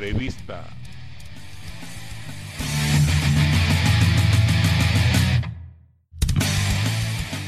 Entrevista. 0.00 0.64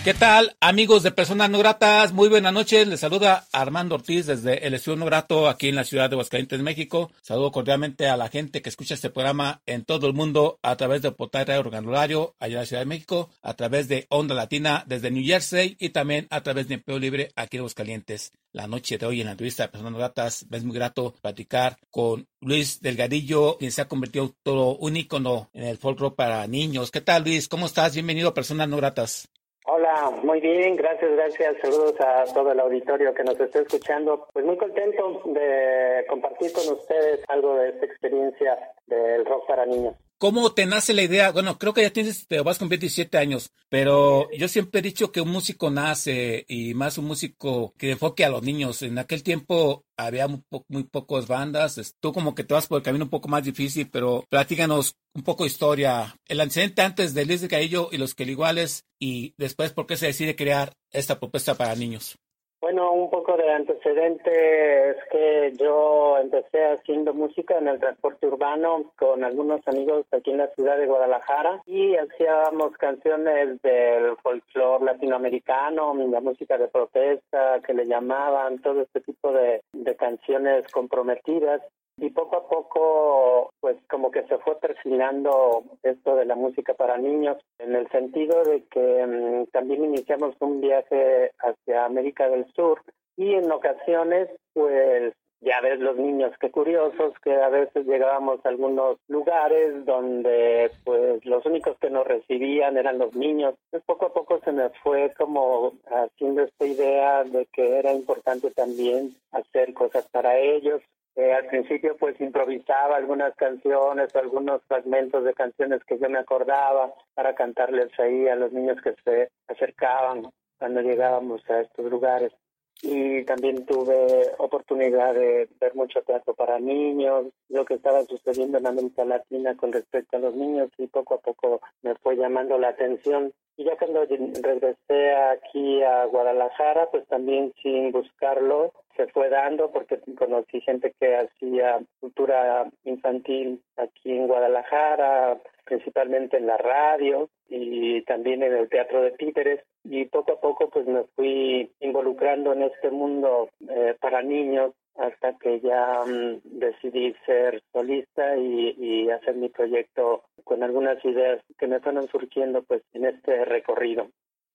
¿Qué 0.05 0.15
tal, 0.15 0.57
amigos 0.61 1.05
de 1.05 1.13
Personas 1.13 1.49
No 1.49 1.59
Gratas? 1.59 2.13
Muy 2.13 2.29
buenas 2.29 2.53
noches. 2.53 2.89
Les 2.89 2.99
saluda 2.99 3.47
Armando 3.53 3.95
Ortiz 3.95 4.27
desde 4.27 4.67
el 4.67 4.75
Estudio 4.75 4.99
No 4.99 5.07
Grato 5.07 5.49
aquí 5.49 5.69
en 5.69 5.77
la 5.77 5.85
ciudad 5.85 6.11
de 6.11 6.15
Aguascalientes, 6.15 6.61
México. 6.61 7.13
Saludo 7.23 7.53
cordialmente 7.53 8.09
a 8.09 8.17
la 8.17 8.29
gente 8.29 8.63
que 8.63 8.69
escucha 8.69 8.95
este 8.95 9.11
programa 9.11 9.63
en 9.65 9.85
todo 9.85 10.09
el 10.09 10.13
mundo 10.13 10.59
a 10.63 10.77
través 10.77 11.03
de 11.03 11.13
Portal 11.13 11.47
Radio 11.47 11.61
Organolario 11.61 12.35
allá 12.41 12.55
en 12.55 12.61
la 12.61 12.67
Ciudad 12.67 12.83
de 12.83 12.87
México, 12.87 13.31
a 13.43 13.55
través 13.55 13.87
de 13.89 14.07
Onda 14.11 14.35
Latina 14.35 14.83
desde 14.89 15.13
New 15.13 15.25
Jersey 15.25 15.77
y 15.79 15.91
también 15.91 16.27
a 16.31 16.43
través 16.43 16.67
de 16.67 16.75
Empleo 16.75 16.99
Libre 16.99 17.31
aquí 17.37 17.59
en 17.59 17.61
Aguascalientes. 17.61 18.33
La 18.55 18.67
noche 18.67 18.99
de 18.99 19.07
hoy 19.07 19.21
en 19.21 19.27
la 19.27 19.33
entrevista 19.33 19.63
de 19.63 19.71
Personas 19.71 19.95
Gratas 19.95 20.47
es 20.53 20.63
muy 20.63 20.77
grato 20.77 21.15
platicar 21.23 21.77
con 21.91 22.27
Luis 22.43 22.83
Delgadillo, 22.83 23.57
quien 23.57 23.73
se 23.73 23.81
ha 23.81 23.89
convertido 23.89 24.29
todo 24.43 24.77
un 24.77 24.95
ícono 24.95 25.49
en 25.55 25.65
el 25.65 25.79
folclore 25.79 26.15
para 26.15 26.47
niños. 26.47 26.91
¿Qué 26.91 27.01
tal, 27.01 27.23
Luis? 27.25 27.49
¿Cómo 27.49 27.65
estás? 27.65 27.95
Bienvenido 27.95 28.29
a 28.29 28.35
Personas 28.35 28.69
No 28.69 28.77
Gratas. 28.77 29.27
Hola, 29.65 30.11
muy 30.23 30.39
bien, 30.41 30.77
gracias, 30.77 31.11
gracias. 31.13 31.57
Saludos 31.63 31.95
a 32.01 32.25
todo 32.35 32.53
el 32.53 32.61
auditorio 32.61 33.15
que 33.15 33.25
nos 33.25 33.41
está 33.41 33.61
escuchando. 33.61 34.29
Pues 34.35 34.45
muy 34.45 34.59
contento 34.59 35.23
de 35.25 36.05
compartir 36.11 36.53
con 36.53 36.75
ustedes 36.75 37.21
algo 37.29 37.55
de 37.55 37.71
esta 37.71 37.87
experiencia 37.87 38.59
del 38.87 39.25
rock 39.25 39.47
para 39.47 39.65
niños. 39.65 39.95
¿Cómo 40.23 40.53
te 40.53 40.67
nace 40.67 40.95
la 40.95 41.03
idea? 41.03 41.33
Bueno, 41.33 41.59
creo 41.59 41.75
que 41.75 41.83
ya 41.83 41.93
tienes, 41.93 42.29
te 42.29 42.41
vas 42.43 42.57
cumplir 42.57 42.79
17 42.79 43.19
años, 43.19 43.51
pero 43.69 44.31
yo 44.31 44.47
siempre 44.47 44.79
he 44.79 44.83
dicho 44.83 45.11
que 45.11 45.21
un 45.21 45.31
músico 45.31 45.69
nace 45.69 46.45
y 46.47 46.75
más 46.75 46.97
un 46.97 47.07
músico 47.07 47.75
que 47.77 47.91
enfoque 47.91 48.25
a 48.25 48.29
los 48.29 48.41
niños. 48.41 48.83
En 48.83 49.01
aquel 49.01 49.25
tiempo 49.25 49.85
había 49.97 50.29
muy, 50.29 50.41
po 50.49 50.65
muy 50.69 50.85
pocas 50.85 51.27
bandas. 51.27 51.97
Tú 51.99 52.13
como 52.13 52.37
que 52.37 52.45
te 52.45 52.55
vas 52.55 52.69
por 52.69 52.79
el 52.79 52.85
camino 52.85 53.07
un 53.07 53.11
poco 53.11 53.27
más 53.27 53.43
difícil, 53.43 53.91
pero 53.91 54.25
platícanos 54.29 54.95
un 55.13 55.25
poco 55.25 55.43
de 55.43 55.51
historia. 55.51 56.15
El 56.29 56.41
antecedente 56.41 56.83
antes 56.83 57.15
de 57.15 57.27
Luis 57.27 57.41
de 57.41 57.49
Caillo 57.49 57.89
y 57.91 57.97
los 57.97 58.15
Queliguales 58.15 58.85
y 59.01 59.35
después 59.39 59.73
por 59.73 59.89
qué 59.89 59.97
se 59.97 60.07
decide 60.07 60.37
crear 60.37 60.73
esta 60.93 61.19
propuesta 61.19 61.57
para 61.57 61.75
niños. 61.75 62.17
Bueno, 62.63 62.93
un 62.93 63.11
poco 63.11 63.37
de 63.37 63.51
antecedente 63.51 64.91
es 64.91 64.97
que 65.11 65.53
yo 65.59 66.17
empecé 66.19 66.65
haciendo 66.65 67.13
música 67.13 67.59
en 67.59 67.67
el 67.67 67.81
transporte 67.81 68.29
urbano 68.29 68.93
con 68.97 69.25
algunos 69.25 69.67
amigos 69.67 70.07
aquí 70.13 70.31
en 70.31 70.39
la 70.39 70.55
ciudad 70.55 70.79
de 70.79 70.87
Guadalajara 70.87 71.61
y 71.67 71.97
hacíamos 71.97 72.77
canciones 72.79 73.61
del 73.63 74.17
folclore 74.19 74.85
latinoamericano, 74.85 75.93
la 75.93 76.21
música 76.21 76.57
de 76.57 76.69
protesta 76.69 77.61
que 77.67 77.75
le 77.75 77.85
llamaban, 77.85 78.61
todo 78.61 78.83
este 78.83 79.01
tipo 79.01 79.33
de, 79.33 79.61
de 79.73 79.97
canciones 79.97 80.65
comprometidas 80.71 81.63
y 81.99 82.11
poco 82.11 82.37
a 82.37 82.49
poco 82.49 83.51
pues 83.61 83.77
como 83.89 84.11
que 84.11 84.23
se 84.25 84.39
fue 84.39 84.59
perfilando 84.59 85.65
esto 85.83 86.17
de 86.17 86.25
la 86.25 86.35
música 86.35 86.75
para 86.75 86.97
niños 86.97 87.39
en 87.59 87.75
el 87.75 87.89
sentido 87.91 88.43
de 88.45 88.65
que 88.71 88.81
um, 88.81 89.47
también 89.47 89.85
iniciamos 89.85 90.35
un 90.41 90.61
viaje 90.61 91.33
hacia 91.39 91.85
América 91.85 92.29
del 92.29 92.47
Sur 92.55 92.83
y 93.17 93.35
en 93.35 93.51
ocasiones 93.51 94.29
pues 94.55 95.13
ya 95.43 95.61
ves 95.61 95.81
los 95.81 95.97
niños 95.97 96.33
qué 96.41 96.51
curiosos 96.51 97.15
que 97.23 97.35
a 97.35 97.49
veces 97.49 97.85
llegábamos 97.85 98.45
a 98.45 98.49
algunos 98.49 98.99
lugares 99.09 99.85
donde 99.85 100.71
pues 100.85 101.25
los 101.27 101.45
únicos 101.45 101.77
que 101.81 101.91
nos 101.91 102.07
recibían 102.07 102.77
eran 102.77 102.99
los 102.99 103.15
niños. 103.17 103.57
Pues 103.71 103.83
poco 103.83 104.07
a 104.07 104.13
poco 104.13 104.41
se 104.45 104.53
me 104.53 104.71
fue 104.85 105.13
como 105.19 105.73
haciendo 105.87 106.43
esta 106.43 106.65
idea 106.65 107.25
de 107.25 107.47
que 107.47 107.77
era 107.77 107.93
importante 107.93 108.53
también 108.53 109.17
hacer 109.33 109.75
cosas 109.75 110.07
para 110.13 110.39
ellos 110.39 110.81
eh, 111.15 111.33
al 111.33 111.47
principio 111.47 111.97
pues 111.99 112.19
improvisaba 112.21 112.97
algunas 112.97 113.35
canciones, 113.37 114.15
algunos 114.17 114.63
fragmentos 114.65 115.25
de 115.25 115.35
canciones 115.35 115.85
que 115.85 115.99
yo 115.99 116.09
me 116.09 116.19
acordaba 116.19 116.93
para 117.15 117.35
cantarles 117.35 117.91
ahí 117.99 118.29
a 118.29 118.37
los 118.37 118.53
niños 118.53 118.79
que 118.83 118.95
se 119.05 119.31
acercaban 119.49 120.23
cuando 120.59 120.81
llegábamos 120.81 121.43
a 121.51 121.61
estos 121.61 121.91
lugares. 121.91 122.33
Y 122.81 123.25
también 123.25 123.65
tuve 123.67 124.33
oportunidad 124.39 125.15
de 125.15 125.49
ver 125.61 125.75
mucho 125.75 126.03
teatro 126.03 126.35
para 126.35 126.59
niños, 126.59 127.27
lo 127.49 127.65
que 127.65 127.75
estaba 127.75 128.03
sucediendo 128.05 128.59
en 128.59 128.67
América 128.67 129.05
Latina 129.05 129.57
con 129.57 129.73
respecto 129.73 130.17
a 130.17 130.21
los 130.21 130.35
niños 130.35 130.71
y 130.79 130.89
poco 130.89 131.15
a 131.15 131.21
poco 131.21 131.61
me 131.83 131.95
fue 131.97 132.17
llamando 132.17 132.59
la 132.59 132.69
atención. 132.69 133.33
Y 133.57 133.65
ya 133.65 133.77
cuando 133.77 134.05
regresé 134.05 135.15
aquí 135.15 135.83
a 135.83 136.07
Guadalajara, 136.07 136.91
pues 136.91 137.07
también 137.07 137.53
sin 137.63 137.93
buscarlo, 137.93 138.73
se 138.97 139.07
fue 139.09 139.29
dando 139.29 139.71
porque 139.71 140.01
conocí 140.19 140.61
gente 140.63 140.95
que 140.99 141.17
hacía 141.17 141.81
cultura 142.01 142.71
infantil 142.85 143.63
aquí 143.77 144.13
en 144.13 144.27
Guadalajara, 144.27 145.39
principalmente 145.65 146.37
en 146.37 146.47
la 146.47 146.57
radio 146.57 147.29
y 147.49 148.03
también 148.03 148.43
en 148.43 148.53
el 148.53 148.69
teatro 148.69 149.03
de 149.03 149.13
títeres 149.13 149.61
y 149.85 150.05
poco 150.07 150.33
a 150.33 150.41
poco 150.41 150.71
pues 150.71 150.87
me 150.87 151.05
fui 151.15 151.71
involucrando 151.81 152.53
en 152.53 152.63
este 152.63 152.91
mundo 152.91 153.51
eh, 153.69 153.95
para 154.01 154.23
niños 154.23 154.73
hasta 154.97 155.37
que 155.39 155.61
ya 155.61 156.03
um, 156.05 156.41
decidí 156.45 157.15
ser 157.25 157.63
solista 157.73 158.37
y, 158.37 158.75
y, 158.79 159.11
hacer 159.11 159.37
mi 159.37 159.49
proyecto 159.49 160.25
con 160.45 160.63
algunas 160.63 161.03
ideas 161.05 161.43
que 161.59 161.67
me 161.67 161.81
fueron 161.81 162.09
surgiendo 162.09 162.63
pues 162.63 162.83
en 162.93 163.07
este 163.07 163.45
recorrido. 163.47 164.09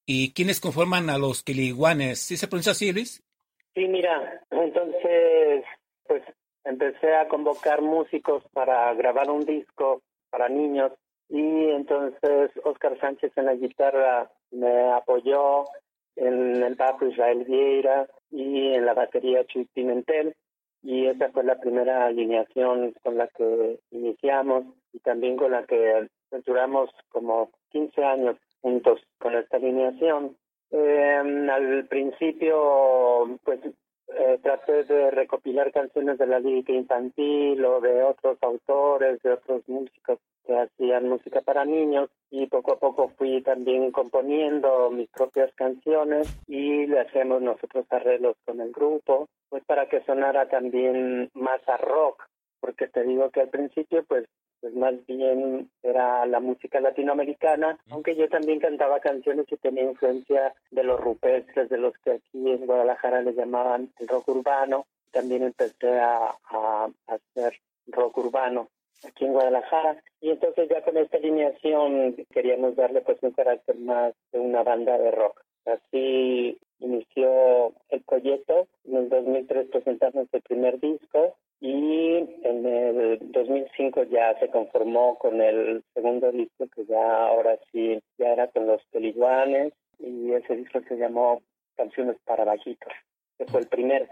¿Y 0.05 0.33
quiénes 0.33 0.59
conforman 0.59 1.09
a 1.09 1.17
los 1.17 1.43
Quiliguanes? 1.43 2.19
¿Sí 2.19 2.37
se 2.37 2.47
pronuncia 2.47 2.73
así, 2.73 2.93
Luis? 2.93 3.23
Sí, 3.73 3.87
mira, 3.87 4.41
entonces 4.51 5.65
pues 6.07 6.23
empecé 6.63 7.15
a 7.15 7.27
convocar 7.27 7.81
músicos 7.81 8.43
para 8.53 8.93
grabar 8.93 9.29
un 9.29 9.45
disco 9.45 10.01
para 10.29 10.49
niños 10.49 10.91
y 11.29 11.69
entonces 11.69 12.51
Oscar 12.63 12.97
Sánchez 12.99 13.31
en 13.35 13.45
la 13.45 13.55
guitarra 13.55 14.31
me 14.51 14.91
apoyó, 14.91 15.65
en 16.15 16.63
el 16.63 16.75
bajo 16.75 17.05
Israel 17.05 17.43
Vieira 17.45 18.07
y 18.31 18.73
en 18.73 18.85
la 18.85 18.93
batería 18.93 19.45
Chuy 19.45 19.65
Pimentel 19.73 20.35
y 20.81 21.05
esa 21.07 21.29
fue 21.29 21.43
la 21.43 21.59
primera 21.59 22.05
alineación 22.05 22.93
con 23.03 23.17
la 23.17 23.27
que 23.27 23.79
iniciamos 23.91 24.65
y 24.93 24.99
también 24.99 25.37
con 25.37 25.51
la 25.51 25.65
que 25.65 26.07
duramos 26.45 26.89
como 27.09 27.51
15 27.71 28.03
años 28.03 28.37
juntos 28.61 29.01
con 29.19 29.35
esta 29.35 29.57
alineación. 29.57 30.37
Eh, 30.71 31.49
al 31.51 31.87
principio, 31.87 33.37
pues 33.43 33.59
eh, 34.09 34.39
traté 34.41 34.83
de 34.85 35.11
recopilar 35.11 35.71
canciones 35.71 36.17
de 36.17 36.27
la 36.27 36.39
lírica 36.39 36.71
infantil 36.71 37.63
o 37.65 37.81
de 37.81 38.03
otros 38.03 38.37
autores, 38.41 39.21
de 39.21 39.33
otros 39.33 39.67
músicos 39.67 40.19
que 40.45 40.57
hacían 40.57 41.09
música 41.09 41.41
para 41.41 41.65
niños 41.65 42.09
y 42.31 42.47
poco 42.47 42.73
a 42.73 42.79
poco 42.79 43.09
fui 43.17 43.41
también 43.41 43.91
componiendo 43.91 44.89
mis 44.91 45.09
propias 45.09 45.53
canciones 45.55 46.27
y 46.47 46.87
le 46.87 47.01
hacemos 47.01 47.41
nosotros 47.41 47.85
arreglos 47.89 48.37
con 48.45 48.61
el 48.61 48.71
grupo, 48.71 49.27
pues 49.49 49.63
para 49.65 49.89
que 49.89 50.03
sonara 50.05 50.47
también 50.47 51.29
más 51.33 51.59
a 51.67 51.75
rock, 51.75 52.23
porque 52.61 52.87
te 52.87 53.03
digo 53.03 53.29
que 53.29 53.41
al 53.41 53.49
principio 53.49 54.05
pues 54.07 54.25
pues 54.61 54.73
más 54.75 54.93
bien 55.05 55.69
era 55.83 56.25
la 56.25 56.39
música 56.39 56.79
latinoamericana, 56.79 57.77
aunque 57.89 58.15
yo 58.15 58.27
también 58.29 58.59
cantaba 58.59 58.99
canciones 58.99 59.45
y 59.51 59.57
tenía 59.57 59.83
influencia 59.83 60.53
de 60.71 60.83
los 60.83 60.99
rupestres, 60.99 61.69
de 61.69 61.77
los 61.77 61.97
que 61.99 62.11
aquí 62.11 62.51
en 62.51 62.65
Guadalajara 62.65 63.21
le 63.21 63.33
llamaban 63.33 63.91
el 63.99 64.07
rock 64.07 64.27
urbano. 64.29 64.85
También 65.11 65.43
empecé 65.43 65.99
a, 65.99 66.35
a, 66.49 66.89
a 67.07 67.13
hacer 67.13 67.59
rock 67.87 68.17
urbano 68.17 68.69
aquí 69.07 69.25
en 69.25 69.33
Guadalajara. 69.33 70.01
Y 70.21 70.31
entonces 70.31 70.69
ya 70.69 70.81
con 70.83 70.97
esta 70.97 71.17
alineación 71.17 72.15
queríamos 72.31 72.75
darle 72.75 73.01
pues 73.01 73.17
un 73.21 73.31
carácter 73.31 73.77
más 73.77 74.13
de 74.31 74.39
una 74.39 74.63
banda 74.63 74.97
de 74.97 75.11
rock. 75.11 75.43
Así 75.65 76.57
inició 76.79 77.73
el 77.89 78.01
proyecto. 78.01 78.67
En 78.85 78.95
el 78.95 79.09
2003 79.09 79.67
presentamos 79.69 80.27
el 80.31 80.41
primer 80.41 80.79
disco 80.79 81.35
y 81.59 82.17
en 82.43 82.65
el 82.65 83.19
2005 83.31 84.03
ya 84.03 84.37
se 84.39 84.49
conformó 84.49 85.17
con 85.17 85.41
el 85.41 85.83
segundo 85.93 86.31
disco 86.31 86.67
que 86.75 86.85
ya 86.85 87.27
ahora 87.27 87.57
sí 87.71 87.99
ya 88.17 88.27
era 88.33 88.47
con 88.51 88.67
los 88.67 88.81
peliguanes 88.91 89.73
y 89.99 90.31
ese 90.33 90.55
disco 90.55 90.79
se 90.87 90.97
llamó 90.97 91.41
Canciones 91.75 92.17
para 92.25 92.43
Bajitos, 92.43 92.93
que 93.37 93.45
fue 93.45 93.61
el 93.61 93.67
primero. 93.67 94.07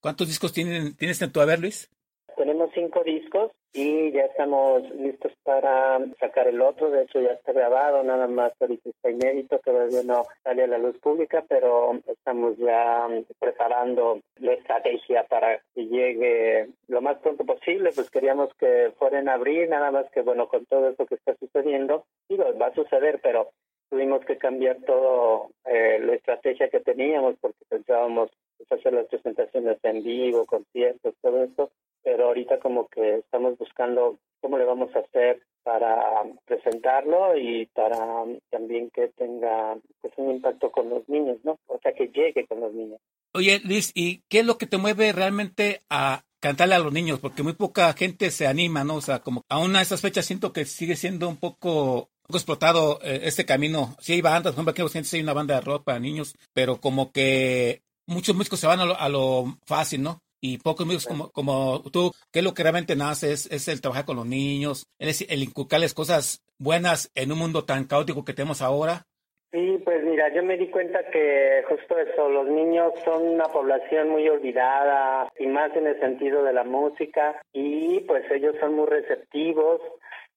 ¿Cuántos 0.00 0.28
discos 0.28 0.52
tienen, 0.52 0.96
tienes 0.96 1.20
en 1.22 1.32
tu 1.32 1.40
haber, 1.40 1.58
Luis? 1.58 1.90
Tenemos 2.36 2.70
cinco 2.74 3.02
discos 3.02 3.50
y 3.72 4.12
ya 4.12 4.22
estamos 4.22 4.82
listos 4.94 5.32
para 5.42 5.98
sacar 6.20 6.46
el 6.48 6.60
otro. 6.60 6.90
De 6.90 7.04
hecho, 7.04 7.18
ya 7.20 7.30
está 7.30 7.52
grabado, 7.52 8.02
nada 8.02 8.26
más 8.26 8.52
ahorita 8.60 8.90
está 8.90 9.10
inédito, 9.10 9.58
todavía 9.60 10.02
no 10.02 10.24
sale 10.44 10.64
a 10.64 10.66
la 10.66 10.76
luz 10.76 10.98
pública, 10.98 11.44
pero 11.48 11.98
estamos 12.06 12.58
ya 12.58 13.08
preparando 13.38 14.20
la 14.38 14.52
estrategia 14.52 15.24
para 15.24 15.62
que 15.74 15.86
llegue 15.86 16.68
lo 16.88 17.00
más 17.00 17.16
pronto 17.20 17.46
posible. 17.46 17.90
Pues 17.94 18.10
queríamos 18.10 18.52
que 18.56 18.92
fuera 18.98 19.18
en 19.18 19.30
abril, 19.30 19.70
nada 19.70 19.90
más 19.90 20.10
que, 20.10 20.20
bueno, 20.20 20.46
con 20.46 20.66
todo 20.66 20.90
esto 20.90 21.06
que 21.06 21.14
está 21.14 21.34
sucediendo, 21.36 22.04
digo, 22.28 22.44
va 22.60 22.66
a 22.66 22.74
suceder, 22.74 23.18
pero 23.22 23.48
tuvimos 23.88 24.22
que 24.26 24.36
cambiar 24.36 24.76
todo 24.86 25.48
eh, 25.64 25.98
la 26.00 26.14
estrategia 26.14 26.68
que 26.68 26.80
teníamos 26.80 27.36
porque 27.40 27.64
pensábamos 27.68 28.30
pues, 28.58 28.72
hacer 28.72 28.92
las 28.92 29.06
presentaciones 29.06 29.78
en 29.84 30.02
vivo, 30.02 30.44
conciertos, 30.44 31.14
todo 31.22 31.42
eso 31.42 31.70
pero 32.06 32.28
ahorita 32.28 32.60
como 32.60 32.86
que 32.86 33.16
estamos 33.16 33.58
buscando 33.58 34.16
cómo 34.40 34.58
le 34.58 34.64
vamos 34.64 34.94
a 34.94 35.00
hacer 35.00 35.42
para 35.64 36.22
presentarlo 36.44 37.36
y 37.36 37.66
para 37.74 37.98
también 38.48 38.90
que 38.90 39.08
tenga 39.08 39.76
pues, 40.00 40.14
un 40.16 40.30
impacto 40.30 40.70
con 40.70 40.88
los 40.88 41.08
niños, 41.08 41.38
¿no? 41.42 41.58
O 41.66 41.80
sea, 41.82 41.92
que 41.92 42.06
llegue 42.06 42.46
con 42.46 42.60
los 42.60 42.72
niños. 42.72 43.00
Oye, 43.34 43.60
Liz, 43.64 43.90
¿y 43.92 44.22
qué 44.28 44.38
es 44.38 44.46
lo 44.46 44.56
que 44.56 44.68
te 44.68 44.76
mueve 44.76 45.10
realmente 45.10 45.80
a 45.90 46.22
cantarle 46.38 46.76
a 46.76 46.78
los 46.78 46.92
niños? 46.92 47.18
Porque 47.18 47.42
muy 47.42 47.54
poca 47.54 47.92
gente 47.94 48.30
se 48.30 48.46
anima, 48.46 48.84
¿no? 48.84 48.94
O 48.94 49.00
sea, 49.00 49.18
como 49.18 49.42
aún 49.48 49.74
a 49.74 49.82
esas 49.82 50.00
fechas 50.00 50.26
siento 50.26 50.52
que 50.52 50.64
sigue 50.64 50.94
siendo 50.94 51.28
un 51.28 51.38
poco 51.38 52.10
explotado 52.28 53.00
eh, 53.02 53.22
este 53.24 53.44
camino. 53.44 53.96
Sí 53.98 54.12
hay 54.12 54.22
bandas, 54.22 54.54
por 54.54 54.62
ejemplo, 54.62 54.86
aquí 54.86 54.98
en 54.98 55.04
hay 55.12 55.22
una 55.22 55.32
banda 55.32 55.56
de 55.56 55.60
rock 55.62 55.82
para 55.82 55.98
niños, 55.98 56.36
pero 56.52 56.80
como 56.80 57.10
que 57.10 57.82
muchos 58.06 58.36
músicos 58.36 58.60
se 58.60 58.68
van 58.68 58.78
a 58.78 59.08
lo 59.08 59.58
fácil, 59.64 60.04
¿no? 60.04 60.22
Y 60.46 60.58
pocos 60.58 60.86
amigos 60.86 61.06
como, 61.06 61.30
como 61.30 61.82
tú, 61.92 62.12
que 62.32 62.42
lo 62.42 62.54
que 62.54 62.62
realmente 62.62 62.94
nace, 62.94 63.32
es, 63.32 63.50
es 63.50 63.66
el 63.68 63.80
trabajar 63.80 64.04
con 64.04 64.16
los 64.16 64.26
niños, 64.26 64.86
es 64.98 65.26
el 65.28 65.42
inculcarles 65.42 65.94
cosas 65.94 66.42
buenas 66.58 67.10
en 67.14 67.32
un 67.32 67.38
mundo 67.38 67.64
tan 67.64 67.84
caótico 67.84 68.24
que 68.24 68.32
tenemos 68.32 68.62
ahora. 68.62 69.06
Sí, 69.52 69.80
pues 69.84 70.04
mira, 70.04 70.32
yo 70.34 70.42
me 70.42 70.56
di 70.56 70.68
cuenta 70.68 71.08
que 71.10 71.64
justo 71.68 71.98
eso, 71.98 72.28
los 72.28 72.48
niños 72.48 72.92
son 73.04 73.26
una 73.26 73.46
población 73.46 74.10
muy 74.10 74.28
olvidada 74.28 75.28
y 75.38 75.46
más 75.46 75.74
en 75.76 75.86
el 75.86 75.98
sentido 75.98 76.44
de 76.44 76.52
la 76.52 76.64
música 76.64 77.40
y 77.52 78.00
pues 78.00 78.30
ellos 78.30 78.54
son 78.60 78.74
muy 78.74 78.86
receptivos 78.86 79.80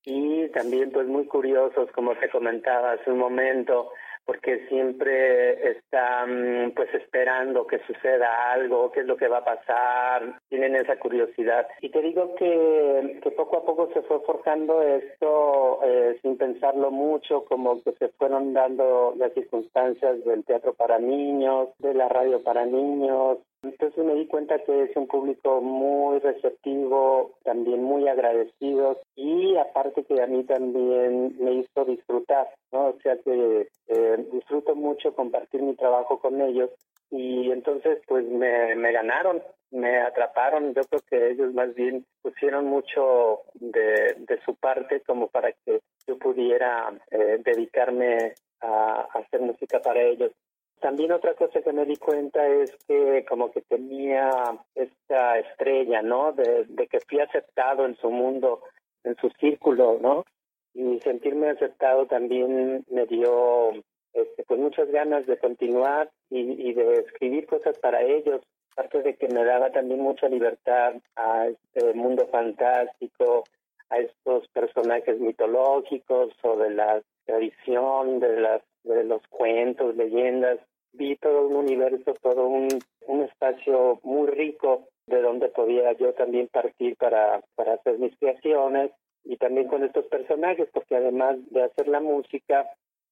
y 0.05 0.47
también 0.49 0.91
pues 0.91 1.07
muy 1.07 1.25
curiosos, 1.25 1.91
como 1.91 2.15
te 2.15 2.29
comentaba 2.29 2.93
hace 2.93 3.11
un 3.11 3.19
momento 3.19 3.91
porque 4.29 4.67
siempre 4.67 5.71
están 5.71 6.71
pues 6.75 6.93
esperando 6.93 7.65
que 7.65 7.79
suceda 7.87 8.51
algo, 8.51 8.91
qué 8.91 8.99
es 8.99 9.07
lo 9.07 9.17
que 9.17 9.27
va 9.27 9.39
a 9.39 9.43
pasar, 9.43 10.39
tienen 10.49 10.75
esa 10.75 10.99
curiosidad. 10.99 11.65
Y 11.81 11.89
te 11.89 11.99
digo 11.99 12.35
que, 12.35 13.19
que 13.23 13.31
poco 13.31 13.57
a 13.57 13.65
poco 13.65 13.89
se 13.91 14.03
fue 14.03 14.19
forjando 14.19 14.83
esto 14.83 15.79
eh, 15.83 16.19
sin 16.21 16.37
pensarlo 16.37 16.91
mucho, 16.91 17.43
como 17.45 17.81
que 17.81 17.91
se 17.93 18.09
fueron 18.09 18.53
dando 18.53 19.15
las 19.17 19.33
circunstancias 19.33 20.23
del 20.23 20.45
teatro 20.45 20.75
para 20.75 20.99
niños, 20.99 21.69
de 21.79 21.95
la 21.95 22.07
radio 22.07 22.43
para 22.43 22.67
niños, 22.67 23.39
entonces 23.61 24.05
me 24.05 24.15
di 24.15 24.27
cuenta 24.27 24.59
que 24.59 24.83
es 24.83 24.95
un 24.95 25.07
público 25.07 25.61
muy 25.61 26.19
receptivo, 26.19 27.37
también 27.43 27.83
muy 27.83 28.07
agradecido 28.07 28.99
y 29.15 29.55
aparte 29.57 30.03
que 30.03 30.21
a 30.21 30.27
mí 30.27 30.43
también 30.43 31.35
me 31.39 31.53
hizo 31.53 31.85
disfrutar, 31.85 32.47
¿no? 32.71 32.87
O 32.87 32.99
sea 33.01 33.17
que 33.17 33.67
eh, 33.87 34.25
disfruto 34.31 34.75
mucho 34.75 35.13
compartir 35.13 35.61
mi 35.61 35.75
trabajo 35.75 36.19
con 36.19 36.41
ellos 36.41 36.69
y 37.11 37.51
entonces 37.51 37.99
pues 38.07 38.25
me, 38.25 38.75
me 38.75 38.91
ganaron, 38.91 39.41
me 39.71 39.97
atraparon, 39.97 40.73
yo 40.73 40.81
creo 40.83 41.01
que 41.09 41.31
ellos 41.31 41.53
más 41.53 41.73
bien 41.75 42.05
pusieron 42.21 42.65
mucho 42.65 43.41
de, 43.55 44.15
su 44.45 44.55
parte 44.55 45.01
como 45.01 45.27
para 45.27 45.51
que 45.51 45.81
yo 46.07 46.17
pudiera 46.17 46.93
eh, 47.11 47.41
dedicarme 47.43 48.33
a 48.61 49.07
hacer 49.13 49.41
música 49.41 49.81
para 49.81 50.01
ellos. 50.01 50.31
También 50.79 51.11
otra 51.11 51.33
cosa 51.33 51.61
que 51.61 51.73
me 51.73 51.85
di 51.85 51.97
cuenta 51.97 52.47
es 52.47 52.73
que 52.87 53.25
como 53.27 53.51
que 53.51 53.61
tenía 53.61 54.31
esta 54.75 55.37
estrella, 55.39 56.01
¿no? 56.01 56.31
De, 56.31 56.87
que 56.87 56.99
fui 57.01 57.19
aceptado 57.19 57.85
en 57.85 57.97
su 57.97 58.09
mundo, 58.09 58.63
en 59.03 59.15
su 59.17 59.29
círculo, 59.39 59.99
¿no? 60.01 60.25
Y 60.73 60.99
sentirme 61.01 61.49
aceptado 61.49 62.05
también 62.05 62.85
me 62.89 63.05
dio 63.07 63.71
este, 64.13 64.43
pues 64.47 64.59
muchas 64.59 64.89
ganas 64.89 65.25
de 65.27 65.37
continuar 65.37 66.09
y, 66.29 66.73
de 66.73 66.93
escribir 66.93 67.45
cosas 67.45 67.77
para 67.79 68.01
ellos, 68.01 68.41
aparte 68.71 69.01
de 69.01 69.15
que 69.15 69.27
me 69.27 69.43
daba 69.43 69.71
también 69.71 69.99
mucha 69.99 70.29
libertad 70.29 70.95
a 71.17 71.47
este 71.47 71.93
mundo 71.93 72.27
fantástico, 72.27 73.43
a 73.89 73.97
estos 73.97 74.47
personajes 74.49 75.19
mitológicos 75.19 76.31
o 76.43 76.55
de 76.55 76.69
la 76.69 77.01
tradición, 77.25 78.19
de 78.19 78.39
las 78.39 78.61
de 78.83 79.03
los 79.03 79.21
cuentos, 79.27 79.95
leyendas, 79.95 80.59
vi 80.93 81.15
todo 81.17 81.47
un 81.47 81.55
universo, 81.55 82.13
todo 82.21 82.47
un, 82.47 82.67
un 83.07 83.21
espacio 83.21 83.99
muy 84.03 84.27
rico 84.27 84.87
de 85.07 85.21
donde 85.21 85.49
podía 85.49 85.93
yo 85.93 86.13
también 86.13 86.47
partir 86.47 86.95
para, 86.97 87.41
para 87.55 87.73
hacer 87.73 87.97
mis 87.99 88.15
creaciones 88.17 88.91
y 89.23 89.37
también 89.37 89.67
con 89.67 89.83
estos 89.83 90.05
personajes, 90.05 90.69
porque 90.71 90.95
además 90.95 91.37
de 91.51 91.63
hacer 91.63 91.87
la 91.87 91.99
música, 91.99 92.69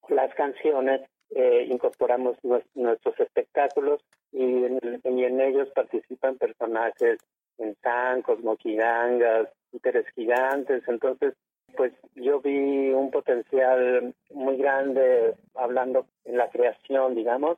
las 0.08 0.34
canciones, 0.36 1.02
eh, 1.32 1.68
incorporamos 1.70 2.38
nuestros 2.74 3.20
espectáculos 3.20 4.02
y 4.32 4.64
en, 4.64 5.02
y 5.04 5.24
en 5.24 5.42
ellos 5.42 5.70
participan 5.76 6.38
personajes 6.38 7.20
en 7.58 7.76
zancos, 7.82 8.42
moquidangas, 8.44 9.50
títeres 9.72 10.08
gigantes, 10.16 10.84
entonces 10.88 11.34
pues 11.78 11.94
yo 12.16 12.42
vi 12.42 12.90
un 12.90 13.12
potencial 13.12 14.14
muy 14.32 14.58
grande 14.58 15.36
hablando 15.56 16.08
en 16.26 16.38
la 16.38 16.50
creación, 16.50 17.16
digamos, 17.16 17.58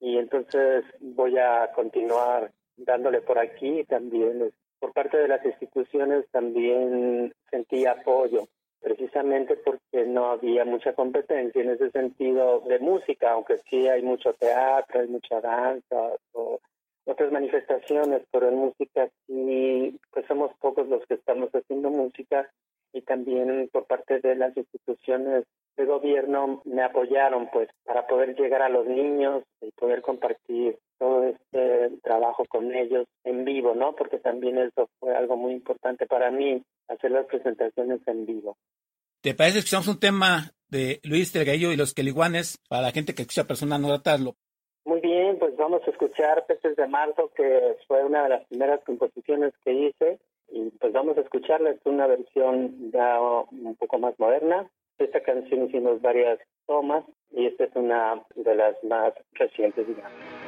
y 0.00 0.16
entonces 0.16 0.84
voy 1.00 1.36
a 1.38 1.70
continuar 1.74 2.52
dándole 2.76 3.20
por 3.20 3.38
aquí 3.38 3.84
también 3.84 4.52
por 4.78 4.92
parte 4.92 5.16
de 5.16 5.28
las 5.28 5.44
instituciones 5.44 6.26
también 6.30 7.34
sentí 7.50 7.86
apoyo 7.86 8.46
precisamente 8.80 9.56
porque 9.56 10.04
no 10.04 10.26
había 10.26 10.64
mucha 10.64 10.92
competencia 10.92 11.62
en 11.62 11.70
ese 11.70 11.90
sentido 11.90 12.60
de 12.60 12.78
música 12.78 13.32
aunque 13.32 13.58
sí 13.70 13.88
hay 13.88 14.02
mucho 14.02 14.34
teatro 14.34 15.00
hay 15.00 15.08
mucha 15.08 15.40
danza 15.40 16.12
o 16.32 16.60
otras 17.06 17.32
manifestaciones 17.32 18.22
pero 18.30 18.48
en 18.48 18.56
música 18.56 19.08
sí 19.26 19.98
pues 20.12 20.26
somos 20.26 20.52
pocos 20.60 20.86
los 20.88 21.06
que 21.06 21.14
estamos 21.14 21.50
haciendo 21.52 21.88
música 21.88 22.50
y 22.96 23.02
también 23.02 23.68
por 23.70 23.86
parte 23.86 24.20
de 24.20 24.34
las 24.36 24.56
instituciones 24.56 25.44
de 25.76 25.84
gobierno 25.84 26.62
me 26.64 26.82
apoyaron 26.82 27.50
pues 27.52 27.68
para 27.84 28.06
poder 28.06 28.34
llegar 28.34 28.62
a 28.62 28.70
los 28.70 28.86
niños 28.86 29.44
y 29.60 29.70
poder 29.72 30.00
compartir 30.00 30.78
todo 30.98 31.24
este 31.24 31.90
trabajo 32.02 32.44
con 32.48 32.74
ellos 32.74 33.06
en 33.24 33.44
vivo, 33.44 33.74
¿no? 33.74 33.94
Porque 33.94 34.16
también 34.18 34.56
eso 34.56 34.88
fue 34.98 35.14
algo 35.14 35.36
muy 35.36 35.52
importante 35.52 36.06
para 36.06 36.30
mí, 36.30 36.62
hacer 36.88 37.10
las 37.10 37.26
presentaciones 37.26 38.00
en 38.06 38.24
vivo. 38.24 38.56
¿Te 39.20 39.34
parece 39.34 39.56
que 39.56 39.58
escuchamos 39.58 39.88
un 39.88 40.00
tema 40.00 40.52
de 40.68 41.00
Luis 41.04 41.32
Telgallo 41.32 41.72
y 41.72 41.76
los 41.76 41.92
Queliguanes 41.92 42.58
para 42.70 42.80
la 42.80 42.92
gente 42.92 43.14
que 43.14 43.22
escucha 43.22 43.46
Persona 43.46 43.76
No 43.76 43.88
Gratas? 43.88 44.22
Muy 44.86 45.00
bien, 45.00 45.38
pues 45.38 45.54
vamos 45.56 45.82
a 45.86 45.90
escuchar 45.90 46.46
Peces 46.46 46.76
de 46.76 46.86
Marzo, 46.86 47.30
que 47.36 47.76
fue 47.86 48.02
una 48.04 48.22
de 48.22 48.28
las 48.30 48.46
primeras 48.46 48.80
composiciones 48.84 49.52
que 49.62 49.72
hice. 49.72 50.18
Pues 50.80 50.92
vamos 50.92 51.18
a 51.18 51.22
escucharla, 51.22 51.70
es 51.70 51.80
una 51.84 52.06
versión 52.06 52.90
ya 52.92 53.20
un 53.20 53.76
poco 53.76 53.98
más 53.98 54.18
moderna, 54.18 54.70
esta 54.98 55.20
canción 55.22 55.66
hicimos 55.66 56.00
varias 56.00 56.38
tomas 56.66 57.04
y 57.30 57.46
esta 57.46 57.64
es 57.64 57.76
una 57.76 58.22
de 58.34 58.54
las 58.54 58.82
más 58.84 59.12
recientes, 59.34 59.86
digamos. 59.86 60.45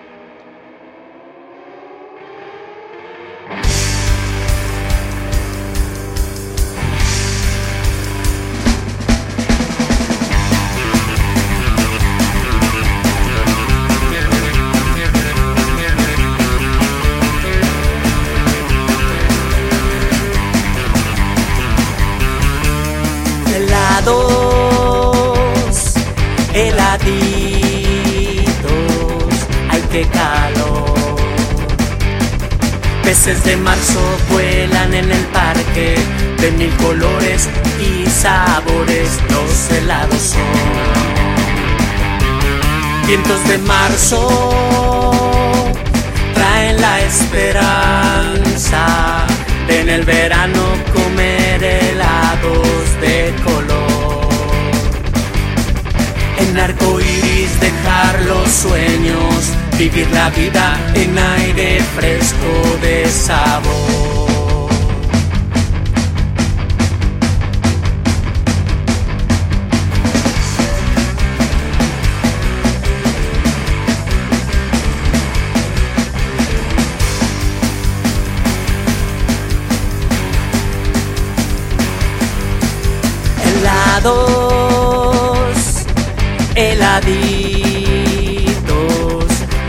Hay 29.70 29.82
que 29.92 30.06
calor. 30.08 31.16
Peces 33.02 33.42
de 33.44 33.56
marzo 33.56 34.00
vuelan 34.30 34.92
en 34.94 35.10
el 35.10 35.24
parque 35.26 35.96
de 36.40 36.50
mil 36.52 36.70
colores 36.76 37.48
y 37.80 38.06
sabores, 38.08 39.18
los 39.30 39.70
helados 39.76 40.20
son. 40.20 40.42
Vientos 43.06 43.48
de 43.48 43.58
marzo 43.58 44.20
traen 46.34 46.80
la 46.80 47.00
esperanza 47.00 48.86
en 49.68 49.88
el 49.88 50.04
verano 50.04 50.67
Arco 56.58 57.00
iris 57.00 57.60
dejar 57.60 58.22
los 58.22 58.48
sueños, 58.50 59.52
vivir 59.78 60.08
la 60.12 60.30
vida 60.30 60.76
en 60.94 61.18
aire 61.18 61.80
fresco 61.94 62.78
de 62.82 63.08
sabor. 63.08 64.17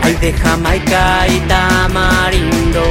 Hay 0.02 0.14
de 0.20 0.32
Jamaica 0.32 1.26
y 1.28 1.38
tamarindo, 1.40 2.82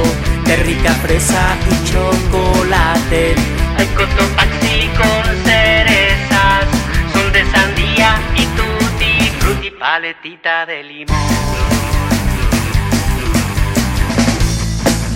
de 0.44 0.56
rica 0.56 0.92
fresa 0.94 1.56
y 1.70 1.90
chocolate, 1.90 3.34
hay 3.76 3.86
cotopaxi 3.88 4.88
con 4.96 5.24
cerezas, 5.44 6.64
sol 7.12 7.32
de 7.32 7.44
sandía 7.50 8.18
y 8.36 8.46
tutti 8.56 9.30
frutti, 9.38 9.70
paletita 9.70 10.66
de 10.66 10.84
limón. 10.84 11.18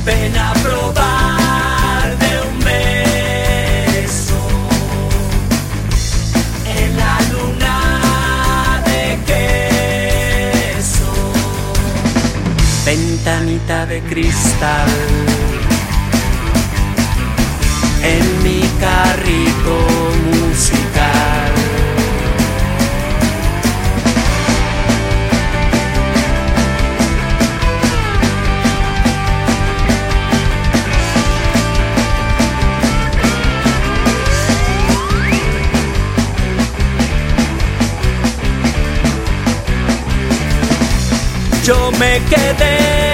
Ven 0.04 0.37
a 0.37 0.52
probar 0.62 1.24
Ventanita 13.25 13.87
de 13.87 14.02
cristal 14.02 14.87
en 18.02 18.43
mi 18.43 18.61
carrito 18.78 19.78
musical. 20.31 21.54
yo 41.64 41.90
me 41.93 42.21
quedé 42.28 43.13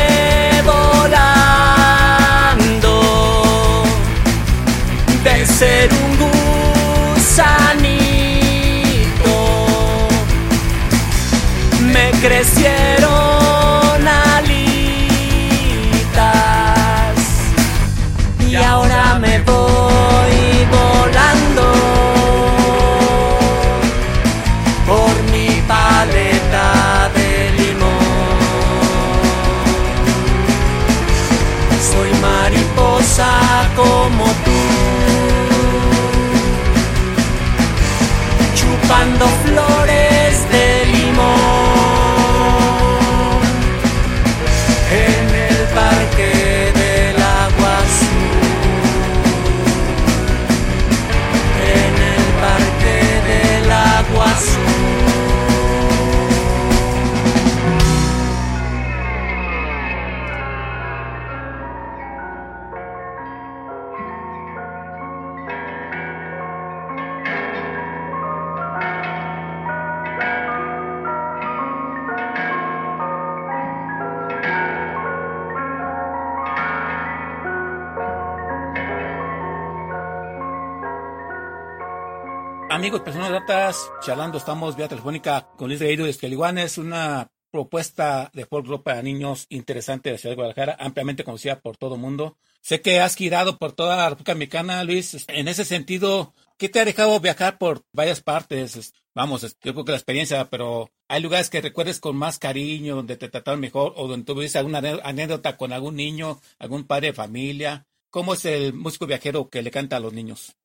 Datas, 83.41 83.91
charlando, 84.03 84.37
estamos 84.37 84.77
vía 84.77 84.87
telefónica 84.87 85.49
con 85.57 85.69
Luis 85.69 85.81
Reído 85.81 86.05
de 86.05 86.11
Escaliguán. 86.11 86.59
Es 86.59 86.77
una 86.77 87.31
propuesta 87.51 88.31
de 88.35 88.45
folk 88.45 88.67
rock 88.67 88.83
para 88.83 89.01
niños 89.01 89.47
interesante 89.49 90.11
de 90.11 90.15
la 90.15 90.19
ciudad 90.19 90.33
de 90.33 90.37
Guadalajara, 90.37 90.77
ampliamente 90.79 91.25
conocida 91.25 91.59
por 91.59 91.79
todo 91.79 91.95
el 91.95 92.03
mundo. 92.03 92.37
Sé 92.61 92.83
que 92.83 93.01
has 93.01 93.17
girado 93.17 93.57
por 93.57 93.73
toda 93.73 93.97
la 93.97 94.11
República 94.11 94.35
Mexicana, 94.35 94.85
Luis. 94.85 95.25
En 95.29 95.49
ese 95.49 95.65
sentido, 95.65 96.35
¿qué 96.59 96.69
te 96.69 96.81
ha 96.81 96.85
dejado 96.85 97.19
viajar 97.19 97.57
por 97.57 97.83
varias 97.93 98.21
partes? 98.21 98.93
Vamos, 99.15 99.41
yo 99.63 99.73
creo 99.73 99.85
que 99.87 99.93
la 99.93 99.99
experiencia, 99.99 100.51
pero 100.51 100.91
hay 101.09 101.23
lugares 101.23 101.49
que 101.49 101.63
recuerdes 101.63 101.99
con 101.99 102.17
más 102.17 102.39
cariño, 102.39 102.97
donde 102.97 103.17
te 103.17 103.31
trataron 103.31 103.61
mejor 103.61 103.95
o 103.97 104.07
donde 104.07 104.27
tuviste 104.27 104.59
alguna 104.59 104.83
anécdota 105.03 105.57
con 105.57 105.73
algún 105.73 105.97
niño, 105.97 106.41
algún 106.59 106.85
padre 106.85 107.09
de 107.09 107.15
familia. 107.15 107.87
¿Cómo 108.11 108.35
es 108.35 108.45
el 108.45 108.75
músico 108.75 109.07
viajero 109.07 109.49
que 109.49 109.63
le 109.63 109.71
canta 109.71 109.97
a 109.97 110.01
los 110.01 110.13
niños? 110.13 110.60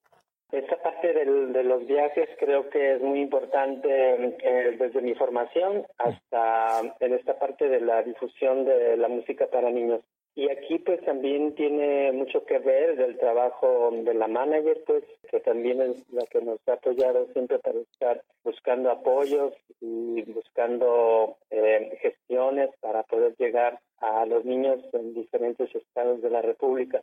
De 1.55 1.63
los 1.63 1.87
viajes 1.87 2.27
creo 2.37 2.69
que 2.69 2.95
es 2.95 3.01
muy 3.01 3.21
importante 3.21 3.87
eh, 3.89 4.75
desde 4.77 4.99
mi 4.99 5.15
formación 5.15 5.85
hasta 5.97 6.81
en 6.99 7.13
esta 7.13 7.39
parte 7.39 7.69
de 7.69 7.79
la 7.79 8.03
difusión 8.03 8.65
de 8.65 8.97
la 8.97 9.07
música 9.07 9.47
para 9.47 9.71
niños. 9.71 10.01
Y 10.35 10.49
aquí 10.49 10.79
pues 10.79 10.99
también 11.05 11.55
tiene 11.55 12.11
mucho 12.11 12.43
que 12.45 12.59
ver 12.59 12.97
del 12.97 13.17
trabajo 13.17 13.89
de 13.89 14.13
la 14.13 14.27
manager, 14.27 14.83
pues 14.85 15.05
que 15.31 15.39
también 15.39 15.81
es 15.81 15.95
la 16.11 16.25
que 16.25 16.41
nos 16.41 16.59
ha 16.67 16.73
apoyado 16.73 17.25
siempre 17.31 17.57
para 17.59 17.79
estar 17.79 18.21
buscando 18.43 18.91
apoyos 18.91 19.53
y 19.79 20.23
buscando 20.23 21.37
eh, 21.51 21.97
gestiones 22.01 22.69
para 22.81 23.03
poder 23.03 23.33
llegar 23.37 23.79
a 23.99 24.25
los 24.25 24.43
niños 24.43 24.81
en 24.91 25.13
diferentes 25.13 25.73
estados 25.73 26.21
de 26.21 26.29
la 26.29 26.41
República. 26.41 27.01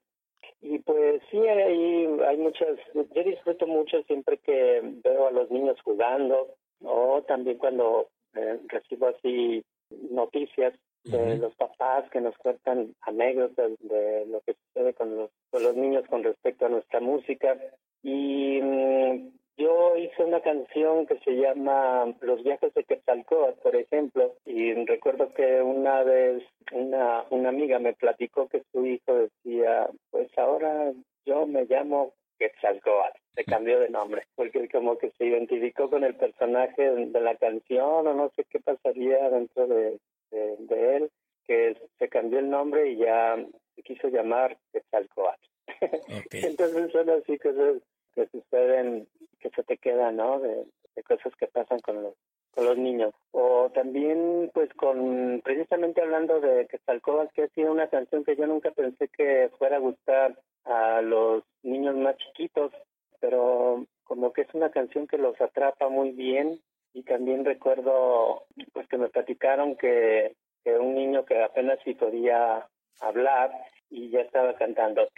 Y 0.62 0.78
pues 0.78 1.20
sí, 1.30 1.38
hay, 1.38 2.06
hay 2.26 2.36
muchas, 2.36 2.78
yo 2.94 3.24
disfruto 3.24 3.66
mucho 3.66 4.00
siempre 4.04 4.38
que 4.38 4.80
veo 5.04 5.26
a 5.26 5.32
los 5.32 5.50
niños 5.50 5.76
jugando 5.82 6.54
o 6.84 7.22
también 7.22 7.58
cuando 7.58 8.08
eh, 8.34 8.60
recibo 8.68 9.08
así 9.08 9.64
noticias 10.10 10.72
de 11.04 11.36
los 11.36 11.52
papás 11.56 12.08
que 12.10 12.20
nos 12.20 12.36
cuentan 12.38 12.94
anécdotas 13.00 13.72
de 13.80 14.24
lo 14.26 14.40
que 14.42 14.54
sucede 14.54 14.94
con 14.94 15.16
los, 15.16 15.30
con 15.50 15.64
los 15.64 15.74
niños 15.74 16.04
con 16.08 16.22
respecto 16.22 16.66
a 16.66 16.68
nuestra 16.68 17.00
música. 17.00 17.58
Y 18.04 18.60
mm, 18.62 19.28
yo 19.56 19.96
hice 19.96 20.24
una 20.24 20.40
canción 20.40 21.06
que 21.06 21.18
se 21.20 21.32
llama 21.32 22.12
Los 22.20 22.42
viajes 22.42 22.72
de 22.74 22.84
Quetzalcóatl, 22.84 23.60
por 23.60 23.76
ejemplo, 23.76 24.34
y 24.46 24.72
recuerdo 24.84 25.32
que 25.34 25.60
una 25.60 26.02
vez 26.02 26.42
una, 26.72 27.24
una 27.30 27.50
amiga 27.50 27.78
me 27.78 27.92
platicó 27.92 28.48
que 28.48 28.62
su 28.72 28.86
hijo 28.86 29.14
decía, 29.14 29.88
pues 30.10 30.30
ahora 30.38 30.92
yo 31.26 31.46
me 31.46 31.64
llamo 31.66 32.14
Quetzalcóatl, 32.38 33.18
se 33.34 33.44
cambió 33.44 33.78
de 33.78 33.90
nombre, 33.90 34.22
porque 34.34 34.68
como 34.68 34.96
que 34.98 35.10
se 35.18 35.26
identificó 35.26 35.90
con 35.90 36.04
el 36.04 36.14
personaje 36.16 36.90
de 36.90 37.20
la 37.20 37.36
canción 37.36 38.06
o 38.06 38.14
no 38.14 38.30
sé 38.34 38.44
qué 38.50 38.58
pasaría 38.58 39.28
dentro 39.30 39.66
de, 39.66 39.98
de, 40.30 40.56
de 40.58 40.96
él, 40.96 41.10
que 41.46 41.76
se 41.98 42.08
cambió 42.08 42.38
el 42.38 42.48
nombre 42.48 42.90
y 42.90 42.96
ya 42.96 43.36
se 43.74 43.82
quiso 43.82 44.08
llamar 44.08 44.56
Quetzalcóatl. 44.72 45.46
Entonces 46.30 46.92
son 46.92 47.10
así 47.10 47.38
cosas 47.38 47.82
que 48.14 48.26
suceden, 48.28 49.06
que 49.40 49.50
se 49.50 49.62
te 49.62 49.76
quedan, 49.76 50.16
¿no? 50.16 50.40
De, 50.40 50.66
de 50.94 51.02
cosas 51.02 51.34
que 51.36 51.46
pasan 51.46 51.80
con 51.80 52.02
los, 52.02 52.14
con 52.54 52.66
los 52.66 52.78
niños. 52.78 53.14
O 53.32 53.70
también, 53.74 54.50
pues, 54.54 54.72
con 54.74 55.40
precisamente 55.44 56.02
hablando 56.02 56.40
de 56.40 56.66
Quetzalcóatl, 56.66 57.32
que 57.34 57.42
ha 57.44 57.48
sido 57.48 57.72
una 57.72 57.88
canción 57.88 58.24
que 58.24 58.36
yo 58.36 58.46
nunca 58.46 58.70
pensé 58.70 59.08
que 59.08 59.50
fuera 59.58 59.76
a 59.76 59.80
gustar 59.80 60.38
a 60.64 61.02
los 61.02 61.42
niños 61.62 61.96
más 61.96 62.16
chiquitos, 62.18 62.72
pero 63.20 63.86
como 64.04 64.32
que 64.32 64.42
es 64.42 64.54
una 64.54 64.70
canción 64.70 65.06
que 65.06 65.18
los 65.18 65.40
atrapa 65.40 65.88
muy 65.88 66.10
bien 66.10 66.60
y 66.92 67.02
también 67.02 67.44
recuerdo 67.44 68.44
pues 68.72 68.86
que 68.88 68.98
me 68.98 69.08
platicaron 69.08 69.76
que, 69.76 70.36
que 70.62 70.76
un 70.76 70.94
niño 70.94 71.24
que 71.24 71.42
apenas 71.42 71.78
sí 71.84 71.94
podía 71.94 72.68
hablar 73.00 73.50
y 73.90 74.10
ya 74.10 74.20
estaba 74.20 74.54
cantando 74.54 75.08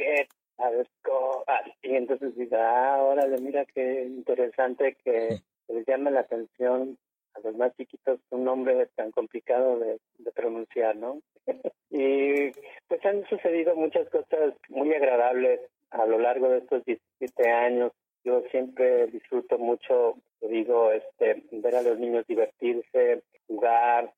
que 0.57 1.89
y 1.89 1.97
entonces 1.97 2.35
dice 2.37 2.57
ah 2.57 2.99
órale 3.03 3.39
mira 3.41 3.65
qué 3.67 4.05
interesante 4.05 4.97
que 5.05 5.41
les 5.69 5.87
llame 5.87 6.11
la 6.11 6.21
atención 6.21 6.97
a 7.35 7.41
los 7.41 7.57
más 7.57 7.77
chiquitos 7.77 8.21
un 8.31 8.45
nombre 8.45 8.87
tan 8.95 9.11
complicado 9.11 9.79
de, 9.79 9.99
de 10.19 10.33
pronunciar 10.33 10.97
no 10.97 11.21
y 11.91 12.51
pues 12.89 13.05
han 13.05 13.27
sucedido 13.29 13.75
muchas 13.75 14.09
cosas 14.11 14.55
muy 14.69 14.93
agradables 14.95 15.61
a 15.95 16.07
lo 16.07 16.19
largo 16.19 16.49
de 16.49 16.59
estos 16.59 16.85
17 16.85 17.51
años. 17.51 17.93
Yo 18.25 18.43
siempre 18.51 19.07
disfruto 19.09 19.59
mucho, 19.59 20.17
digo, 20.41 20.91
este, 20.91 21.45
ver 21.53 21.77
a 21.77 21.83
los 21.83 21.99
niños 21.99 22.27
divertirse, 22.27 23.23
jugar 23.47 24.13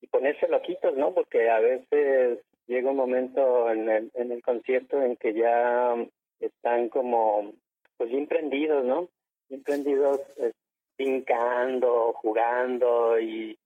y 0.00 0.06
ponerse 0.06 0.48
loquitos, 0.48 0.96
¿no? 0.96 1.12
Porque 1.12 1.48
a 1.50 1.60
veces 1.60 2.40
llega 2.66 2.90
un 2.90 2.96
momento 2.96 3.70
en 3.70 3.88
el, 3.88 4.10
en 4.14 4.32
el 4.32 4.42
concierto 4.42 5.00
en 5.02 5.16
que 5.16 5.34
ya 5.34 5.94
están 6.40 6.88
como, 6.88 7.52
pues 7.96 8.10
bien 8.10 8.26
prendidos, 8.26 8.84
¿no? 8.84 9.08
Bien 9.48 9.62
prendidos, 9.62 10.20
eh, 10.36 10.52
brincando, 10.96 12.12
jugando 12.14 13.18
y 13.18 13.58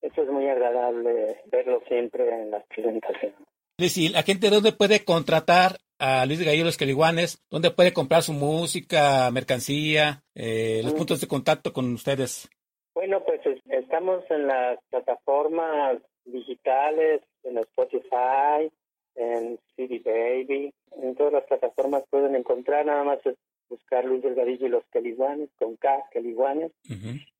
eso 0.00 0.22
es 0.22 0.28
muy 0.28 0.48
agradable 0.48 1.40
verlo 1.50 1.82
siempre 1.88 2.28
en 2.28 2.50
las 2.50 2.64
presentaciones. 2.66 3.36
Sí, 3.78 4.08
la 4.08 4.22
gente 4.22 4.50
dónde 4.50 4.72
puede 4.72 5.04
contratar 5.04 5.76
a 5.98 6.26
Luis 6.26 6.44
Gallo 6.44 6.64
Los 6.64 6.76
Caliguanes, 6.76 7.44
donde 7.50 7.70
puede 7.70 7.92
comprar 7.92 8.22
su 8.22 8.32
música, 8.32 9.30
mercancía, 9.30 10.22
eh, 10.34 10.80
los 10.82 10.94
puntos 10.94 11.20
de 11.20 11.28
contacto 11.28 11.72
con 11.72 11.92
ustedes. 11.92 12.48
Bueno, 12.94 13.22
pues 13.24 13.40
estamos 13.66 14.24
en 14.30 14.46
las 14.46 14.78
plataformas 14.90 15.98
digitales, 16.24 17.22
en 17.44 17.58
Spotify, 17.58 18.70
en 19.14 19.58
CD 19.74 20.00
Baby, 20.04 20.72
en 21.02 21.14
todas 21.14 21.32
las 21.32 21.44
plataformas 21.44 22.04
pueden 22.10 22.34
encontrar, 22.34 22.86
nada 22.86 23.04
más 23.04 23.24
es 23.26 23.36
buscar 23.68 24.04
Luis 24.04 24.22
Delgadillo 24.22 24.66
y 24.66 24.70
los 24.70 24.84
Caliguanes, 24.90 25.50
con 25.58 25.76
K, 25.76 26.04
Caliguanes, 26.12 26.72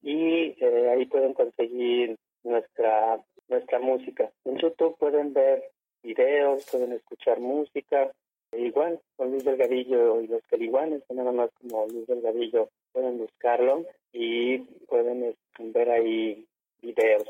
y 0.02 0.54
eh, 0.60 0.90
ahí 0.90 1.06
pueden 1.06 1.32
conseguir 1.34 2.16
nuestra 2.44 3.20
nuestra 3.48 3.78
música. 3.78 4.30
En 4.44 4.58
YouTube 4.58 4.98
pueden 4.98 5.32
ver 5.32 5.64
videos, 6.02 6.66
pueden 6.70 6.92
escuchar 6.92 7.40
música, 7.40 8.12
Igual, 8.56 8.98
con 9.16 9.30
Luis 9.30 9.44
Delgadillo 9.44 10.22
y 10.22 10.26
los 10.26 10.42
Caliguanes, 10.46 11.02
nada 11.10 11.32
más 11.32 11.50
como 11.60 11.86
Luis 11.86 12.06
Delgadillo, 12.06 12.70
pueden 12.92 13.18
buscarlo 13.18 13.84
y 14.12 14.58
pueden 14.88 15.22
este, 15.24 15.64
ver 15.64 15.90
ahí 15.90 16.46
videos. 16.80 17.28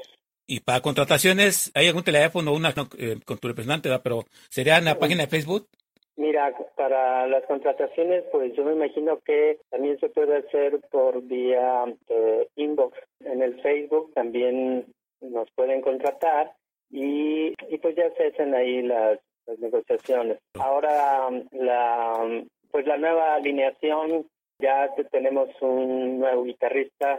Y 0.51 0.61
para 0.61 0.81
contrataciones, 0.81 1.71
¿hay 1.75 1.89
algún 1.89 2.03
teléfono 2.03 2.55
una 2.55 2.71
eh, 2.97 3.17
con 3.25 3.37
tu 3.39 3.49
representante, 3.49 3.91
pero 4.03 4.25
sería 4.49 4.79
en 4.79 4.87
la 4.87 4.99
página 4.99 5.25
de 5.25 5.29
Facebook? 5.29 5.69
Mira, 6.17 6.53
para 6.75 7.27
las 7.27 7.45
contrataciones, 7.45 8.25
pues 8.33 8.53
yo 8.57 8.65
me 8.65 8.73
imagino 8.73 9.21
que 9.21 9.59
también 9.71 10.01
se 10.01 10.09
puede 10.09 10.39
hacer 10.39 10.81
por 10.91 11.23
vía 11.23 11.85
eh, 12.09 12.49
inbox. 12.57 12.99
En 13.21 13.43
el 13.43 13.61
Facebook 13.61 14.13
también 14.15 14.87
nos 15.21 15.51
pueden 15.53 15.83
contratar 15.83 16.53
y, 16.91 17.53
y 17.69 17.79
pues 17.83 17.95
ya 17.95 18.11
se 18.17 18.29
hacen 18.29 18.55
ahí 18.55 18.83
las 18.83 19.21
las 19.49 19.59
negociaciones. 19.59 20.39
Ahora 20.59 21.29
la 21.53 22.43
pues 22.71 22.87
la 22.87 22.99
nueva 22.99 23.35
alineación 23.35 24.27
ya 24.61 24.95
tenemos 25.11 25.49
un 25.61 26.19
nuevo 26.19 26.45
guitarrista 26.45 27.17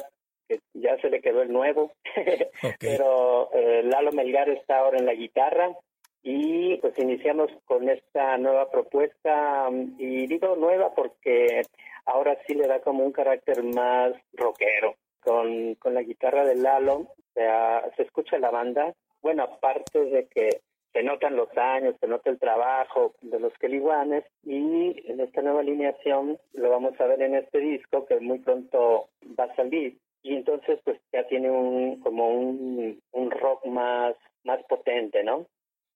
que 0.49 0.59
ya 0.73 0.97
se 0.97 1.09
le 1.09 1.21
quedó 1.21 1.43
el 1.43 1.53
nuevo, 1.53 1.91
pero 2.79 3.53
eh, 3.53 3.83
Lalo 3.83 4.11
Melgar 4.11 4.49
está 4.49 4.79
ahora 4.79 4.97
en 4.97 5.05
la 5.05 5.13
guitarra 5.13 5.69
y 6.23 6.75
pues 6.77 6.97
iniciamos 6.97 7.51
con 7.65 7.87
esta 7.87 8.37
nueva 8.37 8.69
propuesta. 8.69 9.69
Y 9.97 10.27
digo 10.27 10.55
nueva 10.55 10.93
porque 10.95 11.61
ahora 12.05 12.37
sí 12.45 12.55
le 12.55 12.67
da 12.67 12.81
como 12.81 13.05
un 13.05 13.11
carácter 13.11 13.63
más 13.63 14.13
rockero. 14.33 14.95
Con, 15.21 15.75
con 15.75 15.93
la 15.93 16.01
guitarra 16.01 16.45
de 16.45 16.55
Lalo, 16.55 16.93
o 16.95 17.15
sea, 17.33 17.83
se 17.97 18.03
escucha 18.03 18.39
la 18.39 18.51
banda, 18.51 18.95
bueno, 19.21 19.43
aparte 19.43 19.99
de 20.05 20.27
que 20.27 20.61
se 20.93 21.03
notan 21.03 21.35
los 21.35 21.49
años, 21.57 21.95
se 21.99 22.07
nota 22.07 22.29
el 22.29 22.39
trabajo 22.39 23.13
de 23.21 23.39
los 23.39 23.53
Keliguanes 23.59 24.23
y 24.43 24.95
en 25.11 25.19
esta 25.19 25.41
nueva 25.41 25.59
alineación 25.59 26.39
lo 26.53 26.69
vamos 26.69 26.99
a 26.99 27.05
ver 27.05 27.21
en 27.21 27.35
este 27.35 27.59
disco 27.59 28.05
que 28.05 28.19
muy 28.19 28.39
pronto 28.39 29.09
va 29.37 29.43
a 29.43 29.55
salir 29.55 29.97
y 30.21 30.35
entonces 30.35 30.79
pues 30.83 30.99
ya 31.11 31.25
tiene 31.27 31.49
un 31.49 31.99
como 32.01 32.29
un, 32.29 33.01
un 33.11 33.31
rock 33.31 33.65
más 33.65 34.15
más 34.43 34.59
potente, 34.67 35.23
¿no? 35.23 35.47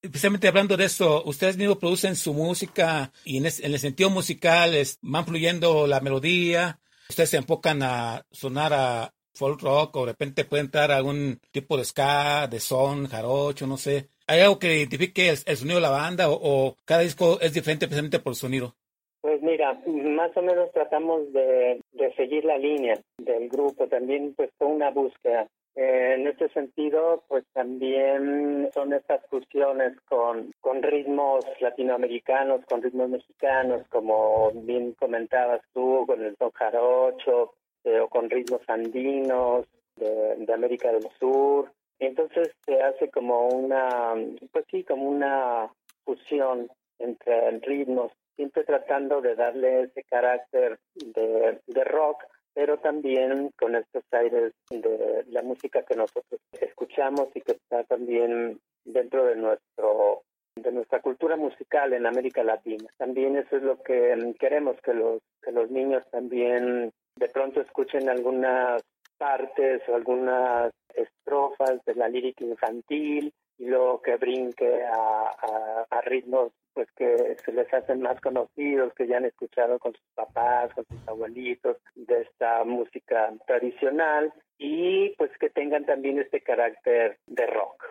Especialmente 0.01 0.49
hablando 0.49 0.75
de 0.75 0.85
eso, 0.85 1.23
ustedes 1.25 1.55
mismos 1.55 1.77
producen 1.77 2.17
su 2.17 2.33
música 2.33 3.13
y 3.23 3.37
en, 3.37 3.45
el 3.45 3.79
sentido 3.79 4.09
musical 4.09 4.75
es, 4.75 4.99
van 5.01 5.25
fluyendo 5.25 5.87
la 5.87 6.01
melodía, 6.01 6.81
ustedes 7.07 7.29
se 7.29 7.37
enfocan 7.37 7.81
a 7.83 8.25
sonar 8.29 8.73
a 8.73 9.13
folk 9.33 9.61
rock 9.61 9.95
o 9.95 10.05
de 10.05 10.11
repente 10.11 10.43
puede 10.43 10.63
entrar 10.63 10.91
algún 10.91 11.39
tipo 11.51 11.77
de 11.77 11.85
ska, 11.85 12.47
de 12.47 12.59
son, 12.59 13.07
jarocho, 13.07 13.65
no 13.65 13.77
sé. 13.77 14.09
¿Hay 14.27 14.41
algo 14.41 14.59
que 14.59 14.77
identifique 14.77 15.29
el, 15.29 15.57
sonido 15.57 15.75
de 15.75 15.81
la 15.81 15.89
banda 15.89 16.25
o, 16.29 16.75
cada 16.85 17.01
disco 17.01 17.39
es 17.39 17.53
diferente 17.53 17.87
precisamente 17.87 18.19
por 18.19 18.31
el 18.33 18.37
sonido? 18.37 18.75
Pues 19.23 19.41
mira, 19.41 19.81
más 19.85 20.35
o 20.35 20.41
menos 20.41 20.69
tratamos 20.73 21.31
de, 21.31 21.79
seguir 22.17 22.43
la 22.43 22.57
línea 22.57 22.99
del 23.17 23.47
grupo, 23.47 23.87
también 23.87 24.33
pues 24.35 24.49
fue 24.57 24.67
una 24.67 24.91
búsqueda. 24.91 25.47
Eh, 25.75 26.15
en 26.17 26.27
este 26.27 26.49
sentido, 26.49 27.23
pues 27.29 27.45
también 27.53 28.69
son 28.73 28.91
estas 28.91 29.25
fusiones 29.29 29.97
con, 30.09 30.51
con 30.59 30.83
ritmos 30.83 31.45
latinoamericanos, 31.61 32.65
con 32.65 32.81
ritmos 32.81 33.11
mexicanos, 33.11 33.87
como 33.87 34.51
bien 34.55 34.91
comentabas 34.99 35.61
tú, 35.73 36.03
con 36.05 36.21
el 36.21 36.35
son 36.35 36.51
jarocho, 36.51 37.53
eh, 37.85 38.01
o 38.01 38.09
con 38.09 38.29
ritmos 38.29 38.61
andinos 38.67 39.65
de, 39.95 40.35
de 40.35 40.53
América 40.53 40.91
del 40.91 41.07
Sur, 41.17 41.71
entonces 41.99 42.51
se 42.65 42.81
hace 42.81 43.09
como 43.09 43.47
una, 43.47 44.15
pues 44.51 44.65
sí, 44.69 44.83
como 44.83 45.07
una 45.07 45.71
fusión 46.03 46.69
entre 46.99 47.51
ritmos, 47.59 48.11
siempre 48.35 48.63
tratando 48.63 49.21
de 49.21 49.35
darle 49.35 49.83
ese 49.83 50.03
carácter 50.03 50.79
de, 50.95 51.59
de 51.65 51.83
rock, 51.83 52.23
pero 52.53 52.77
también 52.77 53.51
con 53.59 53.75
estos 53.75 54.03
aires 54.11 54.53
de 54.69 55.25
la 55.29 55.41
música 55.41 55.83
que 55.83 55.95
nosotros 55.95 56.39
escuchamos 56.59 57.29
y 57.35 57.41
que 57.41 57.53
está 57.53 57.83
también 57.83 58.59
dentro 58.85 59.25
de 59.25 59.35
nuestro 59.35 60.23
de 60.55 60.71
nuestra 60.71 61.01
cultura 61.01 61.35
musical 61.35 61.93
en 61.93 62.05
América 62.05 62.43
Latina. 62.43 62.87
También 62.97 63.37
eso 63.37 63.57
es 63.57 63.63
lo 63.63 63.81
que 63.81 64.35
queremos 64.39 64.79
que 64.81 64.93
los 64.93 65.19
que 65.41 65.51
los 65.51 65.71
niños 65.71 66.03
también 66.11 66.91
de 67.15 67.29
pronto 67.29 67.61
escuchen 67.61 68.07
algunas 68.07 68.83
partes 69.17 69.81
o 69.87 69.95
algunas 69.95 70.71
estrofas 70.93 71.83
de 71.85 71.95
la 71.95 72.07
lírica 72.07 72.45
infantil 72.45 73.33
y 73.57 73.65
luego 73.65 74.01
que 74.01 74.17
brinque 74.17 74.83
a, 74.83 75.85
a, 75.89 76.01
ritmos 76.01 76.51
pues 76.73 76.87
que 76.95 77.37
se 77.43 77.51
les 77.51 77.71
hacen 77.73 78.01
más 78.01 78.19
conocidos, 78.21 78.93
que 78.95 79.07
ya 79.07 79.17
han 79.17 79.25
escuchado 79.25 79.79
con 79.79 79.93
sus 79.93 80.09
papás, 80.15 80.73
con 80.73 80.85
sus 80.85 81.07
abuelitos, 81.07 81.77
de 81.95 82.21
esta 82.21 82.63
música 82.63 83.31
tradicional 83.47 84.33
y 84.57 85.09
pues 85.17 85.31
que 85.39 85.49
tengan 85.49 85.85
también 85.85 86.19
este 86.19 86.41
carácter 86.41 87.19
de 87.27 87.45
rock. 87.47 87.83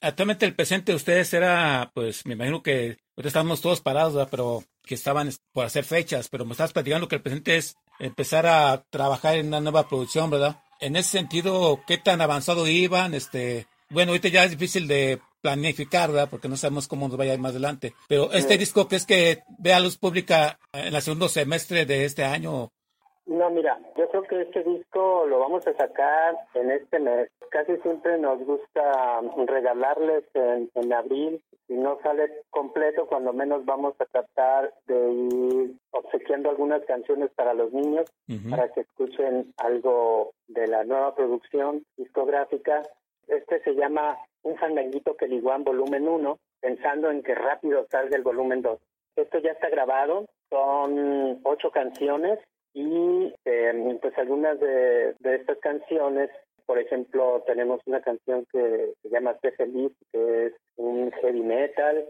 Actualmente 0.00 0.44
el 0.44 0.54
presente 0.54 0.92
de 0.92 0.96
ustedes 0.96 1.32
era, 1.32 1.90
pues 1.94 2.26
me 2.26 2.34
imagino 2.34 2.62
que 2.62 2.98
estamos 3.16 3.62
todos 3.62 3.80
parados, 3.80 4.28
pero 4.30 4.62
que 4.82 4.94
estaban 4.94 5.30
por 5.52 5.64
hacer 5.64 5.84
fechas, 5.84 6.28
pero 6.28 6.44
me 6.44 6.52
estás 6.52 6.72
platicando 6.72 7.08
que 7.08 7.16
el 7.16 7.22
presente 7.22 7.56
es 7.56 7.76
empezar 7.98 8.46
a 8.46 8.84
trabajar 8.90 9.36
en 9.36 9.48
una 9.48 9.60
nueva 9.60 9.88
producción, 9.88 10.30
¿verdad? 10.30 10.56
En 10.80 10.96
ese 10.96 11.18
sentido, 11.18 11.80
¿qué 11.86 11.96
tan 11.96 12.20
avanzado 12.20 12.68
iban? 12.68 13.14
Este, 13.14 13.66
bueno, 13.90 14.12
ahorita 14.12 14.28
ya 14.28 14.44
es 14.44 14.50
difícil 14.50 14.88
de 14.88 15.18
planificar, 15.40 16.10
¿verdad? 16.10 16.28
Porque 16.30 16.48
no 16.48 16.56
sabemos 16.56 16.88
cómo 16.88 17.08
nos 17.08 17.16
vaya 17.16 17.32
a 17.32 17.34
ir 17.34 17.40
más 17.40 17.52
adelante. 17.52 17.94
Pero 18.08 18.32
este 18.32 18.58
disco, 18.58 18.88
¿crees 18.88 19.06
que 19.06 19.38
vea 19.58 19.80
luz 19.80 19.96
pública 19.96 20.58
en 20.72 20.94
el 20.94 21.02
segundo 21.02 21.28
semestre 21.28 21.86
de 21.86 22.04
este 22.04 22.24
año? 22.24 22.70
No, 23.26 23.50
mira, 23.50 23.76
yo 23.96 24.08
creo 24.08 24.22
que 24.22 24.42
este 24.42 24.62
disco 24.62 25.26
lo 25.26 25.40
vamos 25.40 25.66
a 25.66 25.74
sacar 25.74 26.36
en 26.54 26.70
este 26.70 27.00
mes. 27.00 27.28
Casi 27.50 27.76
siempre 27.78 28.18
nos 28.18 28.38
gusta 28.44 29.20
regalarles 29.46 30.24
en, 30.34 30.70
en 30.74 30.92
abril. 30.92 31.42
Si 31.66 31.74
no 31.74 31.98
sale 32.04 32.30
completo, 32.50 33.06
cuando 33.06 33.32
menos 33.32 33.64
vamos 33.64 33.94
a 33.98 34.04
tratar 34.04 34.72
de 34.86 35.12
ir 35.12 35.74
obsequiando 35.90 36.50
algunas 36.50 36.84
canciones 36.84 37.30
para 37.34 37.54
los 37.54 37.72
niños, 37.72 38.06
para 38.48 38.68
que 38.68 38.82
escuchen 38.82 39.52
algo 39.56 40.30
de 40.46 40.68
la 40.68 40.84
nueva 40.84 41.16
producción 41.16 41.84
discográfica. 41.96 42.82
Este 43.26 43.60
se 43.62 43.74
llama 43.74 44.18
Un 44.42 44.56
fandanguito 44.56 45.16
que 45.16 45.26
liguan 45.26 45.64
volumen 45.64 46.08
1, 46.08 46.38
pensando 46.60 47.10
en 47.10 47.22
que 47.22 47.34
rápido 47.34 47.86
salga 47.90 48.16
el 48.16 48.22
volumen 48.22 48.62
2. 48.62 48.78
Esto 49.16 49.38
ya 49.38 49.52
está 49.52 49.68
grabado, 49.68 50.26
son 50.50 51.40
ocho 51.42 51.70
canciones 51.70 52.38
y 52.74 53.32
eh, 53.46 53.98
pues 54.02 54.16
algunas 54.18 54.60
de, 54.60 55.14
estas 55.22 55.58
canciones, 55.58 56.30
por 56.66 56.78
ejemplo, 56.78 57.42
tenemos 57.46 57.80
una 57.86 58.02
canción 58.02 58.46
que 58.52 58.92
se 59.00 59.08
llama 59.08 59.36
Sé 59.40 59.52
Feliz, 59.52 59.92
que 60.12 60.46
es 60.46 60.52
un 60.76 61.10
heavy 61.12 61.40
metal. 61.40 62.06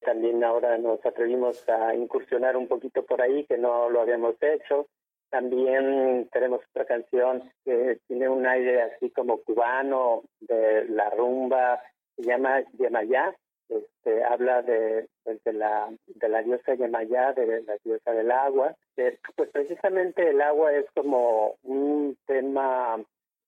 También 0.00 0.42
ahora 0.42 0.76
nos 0.78 1.04
atrevimos 1.06 1.68
a 1.68 1.94
incursionar 1.94 2.56
un 2.56 2.66
poquito 2.66 3.04
por 3.04 3.22
ahí, 3.22 3.44
que 3.44 3.58
no 3.58 3.88
lo 3.90 4.00
habíamos 4.00 4.34
hecho. 4.40 4.86
También 5.30 6.28
tenemos 6.32 6.60
otra 6.70 6.86
canción 6.86 7.42
que 7.64 7.98
tiene 8.06 8.28
un 8.28 8.46
aire 8.46 8.82
así 8.82 9.10
como 9.10 9.42
cubano, 9.42 10.22
de 10.40 10.86
la 10.88 11.10
rumba, 11.10 11.80
se 12.16 12.22
llama 12.22 12.62
Yemayá, 12.78 13.34
este, 13.68 14.24
habla 14.24 14.62
de, 14.62 15.08
pues, 15.24 15.42
de, 15.44 15.52
la, 15.52 15.90
de 16.06 16.28
la 16.28 16.42
diosa 16.42 16.74
Yemayá, 16.74 17.32
de 17.34 17.62
la 17.62 17.76
diosa 17.84 18.12
del 18.12 18.30
agua. 18.30 18.74
pues 18.94 19.50
precisamente 19.50 20.30
el 20.30 20.40
agua 20.40 20.72
es 20.72 20.86
como 20.94 21.56
un 21.62 22.16
tema 22.26 22.98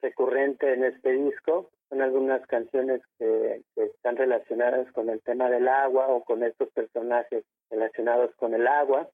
recurrente 0.03 0.75
en 0.75 0.85
este 0.85 1.13
disco. 1.13 1.71
Son 1.89 2.03
algunas 2.03 2.47
canciones 2.47 3.01
que, 3.19 3.63
están 3.77 4.17
relacionadas 4.17 4.91
con 4.93 5.09
el 5.09 5.21
tema 5.23 5.51
del 5.51 5.69
agua 5.69 6.09
o 6.09 6.23
con 6.23 6.43
estos 6.43 6.71
personajes 6.71 7.45
relacionados 7.71 8.35
con 8.37 8.55
el 8.55 8.67
agua. 8.67 9.09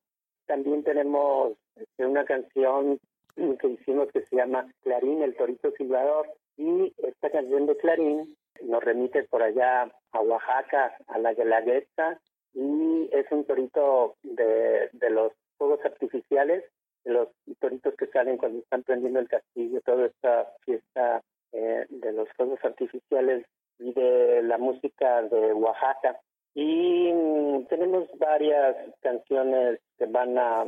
También 0.47 0.83
tenemos 0.85 1.57
este, 1.77 2.07
una 2.07 2.25
canción 2.25 2.99
que 3.35 3.69
hicimos 3.69 4.11
que 4.13 4.23
se 4.23 4.37
llama 4.37 4.67
Clarín, 4.83 5.23
el 5.23 5.37
torito 5.37 5.71
silbador. 5.73 6.27
Y 6.57 6.95
esta 6.99 7.31
canción 7.31 7.67
de 7.67 7.77
Clarín 7.77 8.37
nos 8.63 8.83
remite 8.83 9.25
por 9.25 9.43
allá 9.43 9.91
a 10.13 10.21
Oaxaca, 10.21 10.97
a 11.09 11.19
la 11.19 11.35
Guelaguetza, 11.35 12.19
y 12.55 13.11
es 13.13 13.27
un 13.31 13.45
torito 13.45 14.17
de, 14.23 14.89
de 14.93 15.11
los 15.11 15.33
fuegos 15.59 15.85
artificiales, 15.85 16.65
de 17.05 17.13
los 17.13 17.29
toritos 17.61 17.95
que 17.97 18.07
salen 18.07 18.39
cuando 18.39 18.61
están 18.61 18.83
prendiendo 18.83 19.21
el 19.21 19.29
castillo, 19.29 19.81
toda 19.83 20.07
esta 20.07 20.51
fiesta 20.65 21.23
eh, 21.53 21.87
de 21.89 22.13
los 22.13 22.29
fuegos 22.37 22.59
artificiales 22.65 23.45
y 23.79 23.93
de 23.93 24.43
la 24.43 24.59
música 24.59 25.23
de 25.23 25.53
Oaxaca. 25.53 26.19
Y 26.57 27.13
mm, 27.13 27.67
tenemos 27.67 28.09
varias 28.19 28.75
canciones 29.03 29.79
que 29.99 30.07
van 30.07 30.39
a 30.39 30.65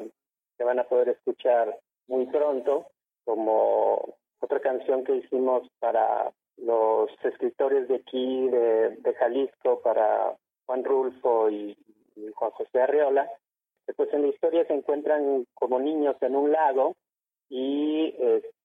que 0.59 0.64
van 0.64 0.79
a 0.79 0.85
poder 0.85 1.09
escuchar 1.09 1.79
muy 2.09 2.27
pronto, 2.27 2.88
como 3.24 4.16
otra 4.40 4.61
canción 4.61 5.03
que 5.03 5.16
hicimos 5.16 5.66
para 5.79 6.31
los 6.59 7.11
escritores 7.24 7.88
de 7.88 7.96
aquí, 7.96 8.48
de, 8.48 9.14
Jalisco, 9.18 9.81
para 9.81 10.37
Juan 10.66 10.85
Rulfo 10.85 11.48
y, 11.48 11.77
Juan 12.35 12.51
José 12.51 12.83
Arreola, 12.83 13.31
pues 13.96 14.12
en 14.12 14.22
la 14.22 14.29
historia 14.29 14.66
se 14.66 14.74
encuentran 14.74 15.46
como 15.55 15.79
niños 15.79 16.16
en 16.20 16.35
un 16.37 16.53
lago 16.53 16.96
y, 17.48 18.14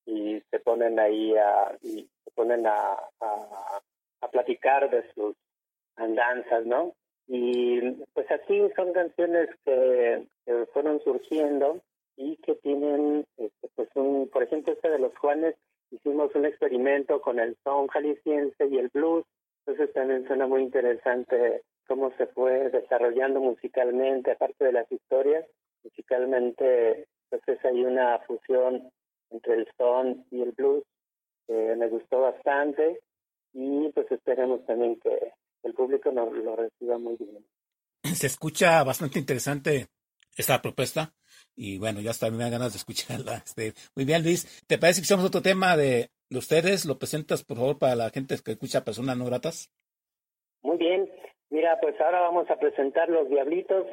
y 0.06 0.42
se 0.50 0.60
ponen 0.60 1.00
ahí 1.00 1.38
a, 1.38 1.78
y 1.84 2.10
se 2.26 2.32
ponen 2.32 2.66
a, 2.66 2.98
a, 3.22 4.28
platicar 4.32 4.90
de 4.90 5.04
sus 5.14 5.36
andanzas, 5.96 6.66
¿no? 6.66 6.96
Y 7.28 7.82
pues 8.14 8.30
así 8.32 8.62
son 8.76 8.94
canciones 8.94 9.50
que, 9.66 10.26
fueron 10.74 11.02
surgiendo 11.02 11.82
y 12.18 12.36
que 12.38 12.56
tienen, 12.56 13.26
este, 13.38 13.70
pues 13.76 13.90
un, 13.96 14.30
por 14.30 14.44
ejemplo, 14.44 14.74
este 14.74 14.90
de 14.90 15.00
los 15.00 15.16
Juanes 15.18 15.56
hicimos 15.92 16.34
un 16.36 16.46
experimento 16.46 17.22
con 17.22 17.40
el 17.40 17.56
son 17.64 17.88
jalisciense 17.88 18.68
y 18.68 18.78
el 18.78 18.90
blues, 18.90 19.26
entonces 19.66 19.94
también 19.94 20.28
suena 20.28 20.48
muy 20.48 20.64
interesante 20.64 21.62
cómo 21.88 22.12
se 22.18 22.28
fue 22.28 22.70
desarrollando 22.70 23.40
musicalmente, 23.40 24.32
aparte 24.32 24.66
de 24.66 24.74
las 24.74 24.92
historias, 24.92 25.46
musicalmente, 25.84 27.08
entonces 27.30 27.64
hay 27.66 27.84
una 27.84 28.20
fusión 28.20 28.92
entre 29.30 29.56
el 29.56 29.68
son 29.78 30.26
y 30.32 30.42
el 30.42 30.52
blues 30.52 30.84
que 31.48 31.76
me 31.76 31.88
gustó 31.90 32.22
bastante. 32.22 33.00
Y 33.54 33.90
pues 33.90 34.12
esperemos 34.12 34.66
también 34.66 35.00
que 35.00 35.34
el 35.63 35.73
público 35.73 36.12
nos 36.12 36.32
lo 36.34 36.56
reciba 36.56 36.97
muy 36.97 37.15
bien. 37.15 37.45
Se 38.04 38.28
escucha 38.28 38.84
bastante 38.84 39.19
interesante 39.19 39.88
esta 40.38 40.62
propuesta. 40.62 41.13
Y 41.56 41.78
bueno, 41.78 42.02
ya 42.02 42.12
está, 42.12 42.30
me 42.32 42.38
dan 42.38 42.52
ganas 42.52 42.73
de 42.73 42.78
escucharla. 42.78 43.38
Este, 43.45 43.73
muy 43.95 44.06
bien, 44.06 44.23
Luis. 44.23 44.63
¿Te 44.67 44.78
parece 44.78 45.02
que 45.02 45.06
hicimos 45.06 45.26
otro 45.26 45.41
tema 45.41 45.78
de, 45.78 46.10
ustedes? 46.32 46.86
¿Lo 46.86 46.97
presentas, 46.97 47.43
por 47.43 47.58
favor, 47.58 47.78
para 47.78 47.95
la 47.95 48.10
gente 48.10 48.36
que 48.43 48.52
escucha 48.52 48.84
personas 48.84 49.17
no 49.17 49.26
gratas? 49.26 49.69
Muy 50.63 50.78
bien. 50.78 51.10
Mira, 51.49 51.80
pues 51.80 51.99
ahora 52.02 52.21
vamos 52.21 52.49
a 52.49 52.56
presentar 52.56 53.10
Los 53.10 53.30
Diablitos, 53.30 53.86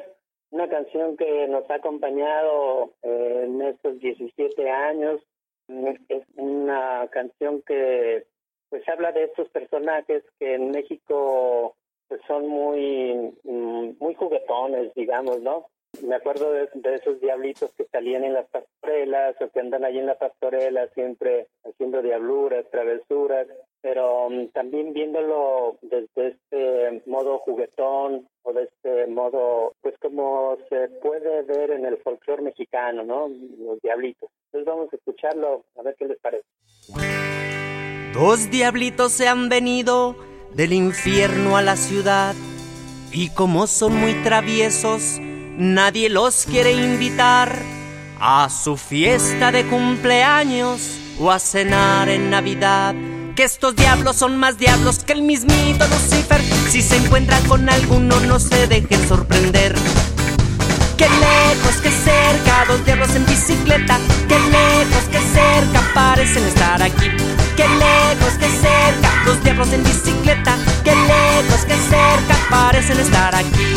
una 0.49 0.67
canción 0.67 1.15
que 1.15 1.47
nos 1.47 1.69
ha 1.69 1.75
acompañado 1.75 2.95
eh, 3.03 3.43
en 3.45 3.61
estos 3.61 3.99
17 3.99 4.69
años. 4.69 5.21
Es 6.09 6.23
una 6.35 7.07
canción 7.11 7.61
que 7.61 8.25
pues 8.71 8.87
habla 8.89 9.11
de 9.11 9.25
estos 9.25 9.47
personajes 9.49 10.23
que 10.39 10.55
en 10.55 10.71
México 10.71 11.75
pues 12.07 12.21
son 12.27 12.47
muy 12.47 13.37
mm, 13.43 13.97
muy 13.99 14.15
juguetones, 14.15 14.91
digamos, 14.95 15.39
¿no? 15.41 15.67
me 16.01 16.15
acuerdo 16.15 16.51
de, 16.51 16.69
esos 16.95 17.19
diablitos 17.19 17.71
que 17.77 17.85
salían 17.85 18.23
en 18.23 18.33
las 18.33 18.47
pastorelas 18.47 19.35
o 19.41 19.49
que 19.49 19.59
andan 19.59 19.83
ahí 19.83 19.99
en 19.99 20.05
la 20.05 20.17
pastorela 20.17 20.87
siempre 20.89 21.47
haciendo 21.63 22.01
diabluras, 22.01 22.69
travesuras, 22.71 23.47
pero 23.81 24.27
um, 24.27 24.47
también 24.49 24.93
viéndolo 24.93 25.77
desde 25.81 26.29
este 26.29 27.03
modo 27.05 27.39
juguetón 27.39 28.27
o 28.43 28.53
de 28.53 28.63
este 28.63 29.07
modo, 29.07 29.73
pues 29.81 29.95
como 29.99 30.57
se 30.69 30.87
puede 31.01 31.43
ver 31.43 31.71
en 31.71 31.85
el 31.85 31.97
folclore 31.97 32.41
mexicano, 32.41 33.03
¿no? 33.03 33.27
Los 33.27 33.81
diablitos. 33.81 34.29
Entonces 34.45 34.65
vamos 34.65 34.93
a 34.93 34.95
escucharlo, 34.95 35.65
a 35.77 35.83
ver 35.83 35.95
qué 35.97 36.05
les 36.05 36.19
parece. 36.19 36.47
Dos 38.13 38.49
diablitos 38.49 39.11
se 39.13 39.27
han 39.27 39.49
venido 39.49 40.17
del 40.53 40.73
infierno 40.73 41.57
a 41.57 41.61
la 41.61 41.75
ciudad 41.75 42.35
y 43.11 43.29
como 43.29 43.67
son 43.67 43.95
muy 43.95 44.13
traviesos, 44.23 45.19
Nadie 45.57 46.09
los 46.09 46.45
quiere 46.45 46.71
invitar 46.71 47.55
a 48.19 48.49
su 48.49 48.77
fiesta 48.77 49.51
de 49.51 49.65
cumpleaños 49.67 50.97
o 51.19 51.29
a 51.29 51.39
cenar 51.39 52.09
en 52.09 52.31
Navidad. 52.31 52.95
Que 53.35 53.43
estos 53.43 53.75
diablos 53.75 54.15
son 54.15 54.37
más 54.37 54.57
diablos 54.57 55.03
que 55.03 55.13
el 55.13 55.21
mismito 55.21 55.85
Lucifer. 55.87 56.41
Si 56.69 56.81
se 56.81 56.97
encuentran 56.97 57.43
con 57.47 57.69
alguno, 57.69 58.19
no 58.21 58.39
se 58.39 58.65
dejen 58.65 59.07
sorprender. 59.07 59.75
Que 60.97 61.05
lejos, 61.05 61.75
que 61.83 61.91
cerca, 61.91 62.65
dos 62.67 62.83
diablos 62.85 63.13
en 63.15 63.25
bicicleta. 63.25 63.99
Que 64.27 64.39
lejos, 64.39 65.03
que 65.11 65.19
cerca, 65.19 65.80
parecen 65.93 66.43
estar 66.45 66.81
aquí. 66.81 67.09
Que 67.55 67.67
lejos, 67.67 68.33
que 68.39 68.47
cerca, 68.47 69.11
dos 69.25 69.43
diablos 69.43 69.71
en 69.73 69.83
bicicleta. 69.83 70.57
Que 70.83 70.95
lejos, 70.95 71.65
que 71.65 71.75
cerca, 71.75 72.35
parecen 72.49 72.99
estar 72.99 73.35
aquí. 73.35 73.75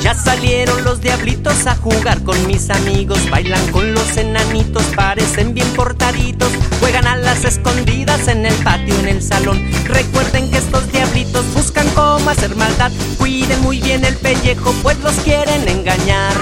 Ya 0.00 0.14
salieron 0.14 0.84
los 0.84 1.00
diablitos 1.00 1.66
a 1.66 1.74
jugar 1.74 2.22
con 2.22 2.46
mis 2.46 2.70
amigos, 2.70 3.28
bailan 3.28 3.66
con 3.72 3.92
los 3.92 4.16
enanitos, 4.16 4.84
parecen 4.94 5.52
bien 5.52 5.66
portaditos, 5.74 6.52
juegan 6.78 7.08
a 7.08 7.16
las 7.16 7.44
escondidas 7.44 8.28
en 8.28 8.46
el 8.46 8.54
patio, 8.62 8.94
en 9.00 9.08
el 9.08 9.20
salón. 9.20 9.60
Recuerden 9.84 10.48
que 10.48 10.58
estos 10.58 10.92
diablitos 10.92 11.44
buscan 11.54 11.88
cómo 11.96 12.30
hacer 12.30 12.54
maldad, 12.54 12.92
cuiden 13.18 13.60
muy 13.62 13.80
bien 13.80 14.04
el 14.04 14.14
pellejo, 14.14 14.72
pues 14.82 14.96
los 15.00 15.14
quieren 15.24 15.68
engañar. 15.68 16.34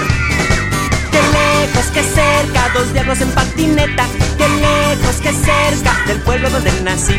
Lejos, 1.65 1.85
que 1.87 2.03
cerca, 2.03 2.69
dos 2.75 2.93
diablos 2.93 3.21
en 3.21 3.29
patineta, 3.31 4.05
qué 4.37 4.47
lejos, 4.47 5.15
que 5.15 5.33
cerca 5.33 5.97
del 6.05 6.19
pueblo 6.19 6.47
donde 6.51 6.71
nací. 6.83 7.15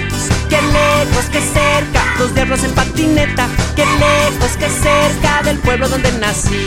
Qué 0.48 0.60
lejos, 0.62 1.24
que 1.32 1.40
cerca, 1.40 2.14
dos 2.16 2.32
diablos 2.32 2.62
en 2.62 2.70
patineta, 2.72 3.48
qué 3.74 3.84
lejos, 3.84 4.56
que 4.56 4.68
cerca 4.68 5.42
del 5.42 5.58
pueblo 5.58 5.88
donde 5.88 6.12
nací. 6.12 6.64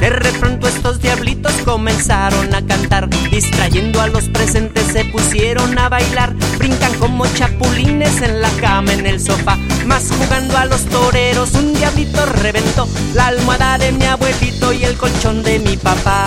De 0.00 0.10
repente 0.10 0.68
estos 0.68 1.00
diablitos 1.00 1.52
comenzaron 1.64 2.54
a 2.54 2.64
cantar, 2.64 3.08
distrayendo 3.30 4.00
a 4.00 4.06
los 4.06 4.28
presentes 4.28 4.84
se 4.92 5.04
pusieron 5.06 5.76
a 5.76 5.88
bailar, 5.88 6.32
brincan 6.56 6.94
como 7.00 7.26
chapulines 7.34 8.22
en 8.22 8.40
la 8.40 8.50
cama, 8.60 8.92
en 8.92 9.06
el 9.06 9.20
sofá, 9.20 9.56
más 9.86 10.08
jugando 10.16 10.56
a 10.56 10.66
los 10.66 10.84
toreros, 10.86 11.52
un 11.54 11.74
diablito 11.74 12.24
reventó 12.26 12.88
la 13.14 13.26
almohada 13.26 13.78
de 13.78 13.90
mi 13.92 14.04
abuelito 14.04 14.72
y 14.72 14.84
el 14.84 14.96
colchón 14.96 15.42
de 15.42 15.58
mi 15.58 15.76
papá. 15.76 16.24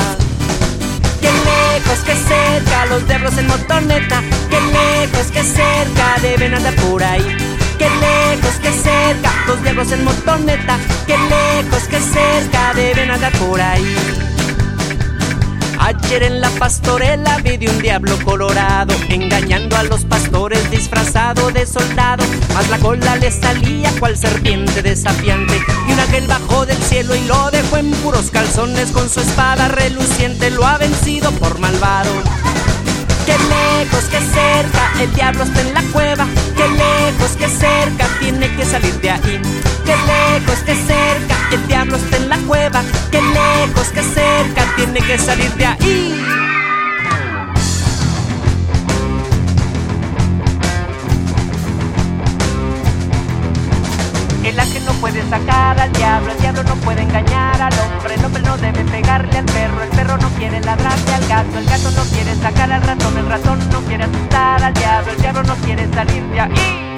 que 1.21 1.27
lejos, 1.27 1.99
que 2.05 2.15
cerca, 2.15 2.85
los 2.87 3.07
diablos 3.07 3.37
en 3.37 3.47
motoneta, 3.47 4.21
que 4.49 4.59
lejos, 4.59 5.31
que 5.31 5.43
cerca, 5.43 6.17
deben 6.21 6.55
andar 6.55 6.75
por 6.75 7.03
ahí. 7.03 7.50
Que 7.81 7.89
lejos, 7.89 8.59
que 8.61 8.71
cerca, 8.73 9.33
los 9.47 9.63
diablos 9.63 9.91
en 9.91 10.03
motoneta, 10.03 10.77
que 11.07 11.17
lejos, 11.17 11.83
que 11.85 11.99
cerca, 11.99 12.73
deben 12.75 13.09
andar 13.09 13.31
por 13.39 13.59
ahí. 13.59 13.95
Ayer 15.79 16.21
en 16.21 16.41
la 16.41 16.51
pastorela 16.51 17.37
vi 17.37 17.57
de 17.57 17.71
un 17.71 17.79
diablo 17.79 18.15
colorado 18.23 18.93
engañando 19.09 19.75
a 19.77 19.81
los 19.81 20.05
pastores 20.05 20.69
disfrazado 20.69 21.49
de 21.49 21.65
soldado. 21.65 22.23
Mas 22.53 22.69
la 22.69 22.77
cola 22.77 23.15
le 23.15 23.31
salía 23.31 23.91
cual 23.99 24.15
serpiente 24.15 24.83
desafiante 24.83 25.59
y 25.87 25.91
un 25.91 25.99
ángel 25.99 26.27
bajó 26.27 26.67
del 26.67 26.77
cielo 26.77 27.15
y 27.15 27.25
lo 27.25 27.49
dejó 27.49 27.77
en 27.77 27.89
puros 28.03 28.29
calzones 28.29 28.91
con 28.91 29.09
su 29.09 29.21
espada 29.21 29.69
reluciente 29.69 30.51
lo 30.51 30.67
ha 30.67 30.77
vencido 30.77 31.31
por 31.31 31.57
malvado. 31.57 32.11
Que 33.25 33.33
lejos, 33.33 34.03
que 34.03 34.19
cerca, 34.19 35.01
el 35.01 35.11
diablo 35.15 35.45
está 35.45 35.61
en 35.61 35.73
la 35.73 35.81
cueva. 35.91 36.27
Salir 38.71 39.01
de 39.01 39.09
ahí. 39.11 39.41
Que 39.85 39.95
lejos, 40.11 40.59
que 40.59 40.75
cerca, 40.75 41.35
el 41.51 41.67
diablo 41.67 41.97
está 41.97 42.17
en 42.17 42.29
la 42.29 42.37
cueva. 42.37 42.81
Que 43.11 43.21
lejos, 43.21 43.87
que 43.89 44.01
cerca, 44.01 44.63
tiene 44.77 44.99
que 45.01 45.17
salir 45.17 45.51
de 45.55 45.65
ahí. 45.65 46.25
El 54.45 54.59
ángel 54.59 54.85
no 54.85 54.93
puede 54.93 55.21
sacar 55.29 55.79
al 55.79 55.91
diablo, 55.91 56.31
el 56.31 56.39
diablo 56.39 56.63
no 56.63 56.75
puede 56.75 57.01
engañar 57.01 57.61
al 57.61 57.73
hombre, 57.73 58.15
el 58.15 58.25
hombre 58.25 58.41
no 58.41 58.57
debe 58.57 58.83
pegarle 58.85 59.37
al 59.37 59.45
perro, 59.45 59.83
el 59.83 59.89
perro 59.89 60.17
no 60.17 60.29
quiere 60.31 60.59
ladrarle 60.61 61.13
al 61.13 61.27
gato, 61.27 61.57
el 61.57 61.65
gato 61.65 61.91
no 61.91 62.03
quiere 62.03 62.35
sacar 62.35 62.71
al 62.71 62.81
ratón, 62.81 63.17
el 63.17 63.27
ratón 63.27 63.59
no 63.69 63.81
quiere 63.81 64.03
asustar 64.05 64.63
al 64.63 64.73
diablo, 64.73 65.11
el 65.11 65.21
diablo 65.21 65.43
no 65.43 65.55
quiere 65.55 65.87
salir 65.93 66.23
de 66.23 66.39
ahí. 66.41 66.90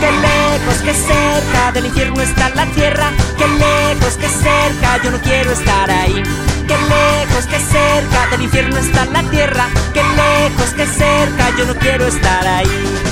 Que 0.00 0.10
lejos, 0.12 0.82
que 0.82 0.94
cerca 0.94 1.72
del 1.72 1.86
infierno 1.86 2.20
está 2.20 2.50
la 2.50 2.66
tierra, 2.66 3.12
que 3.38 3.46
lejos, 3.46 4.16
que 4.16 4.28
cerca, 4.28 5.02
yo 5.02 5.10
no 5.10 5.20
quiero 5.20 5.52
estar 5.52 5.90
ahí. 5.90 6.22
Que 6.68 6.76
lejos, 6.76 7.46
que 7.46 7.58
cerca 7.58 8.26
del 8.30 8.42
infierno 8.42 8.76
está 8.76 9.04
la 9.06 9.22
tierra, 9.30 9.68
que 9.94 10.02
lejos, 10.02 10.70
que 10.74 10.86
cerca, 10.86 11.56
yo 11.56 11.64
no 11.66 11.74
quiero 11.76 12.06
estar 12.06 12.46
ahí. 12.46 13.05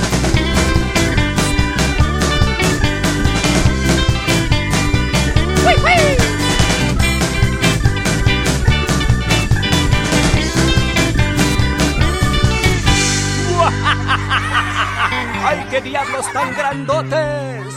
Tan 16.33 16.57
grandotes! 16.57 17.75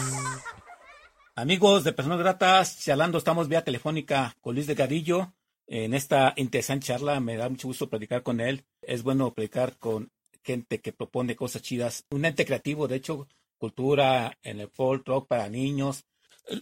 Amigos 1.35 1.83
de 1.83 1.93
Personas 1.93 2.19
Gratas, 2.19 2.79
charlando, 2.79 3.17
estamos 3.17 3.47
vía 3.47 3.63
telefónica 3.63 4.35
con 4.41 4.55
Luis 4.55 4.67
Delgadillo. 4.67 5.33
En 5.67 5.93
esta 5.93 6.33
interesante 6.37 6.87
charla 6.87 7.19
me 7.19 7.35
da 7.35 7.49
mucho 7.49 7.67
gusto 7.67 7.89
platicar 7.89 8.23
con 8.23 8.39
él. 8.39 8.65
Es 8.81 9.03
bueno 9.03 9.33
platicar 9.33 9.77
con 9.77 10.11
gente 10.43 10.79
que 10.79 10.93
propone 10.93 11.35
cosas 11.35 11.61
chidas. 11.61 12.05
Un 12.09 12.25
ente 12.25 12.45
creativo, 12.45 12.87
de 12.87 12.95
hecho, 12.95 13.27
cultura 13.57 14.37
en 14.41 14.61
el 14.61 14.69
folk 14.69 15.07
rock 15.07 15.27
para 15.27 15.49
niños. 15.49 16.05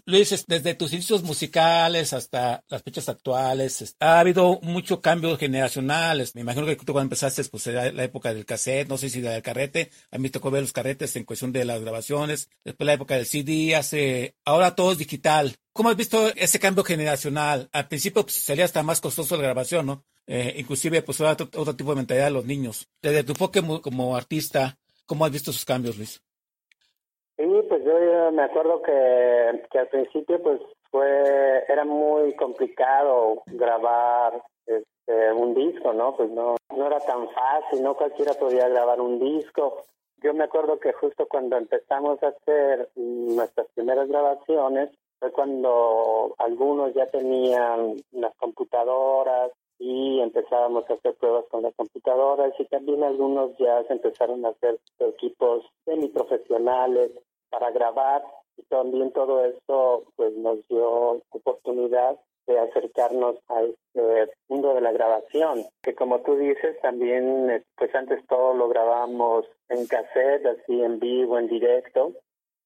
Luis, 0.05 0.45
desde 0.47 0.73
tus 0.73 0.93
inicios 0.93 1.23
musicales 1.23 2.13
hasta 2.13 2.63
las 2.67 2.81
fechas 2.81 3.07
actuales, 3.09 3.95
ha 3.99 4.19
habido 4.19 4.59
mucho 4.61 5.01
cambio 5.01 5.37
generacional. 5.37 6.27
Me 6.33 6.41
imagino 6.41 6.65
que 6.65 6.75
tú 6.75 6.93
cuando 6.93 7.03
empezaste, 7.03 7.43
pues 7.45 7.67
era 7.67 7.91
la 7.91 8.03
época 8.03 8.33
del 8.33 8.45
cassette, 8.45 8.87
no 8.87 8.97
sé 8.97 9.09
si 9.09 9.21
del 9.21 9.41
carrete. 9.41 9.91
A 10.11 10.17
mí 10.17 10.29
tocó 10.29 10.49
ver 10.49 10.63
los 10.63 10.73
carretes 10.73 11.15
en 11.15 11.23
cuestión 11.23 11.51
de 11.51 11.65
las 11.65 11.81
grabaciones. 11.81 12.49
Después 12.63 12.85
la 12.85 12.93
época 12.93 13.15
del 13.15 13.25
CD, 13.25 13.75
hace, 13.75 14.35
ahora 14.43 14.75
todo 14.75 14.91
es 14.91 14.97
digital. 14.97 15.55
¿Cómo 15.71 15.89
has 15.89 15.97
visto 15.97 16.33
ese 16.35 16.59
cambio 16.59 16.83
generacional? 16.83 17.69
Al 17.71 17.87
principio 17.87 18.23
pues, 18.23 18.35
sería 18.35 18.65
hasta 18.65 18.81
más 18.81 19.01
costoso 19.01 19.35
la 19.35 19.43
grabación, 19.43 19.85
¿no? 19.85 20.05
Eh, 20.25 20.55
inclusive, 20.57 21.01
pues, 21.03 21.21
otro, 21.21 21.49
otro 21.53 21.75
tipo 21.75 21.91
de 21.91 21.97
mentalidad 21.97 22.25
de 22.25 22.31
los 22.31 22.45
niños. 22.45 22.87
Desde 23.01 23.23
tu 23.23 23.33
enfoque 23.33 23.61
como 23.81 24.15
artista, 24.15 24.79
¿cómo 25.05 25.25
has 25.25 25.31
visto 25.31 25.51
esos 25.51 25.65
cambios, 25.65 25.97
Luis? 25.97 26.21
Sí, 27.37 27.43
pues 27.67 27.83
yo 27.83 28.31
me 28.31 28.43
acuerdo 28.43 28.81
que, 28.81 29.63
que 29.69 29.79
al 29.79 29.87
principio 29.89 30.41
pues 30.41 30.61
fue 30.89 31.65
era 31.67 31.83
muy 31.83 32.33
complicado 32.35 33.43
grabar 33.47 34.41
este, 34.65 35.33
un 35.33 35.53
disco, 35.53 35.93
¿no? 35.93 36.15
Pues 36.15 36.29
no 36.31 36.55
no 36.75 36.87
era 36.87 36.99
tan 36.99 37.29
fácil, 37.29 37.83
no 37.83 37.95
cualquiera 37.95 38.33
podía 38.33 38.67
grabar 38.69 39.01
un 39.01 39.19
disco. 39.19 39.83
Yo 40.21 40.33
me 40.33 40.45
acuerdo 40.45 40.79
que 40.79 40.93
justo 40.93 41.27
cuando 41.27 41.57
empezamos 41.57 42.21
a 42.23 42.29
hacer 42.29 42.89
nuestras 42.95 43.67
primeras 43.75 44.07
grabaciones 44.07 44.89
fue 45.19 45.31
cuando 45.31 46.35
algunos 46.37 46.93
ya 46.93 47.07
tenían 47.07 47.95
las 48.11 48.35
computadoras 48.37 49.51
y 49.79 50.19
empezábamos 50.21 50.89
a 50.89 50.93
hacer 50.93 51.15
pruebas 51.15 51.45
con 51.49 51.63
las 51.63 51.75
computadoras 51.75 52.53
y 52.59 52.65
también 52.65 53.03
algunos 53.03 53.57
ya 53.57 53.83
se 53.83 53.93
empezaron 53.93 54.45
a 54.45 54.49
hacer 54.49 54.79
equipos 54.99 55.65
semiprofesionales 55.85 57.11
para 57.49 57.71
grabar 57.71 58.23
y 58.57 58.63
también 58.63 59.11
todo 59.11 59.43
esto 59.45 60.05
pues 60.15 60.33
nos 60.37 60.65
dio 60.67 61.21
oportunidad 61.29 62.17
de 62.47 62.59
acercarnos 62.59 63.37
a 63.47 63.63
este 63.63 64.31
mundo 64.47 64.75
de 64.75 64.81
la 64.81 64.91
grabación, 64.91 65.65
que 65.81 65.95
como 65.95 66.21
tú 66.21 66.35
dices 66.35 66.79
también 66.81 67.63
pues 67.75 67.93
antes 67.95 68.25
todo 68.27 68.53
lo 68.53 68.69
grabamos 68.69 69.45
en 69.69 69.87
cassette, 69.87 70.45
así 70.45 70.81
en 70.81 70.99
vivo, 70.99 71.39
en 71.39 71.47
directo 71.47 72.13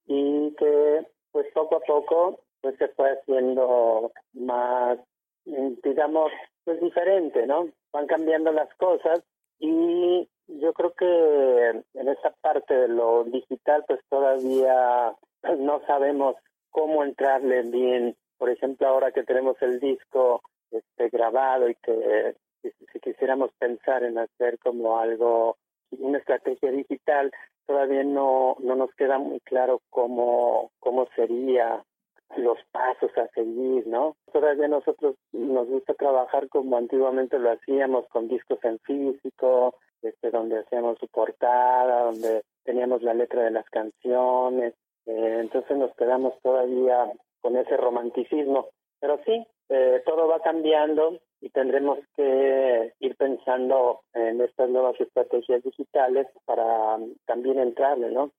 y 0.06 0.54
que 0.56 1.06
pues 1.32 1.48
poco 1.54 1.78
a 1.78 1.80
poco 1.80 2.40
pues 2.62 2.78
se 2.78 2.90
fue 2.90 3.12
haciendo 3.12 4.12
más 4.34 5.00
digamos 5.84 6.32
pues 6.64 6.80
diferente, 6.82 7.46
¿no? 7.48 7.70
Van 7.92 8.08
cambiando 8.08 8.52
las 8.52 8.74
cosas 8.76 9.22
y 9.60 10.28
yo 10.48 10.74
creo 10.74 10.94
que 10.94 11.84
en 11.94 12.08
esa 12.08 12.32
parte 12.42 12.74
de 12.74 12.88
lo 12.88 13.24
digital 13.26 13.84
pues 13.88 14.00
todavía 14.10 15.14
no 15.58 15.82
sabemos 15.88 16.36
cómo 16.70 17.04
entrarle 17.04 17.64
bien. 17.64 18.16
Por 18.38 18.50
ejemplo, 18.50 18.88
ahora 18.88 19.12
que 19.12 19.24
tenemos 19.24 19.62
el 19.62 19.80
disco 19.80 20.42
este 20.72 21.10
grabado 21.10 21.70
y 21.70 21.76
que 21.76 22.36
si 22.62 23.00
quisiéramos 23.00 23.52
pensar 23.58 24.04
en 24.04 24.18
hacer 24.20 24.60
como 24.60 25.00
algo 25.00 25.58
una 25.92 26.20
estrategia 26.20 26.72
digital, 26.72 27.32
todavía 27.66 28.04
no 28.04 28.56
no 28.60 28.76
nos 28.76 28.94
queda 28.96 29.18
muy 29.18 29.40
claro 29.42 29.82
cómo 29.90 30.72
cómo 30.80 31.08
sería 31.16 31.84
los 32.38 32.58
pasos 32.72 33.12
a 33.18 33.28
seguir, 33.30 33.88
¿no? 33.88 34.16
Todavía 34.32 34.68
nosotros 34.68 35.16
nos 35.32 35.68
gusta 35.68 35.94
trabajar 35.96 36.48
como 36.50 36.78
antiguamente 36.78 37.40
lo 37.40 37.52
hacíamos, 37.52 38.08
con 38.10 38.28
discos 38.28 38.60
en 38.64 38.80
físico, 38.80 39.76
este, 40.02 40.32
donde 40.32 40.60
hacíamos 40.60 40.98
su 41.00 41.08
portada, 41.08 42.04
donde 42.04 42.44
teníamos 42.64 43.02
la 43.02 43.14
letra 43.14 43.44
de 43.44 43.52
las 43.52 43.68
canciones, 43.70 44.74
eh, 45.06 45.38
entonces 45.40 45.76
nos 45.78 45.94
quedamos 45.96 46.34
todavía 46.42 47.12
con 47.42 47.58
ese 47.58 47.76
romanticismo. 47.78 48.68
Pero 49.00 49.20
sí, 49.26 49.46
eh, 49.70 50.02
todo 50.06 50.28
va 50.28 50.42
cambiando 50.42 51.20
y 51.42 51.50
tendremos 51.50 52.00
que 52.16 52.94
ir 53.00 53.16
pensando 53.16 54.02
en 54.14 54.42
estas 54.42 54.70
nuevas 54.70 55.00
estrategias 55.00 55.64
digitales 55.64 56.28
para 56.46 56.98
también 57.26 57.60
entrarle, 57.60 58.12
¿no? 58.12 58.32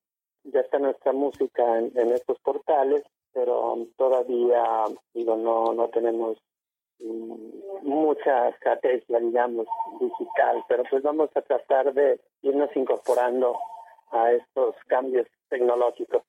Ya 0.44 0.60
está 0.60 0.78
nuestra 0.78 1.12
música 1.12 1.78
en, 1.78 1.92
en 1.96 2.12
estos 2.12 2.38
portales 2.40 3.02
pero 3.32 3.86
todavía 3.96 4.62
digo 5.14 5.36
no 5.36 5.72
no 5.72 5.88
tenemos 5.88 6.38
mm, 6.98 7.82
mucha 7.82 8.48
estrategia 8.48 9.18
digamos 9.18 9.66
digital 10.00 10.64
pero 10.68 10.84
pues 10.90 11.02
vamos 11.02 11.30
a 11.34 11.42
tratar 11.42 11.92
de 11.94 12.20
irnos 12.42 12.70
incorporando 12.74 13.56
a 14.12 14.32
estos 14.32 14.74
cambios 14.86 15.26
tecnológicos 15.48 16.22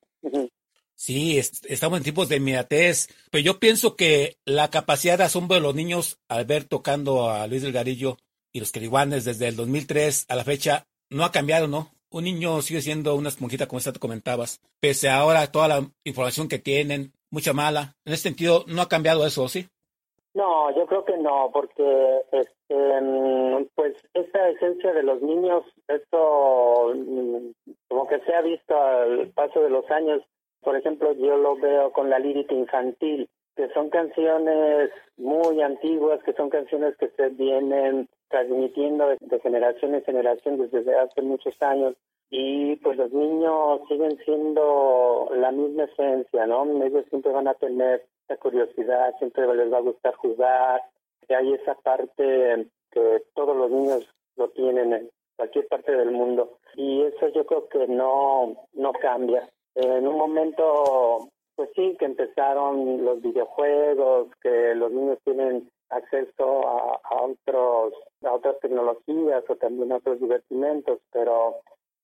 Sí, 0.94 1.36
estamos 1.38 1.98
en 1.98 2.04
tiempos 2.04 2.28
de 2.28 2.36
inmediatez, 2.36 3.08
pero 3.32 3.42
yo 3.42 3.58
pienso 3.58 3.96
que 3.96 4.36
la 4.44 4.70
capacidad 4.70 5.18
de 5.18 5.24
asombro 5.24 5.56
de 5.56 5.60
los 5.60 5.74
niños 5.74 6.20
al 6.28 6.44
ver 6.44 6.64
tocando 6.64 7.28
a 7.28 7.46
Luis 7.48 7.62
Delgarillo 7.62 8.18
y 8.52 8.60
los 8.60 8.70
Queriguanes 8.70 9.24
desde 9.24 9.48
el 9.48 9.56
2003 9.56 10.26
a 10.28 10.36
la 10.36 10.44
fecha 10.44 10.86
no 11.10 11.24
ha 11.24 11.32
cambiado, 11.32 11.66
¿no? 11.66 11.91
Un 12.12 12.24
niño 12.24 12.60
sigue 12.62 12.80
siendo 12.80 13.14
una 13.14 13.28
esponjita 13.28 13.66
como 13.66 13.78
esta 13.78 13.92
te 13.92 13.98
comentabas, 13.98 14.60
pese 14.80 15.08
a 15.08 15.18
ahora 15.18 15.50
toda 15.50 15.68
la 15.68 15.86
información 16.04 16.48
que 16.48 16.58
tienen, 16.58 17.12
mucha 17.30 17.52
mala. 17.52 17.94
En 18.04 18.12
ese 18.12 18.24
sentido, 18.24 18.64
¿no 18.68 18.82
ha 18.82 18.88
cambiado 18.88 19.26
eso, 19.26 19.48
sí? 19.48 19.66
No, 20.34 20.74
yo 20.74 20.86
creo 20.86 21.04
que 21.04 21.16
no, 21.18 21.50
porque 21.52 22.22
este, 22.32 23.00
mm, 23.02 23.66
pues 23.74 23.94
esa 24.14 24.48
esencia 24.48 24.92
de 24.92 25.02
los 25.02 25.20
niños, 25.20 25.62
eso 25.88 26.94
mm, 26.94 27.50
como 27.88 28.06
que 28.08 28.20
se 28.20 28.34
ha 28.34 28.40
visto 28.40 28.74
al 28.74 29.28
paso 29.28 29.60
de 29.60 29.70
los 29.70 29.90
años. 29.90 30.22
Por 30.62 30.76
ejemplo, 30.76 31.12
yo 31.14 31.36
lo 31.36 31.56
veo 31.56 31.92
con 31.92 32.08
la 32.08 32.18
lírica 32.18 32.54
infantil. 32.54 33.28
Que 33.56 33.68
son 33.70 33.90
canciones 33.90 34.90
muy 35.16 35.60
antiguas, 35.60 36.22
que 36.24 36.32
son 36.32 36.50
canciones 36.50 36.96
que 36.96 37.08
se 37.10 37.28
vienen 37.30 38.08
transmitiendo 38.28 39.08
de, 39.08 39.40
generación 39.40 39.94
en 39.94 40.04
generación 40.04 40.70
desde 40.70 40.98
hace 40.98 41.20
muchos 41.22 41.54
años 41.60 41.94
y 42.30 42.76
pues 42.76 42.96
los 42.96 43.12
niños 43.12 43.82
siguen 43.88 44.16
siendo 44.24 45.28
la 45.34 45.52
misma 45.52 45.84
esencia, 45.84 46.46
¿no? 46.46 46.64
Ellos 46.82 47.04
siempre 47.10 47.30
van 47.30 47.46
a 47.46 47.54
tener 47.54 48.06
esa 48.24 48.38
curiosidad, 48.38 49.14
siempre 49.18 49.54
les 49.54 49.70
va 49.70 49.78
a 49.78 49.82
gustar 49.82 50.14
jugar, 50.14 50.80
que 51.28 51.36
hay 51.36 51.52
esa 51.52 51.74
parte 51.74 52.68
que 52.90 53.22
todos 53.34 53.54
los 53.54 53.70
niños 53.70 54.08
lo 54.36 54.48
tienen 54.50 54.94
en 54.94 55.10
cualquier 55.36 55.68
parte 55.68 55.94
del 55.94 56.10
mundo 56.10 56.58
y 56.74 57.02
eso 57.02 57.28
yo 57.28 57.44
creo 57.44 57.68
que 57.68 57.86
no 57.86 58.56
no 58.72 58.92
cambia. 58.94 59.46
En 59.74 60.06
un 60.06 60.16
momento 60.16 61.28
pues 61.56 61.70
sí, 61.74 61.96
que 61.98 62.06
empezaron 62.06 63.04
los 63.04 63.20
videojuegos, 63.20 64.28
que 64.42 64.74
los 64.74 64.90
niños 64.90 65.18
tienen 65.24 65.70
acceso 65.90 66.66
a, 66.66 67.00
otros 67.22 67.92
a 68.24 68.32
otras 68.32 68.58
tecnologías 68.60 69.44
o 69.48 69.56
también 69.56 69.92
a 69.92 69.96
otros 69.96 70.20
divertimentos, 70.20 71.00
pero 71.12 71.56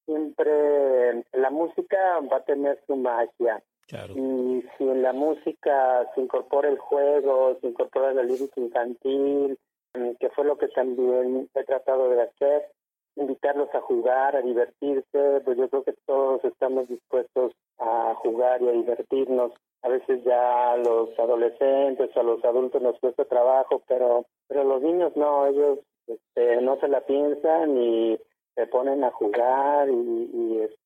siempre 0.04 1.24
la 1.32 1.50
música 1.50 2.20
va 2.30 2.38
a 2.38 2.44
tener 2.44 2.80
su 2.86 2.96
magia. 2.96 3.62
Y 4.14 4.62
si 4.76 4.84
en 4.84 5.02
la 5.02 5.14
música 5.14 6.06
se 6.14 6.20
incorpora 6.20 6.68
el 6.68 6.78
juego, 6.78 7.56
se 7.60 7.68
incorpora 7.68 8.12
la 8.12 8.22
lírica 8.22 8.60
infantil, 8.60 9.58
mm, 9.94 10.10
que 10.20 10.28
fue 10.30 10.44
lo 10.44 10.58
que 10.58 10.68
también 10.68 11.48
he 11.54 11.64
tratado 11.64 12.10
de 12.10 12.20
hacer, 12.20 12.66
invitarlos 13.18 13.68
a 13.74 13.80
jugar, 13.80 14.36
a 14.36 14.42
divertirse, 14.42 15.40
pues 15.44 15.58
yo 15.58 15.68
creo 15.68 15.82
que 15.82 15.94
todos 16.06 16.44
estamos 16.44 16.88
dispuestos 16.88 17.52
a 17.78 18.14
jugar 18.16 18.62
y 18.62 18.68
a 18.68 18.72
divertirnos. 18.72 19.52
A 19.82 19.88
veces 19.88 20.22
ya 20.24 20.76
los 20.76 21.16
adolescentes 21.18 22.10
o 22.16 22.20
a 22.20 22.24
los 22.24 22.44
adultos 22.44 22.82
nos 22.82 22.98
cuesta 22.98 23.24
trabajo, 23.24 23.82
pero 23.86 24.26
pero 24.48 24.64
los 24.64 24.82
niños 24.82 25.14
no, 25.16 25.46
ellos 25.46 25.78
este, 26.06 26.60
no 26.62 26.80
se 26.80 26.88
la 26.88 27.02
piensan 27.02 27.76
y 27.76 28.18
se 28.54 28.66
ponen 28.66 29.04
a 29.04 29.10
jugar 29.10 29.88
y, 29.90 30.30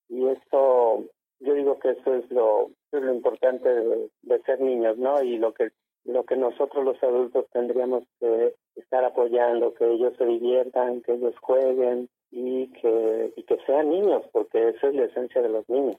y, 0.09 0.27
eso, 0.29 1.05
yo 1.41 1.55
digo 1.55 1.79
que 1.79 1.91
eso 1.91 2.15
es 2.15 2.31
lo, 2.31 2.71
es 2.91 3.03
lo 3.03 3.15
importante 3.15 3.69
de, 3.69 4.11
de, 4.23 4.43
ser 4.43 4.61
niños, 4.61 4.99
¿no? 4.99 5.23
Y 5.23 5.39
lo 5.39 5.55
que 5.55 5.71
lo 6.05 6.25
que 6.25 6.37
nosotros 6.37 6.85
los 6.85 7.03
adultos 7.03 7.47
tendríamos 7.53 8.05
que 8.19 8.55
estar 8.75 9.05
apoyando, 9.05 9.73
que 9.75 9.89
ellos 9.89 10.13
se 10.19 10.27
diviertan, 10.27 11.01
que 11.03 11.13
ellos 11.13 11.35
jueguen 11.41 12.09
y 12.33 12.67
que, 12.69 13.33
y 13.37 13.43
que 13.45 13.59
sean 13.67 13.91
niños, 13.91 14.23
porque 14.33 14.71
esa 14.71 14.89
es 14.89 14.95
la 14.95 15.05
esencia 15.05 15.41
de 15.43 15.51
los 15.51 15.69
niños. 15.69 15.97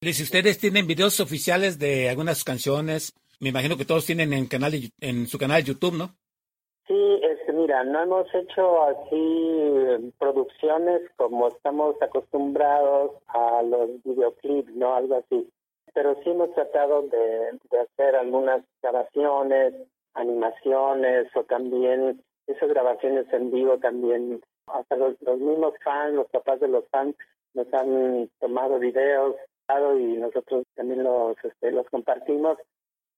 Si 0.00 0.22
ustedes 0.22 0.58
tienen 0.58 0.86
videos 0.86 1.20
oficiales 1.20 1.78
de 1.78 2.08
algunas 2.08 2.42
canciones, 2.42 3.12
me 3.40 3.50
imagino 3.50 3.76
que 3.76 3.84
todos 3.84 4.04
tienen 4.04 4.32
en, 4.32 4.46
canal, 4.46 4.72
en 5.00 5.26
su 5.26 5.38
canal 5.38 5.62
de 5.62 5.68
YouTube, 5.68 5.94
¿no? 5.96 6.10
Sí, 6.86 7.20
este, 7.22 7.52
mira, 7.52 7.82
no 7.84 8.02
hemos 8.02 8.26
hecho 8.34 8.82
así 8.84 10.12
producciones 10.18 11.02
como 11.16 11.48
estamos 11.48 11.96
acostumbrados 12.02 13.12
a 13.28 13.62
los 13.62 14.02
videoclips, 14.04 14.74
¿no? 14.74 14.94
Algo 14.94 15.16
así. 15.16 15.48
Pero 15.94 16.14
sí 16.22 16.30
hemos 16.30 16.52
tratado 16.54 17.02
de, 17.02 17.58
hacer 17.80 18.16
algunas 18.16 18.62
grabaciones, 18.82 19.74
animaciones 20.12 21.28
o 21.34 21.44
también 21.44 22.22
esas 22.46 22.68
grabaciones 22.68 23.32
en 23.32 23.50
vivo 23.50 23.78
también. 23.78 24.42
Hasta 24.66 24.96
los, 24.96 25.20
los 25.22 25.38
mismos 25.38 25.74
fans, 25.82 26.14
los 26.14 26.28
papás 26.30 26.60
de 26.60 26.68
los 26.68 26.86
fans 26.88 27.14
nos 27.54 27.72
han 27.72 28.28
tomado 28.40 28.78
videos 28.78 29.36
y 29.98 30.18
nosotros 30.18 30.66
también 30.74 31.02
los, 31.02 31.36
este, 31.42 31.72
los 31.72 31.88
compartimos. 31.88 32.58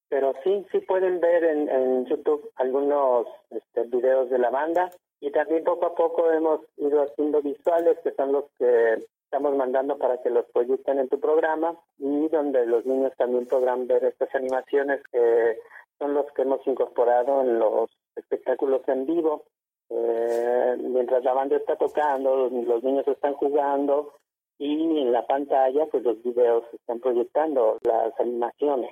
Pero 0.08 0.32
sí, 0.44 0.64
sí 0.70 0.78
pueden 0.80 1.20
ver 1.20 1.42
en, 1.42 2.06
YouTube 2.06 2.50
algunos 2.56 3.26
este, 3.50 3.82
videos 3.84 4.30
de 4.30 4.38
la 4.38 4.50
banda 4.50 4.90
y 5.20 5.32
también 5.32 5.64
poco 5.64 5.86
a 5.86 5.94
poco 5.94 6.30
hemos 6.30 6.60
ido 6.76 7.02
haciendo 7.02 7.42
visuales 7.42 7.98
que 8.04 8.12
son 8.12 8.32
los 8.32 8.44
que 8.58 9.04
estamos 9.24 9.56
mandando 9.56 9.98
para 9.98 10.22
que 10.22 10.30
los 10.30 10.46
proyecten 10.52 11.00
en 11.00 11.08
tu 11.08 11.18
programa 11.18 11.76
y 11.98 12.28
donde 12.28 12.64
los 12.66 12.86
niños 12.86 13.12
también 13.16 13.46
podrán 13.46 13.88
ver 13.88 14.04
estas 14.04 14.32
animaciones 14.36 15.02
que 15.10 15.58
son 15.98 16.14
los 16.14 16.26
que 16.32 16.42
hemos 16.42 16.64
incorporado 16.66 17.40
en 17.40 17.58
los 17.58 17.90
espectáculos 18.14 18.82
en 18.86 19.06
vivo. 19.06 19.42
Eh, 19.90 20.76
mientras 20.80 21.22
la 21.24 21.32
banda 21.32 21.56
está 21.56 21.76
tocando, 21.76 22.48
los 22.48 22.82
niños 22.82 23.06
están 23.06 23.34
jugando 23.34 24.14
y 24.58 24.72
en 24.72 25.12
la 25.12 25.26
pantalla 25.26 25.86
pues 25.90 26.02
los 26.02 26.22
videos 26.22 26.64
están 26.72 27.00
proyectando, 27.00 27.78
las 27.82 28.18
animaciones. 28.18 28.90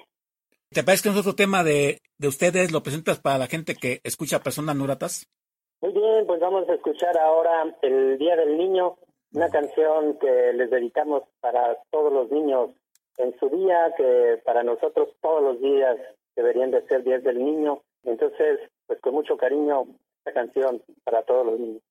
¿Te 0.70 0.82
parece 0.82 1.04
que 1.04 1.08
es 1.10 1.20
otro 1.20 1.34
tema 1.34 1.62
de, 1.62 1.98
de 2.18 2.28
ustedes 2.28 2.72
lo 2.72 2.82
presentas 2.82 3.20
para 3.20 3.38
la 3.38 3.46
gente 3.46 3.74
que 3.74 4.00
escucha 4.02 4.42
personas 4.42 4.76
no 4.76 4.86
Muy 4.86 5.92
bien, 5.92 6.26
pues 6.26 6.40
vamos 6.40 6.68
a 6.68 6.74
escuchar 6.74 7.16
ahora 7.18 7.76
el 7.82 8.18
Día 8.18 8.36
del 8.36 8.56
Niño, 8.56 8.96
una 9.32 9.48
canción 9.50 10.18
que 10.18 10.52
les 10.52 10.70
dedicamos 10.70 11.22
para 11.40 11.78
todos 11.90 12.12
los 12.12 12.30
niños 12.30 12.70
en 13.18 13.38
su 13.38 13.48
día, 13.48 13.92
que 13.96 14.40
para 14.44 14.62
nosotros 14.62 15.08
todos 15.20 15.42
los 15.42 15.60
días 15.60 15.96
deberían 16.34 16.70
de 16.70 16.86
ser 16.86 17.04
Días 17.04 17.22
del 17.22 17.44
Niño. 17.44 17.82
Entonces, 18.02 18.60
pues 18.86 19.00
con 19.00 19.14
mucho 19.14 19.36
cariño, 19.36 19.86
esta 20.24 20.32
canción 20.32 20.82
para 21.04 21.22
todos 21.22 21.46
los 21.46 21.60
niños. 21.60 21.82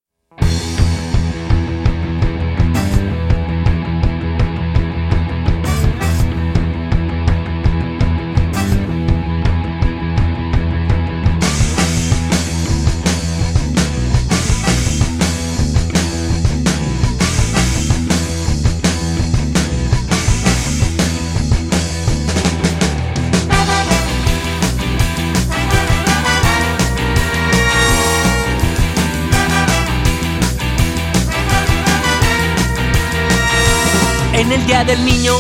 Del 34.95 35.05
niño. 35.05 35.33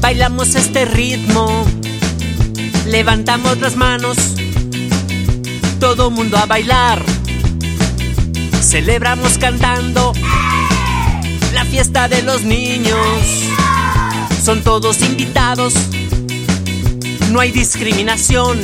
Bailamos 0.00 0.56
este 0.56 0.84
ritmo, 0.86 1.64
levantamos 2.86 3.60
las 3.60 3.76
manos, 3.76 4.16
todo 5.78 6.10
mundo 6.10 6.36
a 6.36 6.46
bailar, 6.46 7.00
celebramos 8.60 9.38
cantando. 9.38 10.12
La 11.54 11.64
fiesta 11.64 12.08
de 12.08 12.22
los 12.22 12.42
niños, 12.42 12.98
son 14.44 14.64
todos 14.64 15.00
invitados, 15.02 15.74
no 17.30 17.38
hay 17.38 17.52
discriminación 17.52 18.58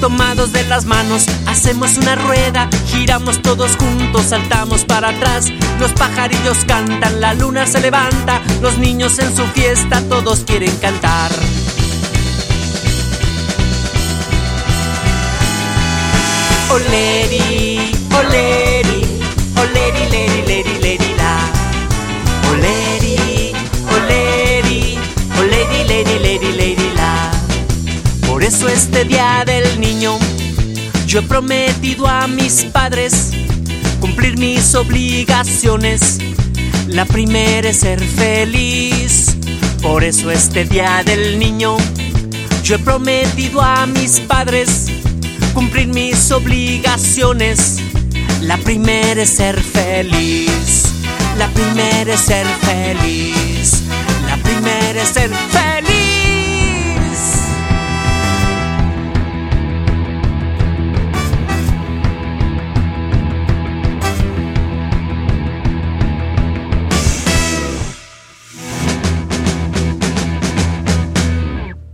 tomados 0.00 0.52
de 0.52 0.64
las 0.64 0.86
manos, 0.86 1.26
hacemos 1.46 1.98
una 1.98 2.14
rueda, 2.14 2.68
giramos 2.86 3.42
todos 3.42 3.76
juntos, 3.76 4.26
saltamos 4.26 4.84
para 4.84 5.10
atrás, 5.10 5.46
los 5.78 5.92
pajarillos 5.92 6.64
cantan, 6.66 7.20
la 7.20 7.34
luna 7.34 7.66
se 7.66 7.80
levanta, 7.80 8.40
los 8.62 8.78
niños 8.78 9.18
en 9.18 9.36
su 9.36 9.46
fiesta 9.48 10.02
todos 10.08 10.40
quieren 10.40 10.74
cantar. 10.76 11.30
Oleri, 16.70 17.92
oleri, 18.18 18.99
yo 31.10 31.18
he 31.18 31.22
prometido 31.22 32.06
a 32.06 32.28
mis 32.28 32.66
padres 32.66 33.32
cumplir 34.00 34.38
mis 34.38 34.76
obligaciones. 34.76 36.18
La 36.86 37.04
primera 37.04 37.70
es 37.70 37.78
ser 37.78 38.00
feliz. 38.00 39.34
Por 39.82 40.04
eso 40.04 40.30
este 40.30 40.64
día 40.66 41.02
del 41.04 41.36
niño, 41.36 41.76
yo 42.62 42.76
he 42.76 42.78
prometido 42.78 43.60
a 43.60 43.86
mis 43.86 44.20
padres 44.20 44.86
cumplir 45.52 45.88
mis 45.88 46.30
obligaciones. 46.30 47.78
La 48.40 48.56
primera 48.58 49.20
es 49.20 49.30
ser 49.30 49.60
feliz. 49.60 50.84
La 51.36 51.48
primera 51.48 52.14
es 52.14 52.20
ser 52.20 52.46
feliz. 52.46 53.82
La 54.28 54.36
primera 54.36 55.02
es 55.02 55.08
ser 55.08 55.30
feliz. 55.30 55.69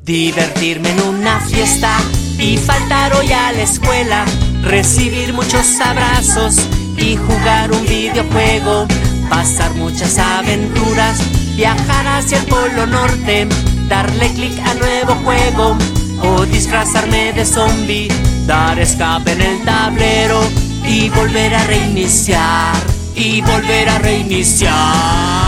Divertirme 0.07 0.89
en 0.89 1.01
una 1.01 1.41
fiesta 1.41 1.99
y 2.39 2.57
faltar 2.59 3.13
hoy 3.17 3.33
a 3.33 3.51
la 3.51 3.63
escuela. 3.63 4.25
Recibir 4.63 5.33
muchos 5.33 5.81
abrazos 5.81 6.61
y 6.97 7.17
jugar 7.17 7.73
un 7.73 7.85
videojuego. 7.85 8.87
Pasar 9.29 9.75
muchas 9.75 10.17
aventuras, 10.17 11.19
viajar 11.57 12.07
hacia 12.07 12.39
el 12.39 12.45
Polo 12.45 12.87
Norte, 12.87 13.49
darle 13.89 14.33
clic 14.33 14.57
a 14.65 14.75
nuevo 14.75 15.17
juego 15.25 15.77
o 16.23 16.47
disfrazarme 16.47 17.33
de 17.33 17.45
zombie, 17.45 18.07
dar 18.47 18.79
escape 18.79 19.33
en 19.33 19.41
el 19.41 19.65
tablero 19.65 20.41
y 20.85 21.09
volver 21.09 21.53
a 21.53 21.65
reiniciar 21.65 22.77
y 23.17 23.41
volver 23.41 23.89
a 23.89 23.99
reiniciar. 23.99 25.46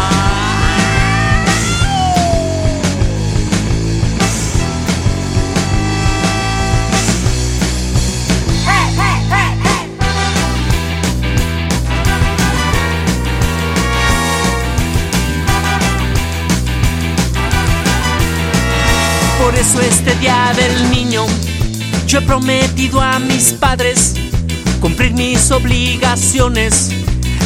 Por 19.48 19.56
eso 19.56 19.80
este 19.80 20.14
día 20.16 20.52
del 20.54 20.90
niño 20.90 21.24
yo 22.06 22.18
he 22.18 22.20
prometido 22.20 23.00
a 23.00 23.18
mis 23.18 23.54
padres 23.54 24.12
cumplir 24.78 25.14
mis 25.14 25.50
obligaciones. 25.50 26.90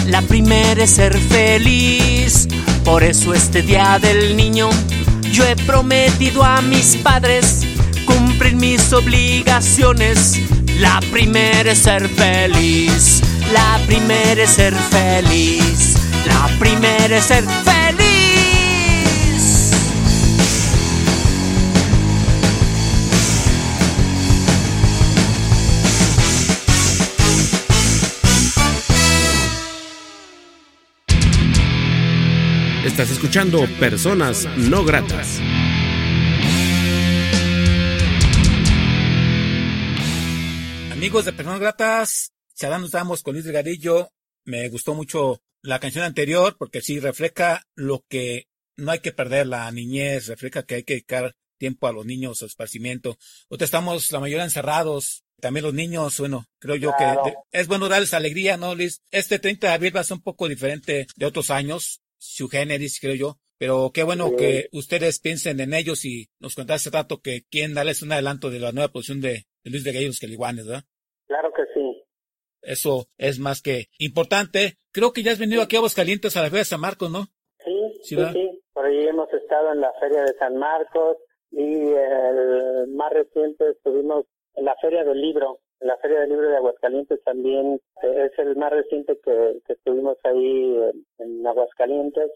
La 0.09 0.20
primera 0.22 0.82
es 0.82 0.90
ser 0.90 1.16
feliz. 1.16 2.48
Por 2.84 3.05
eso 3.05 3.32
este 3.34 3.62
día 3.62 4.00
del 4.00 4.36
niño 4.36 4.68
yo 5.30 5.44
he 5.44 5.55
prometido 5.55 6.42
a 6.42 6.61
mis 6.61 6.96
padres 6.96 7.61
cumplir 8.05 8.57
mis 8.57 8.92
obligaciones. 8.92 10.40
La 10.80 10.98
primera 11.12 11.70
es 11.70 11.78
ser 11.78 12.09
feliz. 12.09 13.22
La 13.53 13.78
primera 13.86 14.42
es 14.42 14.50
ser 14.50 14.74
feliz. 14.74 15.94
La 16.26 16.48
primera 16.59 17.18
es 17.18 17.26
ser 17.26 17.44
feliz. 17.44 17.71
Estás 32.84 33.12
escuchando 33.12 33.64
Personas 33.78 34.44
No 34.56 34.84
Gratas. 34.84 35.38
Amigos 40.90 41.24
de 41.24 41.32
Personas 41.32 41.60
Gratas, 41.60 42.32
charlando 42.56 42.86
estamos 42.86 43.22
con 43.22 43.34
Luis 43.34 43.44
Delgadillo. 43.44 44.10
Me 44.44 44.68
gustó 44.68 44.94
mucho 44.94 45.40
la 45.62 45.78
canción 45.78 46.04
anterior 46.04 46.56
porque 46.58 46.80
sí 46.80 46.98
refleja 46.98 47.62
lo 47.76 48.04
que 48.08 48.48
no 48.76 48.90
hay 48.90 48.98
que 48.98 49.12
perder 49.12 49.46
la 49.46 49.70
niñez, 49.70 50.26
refleja 50.26 50.64
que 50.64 50.74
hay 50.74 50.82
que 50.82 50.94
dedicar 50.94 51.36
tiempo 51.58 51.86
a 51.86 51.92
los 51.92 52.04
niños, 52.04 52.42
a 52.42 52.46
esparcimiento. 52.46 53.16
Ahorita 53.48 53.64
estamos 53.64 54.10
la 54.10 54.18
mayoría 54.18 54.42
encerrados, 54.42 55.22
también 55.40 55.64
los 55.64 55.74
niños, 55.74 56.18
bueno, 56.18 56.46
creo 56.58 56.74
yo 56.74 56.92
que 56.98 57.04
es 57.52 57.68
bueno 57.68 57.88
darles 57.88 58.12
alegría, 58.12 58.56
¿no, 58.56 58.74
Luis? 58.74 59.02
Este 59.12 59.38
30 59.38 59.68
de 59.68 59.72
abril 59.72 59.94
va 59.94 60.00
a 60.00 60.04
ser 60.04 60.16
un 60.16 60.22
poco 60.22 60.48
diferente 60.48 61.06
de 61.14 61.26
otros 61.26 61.50
años, 61.50 62.00
su 62.22 62.48
generis, 62.48 63.00
creo 63.00 63.14
yo. 63.14 63.38
Pero 63.58 63.90
qué 63.92 64.02
bueno 64.02 64.36
que 64.36 64.68
ustedes 64.72 65.20
piensen 65.20 65.60
en 65.60 65.74
ellos 65.74 66.04
y 66.04 66.28
nos 66.40 66.54
contaste 66.54 66.88
hace 66.88 66.96
rato 66.96 67.20
que 67.20 67.42
quieren 67.50 67.74
darles 67.74 68.02
un 68.02 68.12
adelanto 68.12 68.50
de 68.50 68.58
la 68.58 68.72
nueva 68.72 68.88
producción 68.88 69.20
de, 69.20 69.46
de 69.62 69.70
Luis 69.70 69.84
de 69.84 69.92
Gallos 69.92 70.18
que 70.18 70.26
Liguanes, 70.26 70.66
¿verdad? 70.66 70.84
Claro 71.26 71.52
que 71.52 71.62
sí. 71.74 72.02
Eso 72.62 73.06
es 73.18 73.38
más 73.38 73.62
que 73.62 73.86
importante. 73.98 74.76
Creo 74.92 75.12
que 75.12 75.22
ya 75.22 75.32
has 75.32 75.38
venido 75.38 75.62
aquí 75.62 75.76
a 75.76 75.78
Aguascalientes 75.80 76.36
a 76.36 76.42
la 76.42 76.46
Feria 76.46 76.60
de 76.60 76.64
San 76.64 76.80
Marcos, 76.80 77.10
¿no? 77.10 77.26
Sí, 77.64 77.82
Sí, 78.02 78.16
sí, 78.16 78.24
sí. 78.32 78.62
Por 78.72 78.86
ahí 78.86 79.06
hemos 79.06 79.32
estado 79.32 79.72
en 79.72 79.80
la 79.80 79.92
Feria 80.00 80.22
de 80.22 80.34
San 80.38 80.56
Marcos 80.56 81.18
y 81.50 81.92
el 81.92 82.88
más 82.88 83.12
reciente 83.12 83.70
estuvimos 83.70 84.26
en 84.54 84.64
la 84.64 84.74
Feria 84.80 85.04
del 85.04 85.20
Libro. 85.20 85.60
La 85.82 85.96
Feria 85.98 86.20
del 86.20 86.30
Libro 86.30 86.48
de 86.48 86.56
Aguascalientes 86.56 87.22
también 87.24 87.80
eh, 88.02 88.28
es 88.30 88.38
el 88.38 88.56
más 88.56 88.70
reciente 88.70 89.18
que, 89.24 89.58
que 89.66 89.72
estuvimos 89.72 90.16
ahí 90.24 90.76
en, 90.76 91.06
en 91.18 91.46
Aguascalientes. 91.46 92.30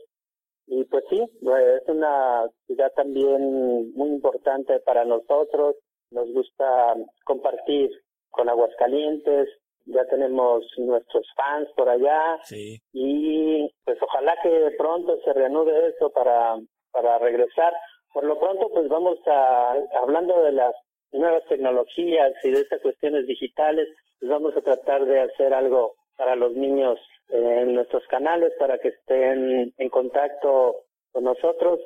Y 0.66 0.84
pues 0.84 1.04
sí, 1.10 1.20
eh, 1.20 1.78
es 1.80 1.88
una 1.88 2.48
ciudad 2.66 2.92
también 2.96 3.92
muy 3.94 4.08
importante 4.08 4.80
para 4.80 5.04
nosotros. 5.04 5.76
Nos 6.10 6.32
gusta 6.32 6.94
compartir 7.24 7.90
con 8.30 8.48
Aguascalientes. 8.48 9.48
Ya 9.84 10.04
tenemos 10.06 10.64
nuestros 10.78 11.24
fans 11.36 11.68
por 11.76 11.88
allá 11.88 12.40
Sí. 12.42 12.80
y 12.92 13.70
pues 13.84 13.96
ojalá 14.02 14.34
que 14.42 14.74
pronto 14.76 15.16
se 15.24 15.32
reanude 15.32 15.90
eso 15.90 16.10
para, 16.10 16.56
para 16.90 17.18
regresar. 17.20 17.72
Por 18.12 18.24
lo 18.24 18.36
pronto 18.40 18.68
pues 18.70 18.88
vamos 18.88 19.18
a, 19.26 19.74
hablando 20.02 20.42
de 20.42 20.50
las 20.50 20.74
nuevas 21.16 21.44
tecnologías 21.48 22.32
y 22.42 22.50
de 22.50 22.60
estas 22.60 22.80
cuestiones 22.80 23.26
digitales, 23.26 23.88
pues 24.18 24.30
vamos 24.30 24.56
a 24.56 24.62
tratar 24.62 25.04
de 25.04 25.20
hacer 25.20 25.52
algo 25.52 25.94
para 26.16 26.36
los 26.36 26.52
niños 26.54 26.98
eh, 27.28 27.60
en 27.62 27.74
nuestros 27.74 28.02
canales 28.08 28.52
para 28.58 28.78
que 28.78 28.88
estén 28.88 29.74
en 29.76 29.88
contacto 29.88 30.76
con 31.12 31.24
nosotros 31.24 31.80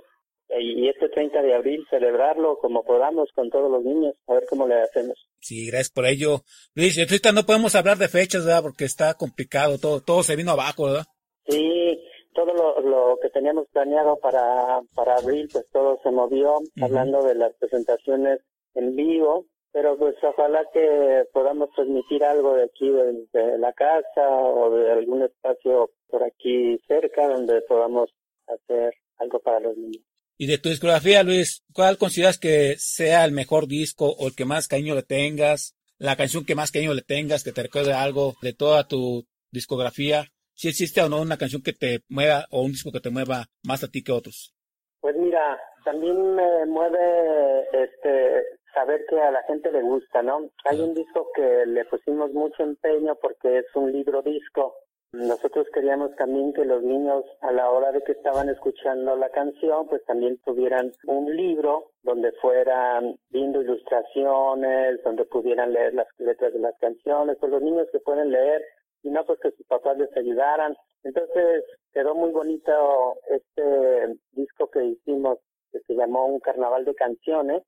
y 0.59 0.89
este 0.89 1.09
30 1.09 1.43
de 1.43 1.55
abril 1.55 1.87
celebrarlo 1.91 2.59
como 2.59 2.83
podamos 2.83 3.29
con 3.35 3.51
todos 3.51 3.71
los 3.71 3.85
niños, 3.85 4.15
a 4.27 4.35
ver 4.35 4.45
cómo 4.49 4.67
le 4.67 4.81
hacemos. 4.83 5.17
Sí, 5.39 5.67
gracias 5.67 5.91
por 5.91 6.07
ello. 6.07 6.43
Luis, 6.75 6.99
ahorita 6.99 7.33
no 7.33 7.45
podemos 7.45 7.75
hablar 7.75 7.99
de 7.99 8.09
fechas, 8.09 8.45
¿verdad? 8.45 8.63
Porque 8.63 8.85
está 8.85 9.15
complicado, 9.15 9.79
todo, 9.79 10.01
todo 10.01 10.23
se 10.23 10.37
vino 10.37 10.51
abajo, 10.51 10.87
¿verdad? 10.87 11.05
Sí, 11.49 12.01
todo 12.35 12.53
lo, 12.53 12.81
lo 12.81 13.19
que 13.23 13.31
teníamos 13.31 13.69
planeado 13.73 14.19
para, 14.19 14.81
para 14.95 15.17
abril, 15.17 15.49
pues 15.53 15.67
todo 15.73 16.01
se 16.03 16.11
movió, 16.11 16.57
hablando 16.83 17.23
de 17.23 17.35
las 17.37 17.55
presentaciones 17.55 18.41
en 18.75 18.97
vivo, 18.97 19.47
pero 19.73 19.97
pues 19.97 20.17
ojalá 20.23 20.65
que 20.73 21.25
podamos 21.33 21.71
transmitir 21.75 22.25
algo 22.25 22.55
de 22.55 22.65
aquí, 22.65 22.91
de, 22.91 23.27
de 23.33 23.59
la 23.59 23.73
casa 23.73 24.29
o 24.29 24.71
de 24.71 24.91
algún 24.91 25.23
espacio 25.23 25.91
por 26.09 26.23
aquí 26.25 26.79
cerca 26.89 27.29
donde 27.29 27.63
podamos 27.63 28.11
hacer 28.47 28.95
algo 29.19 29.39
para 29.41 29.61
los 29.61 29.77
niños. 29.77 30.03
Y 30.37 30.47
de 30.47 30.59
tu 30.59 30.71
discografía, 30.71 31.23
Luis, 31.23 31.63
¿cuál 31.75 31.99
consideras 31.99 32.39
que 32.39 32.75
sea 32.79 33.27
el 33.27 33.33
mejor 33.33 33.67
disco 33.67 34.07
o 34.07 34.27
el 34.27 34.35
que 34.35 34.47
más 34.47 34.69
cariño 34.69 34.95
le 34.95 35.03
tengas? 35.03 35.77
La 35.99 36.17
canción 36.17 36.47
que 36.47 36.55
más 36.55 36.73
cariño 36.73 36.95
le 36.95 37.03
tengas, 37.03 37.45
que 37.45 37.53
te 37.53 37.63
recuerde 37.63 37.93
algo 37.93 38.35
de 38.41 38.55
toda 38.55 38.89
tu 38.89 39.27
discografía. 39.53 40.25
Si 40.55 40.69
existe 40.69 41.03
o 41.03 41.11
no 41.11 41.21
una 41.21 41.37
canción 41.37 41.63
que 41.63 41.75
te 41.75 42.01
mueva 42.09 42.47
o 42.51 42.63
un 42.63 42.73
disco 42.73 42.91
que 42.91 43.01
te 43.01 43.11
mueva 43.11 43.49
más 43.65 43.85
a 43.85 43.89
ti 43.89 44.03
que 44.03 44.13
otros. 44.13 44.55
Pues 45.01 45.15
mira, 45.17 45.59
también 45.85 46.35
me 46.35 46.65
mueve 46.65 47.67
este 47.73 48.60
saber 48.73 49.05
que 49.09 49.21
a 49.21 49.31
la 49.31 49.43
gente 49.45 49.71
le 49.73 49.83
gusta, 49.83 50.23
¿no? 50.23 50.51
Hay 50.65 50.81
un 50.81 50.95
disco 50.95 51.29
que 51.35 51.67
le 51.67 51.85
pusimos 51.85 52.33
mucho 52.33 52.63
empeño 52.63 53.17
porque 53.21 53.59
es 53.59 53.67
un 53.75 53.93
libro 53.93 54.23
disco. 54.23 54.75
Nosotros 55.13 55.67
queríamos 55.75 56.15
también 56.15 56.53
que 56.53 56.65
los 56.65 56.85
niños 56.85 57.25
a 57.41 57.51
la 57.51 57.69
hora 57.71 57.91
de 57.91 58.01
que 58.03 58.13
estaban 58.13 58.49
escuchando 58.49 59.17
la 59.17 59.29
canción, 59.31 59.89
pues 59.89 60.05
también 60.05 60.39
tuvieran 60.45 60.93
un 61.07 61.35
libro 61.35 61.91
donde 62.05 62.31
fueran 62.41 63.19
viendo 63.31 63.61
ilustraciones, 63.61 65.03
donde 65.03 65.25
pudieran 65.25 65.73
leer 65.73 65.95
las 65.95 66.07
letras 66.19 66.53
de 66.53 66.61
las 66.61 66.79
canciones, 66.79 67.37
pues 67.41 67.51
los 67.51 67.61
niños 67.61 67.89
que 67.91 67.99
pueden 67.99 68.31
leer 68.31 68.63
y 69.03 69.11
no 69.11 69.25
pues 69.25 69.41
que 69.41 69.51
sus 69.51 69.67
papás 69.67 69.99
les 69.99 70.17
ayudaran. 70.17 70.77
Entonces 71.03 71.65
quedó 71.93 72.15
muy 72.15 72.31
bonito 72.31 73.17
este 73.31 74.17
disco 74.33 74.71
que 74.71 74.85
hicimos 74.85 75.39
que 75.73 75.81
se 75.81 75.95
llamó 75.95 76.27
Un 76.27 76.39
Carnaval 76.39 76.85
de 76.85 76.95
Canciones 76.95 77.65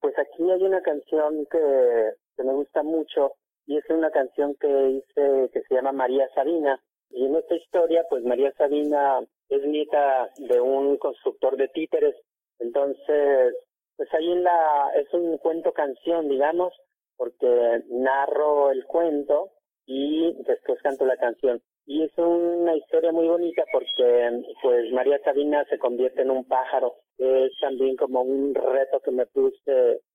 pues 0.00 0.14
aquí 0.18 0.50
hay 0.50 0.62
una 0.62 0.80
canción 0.82 1.46
que, 1.50 2.12
me 2.38 2.52
gusta 2.52 2.82
mucho 2.82 3.32
y 3.66 3.78
es 3.78 3.84
una 3.88 4.10
canción 4.10 4.54
que 4.60 4.68
hice 4.68 5.50
que 5.52 5.62
se 5.62 5.74
llama 5.74 5.92
María 5.92 6.28
Sabina 6.34 6.80
y 7.10 7.24
en 7.24 7.34
esta 7.34 7.54
historia 7.54 8.04
pues 8.10 8.22
María 8.24 8.52
Sabina 8.58 9.20
es 9.48 9.66
nieta 9.66 10.30
de 10.36 10.60
un 10.60 10.98
constructor 10.98 11.56
de 11.56 11.68
títeres 11.68 12.14
entonces 12.58 13.54
pues 13.96 14.12
ahí 14.12 14.32
en 14.32 14.44
la 14.44 14.90
es 14.96 15.12
un 15.14 15.38
cuento 15.38 15.72
canción 15.72 16.28
digamos 16.28 16.74
porque 17.16 17.82
narro 17.88 18.70
el 18.70 18.84
cuento 18.84 19.52
y 19.86 20.34
después 20.42 20.82
canto 20.82 21.06
la 21.06 21.16
canción. 21.16 21.62
Y 21.88 22.02
es 22.02 22.10
una 22.16 22.76
historia 22.76 23.12
muy 23.12 23.28
bonita 23.28 23.62
porque 23.72 24.42
pues 24.60 24.92
María 24.92 25.20
Sabina 25.24 25.64
se 25.70 25.78
convierte 25.78 26.22
en 26.22 26.30
un 26.30 26.44
pájaro. 26.44 26.96
Es 27.16 27.52
también 27.60 27.96
como 27.96 28.22
un 28.22 28.54
reto 28.54 29.00
que 29.04 29.12
me 29.12 29.26
puse 29.26 29.62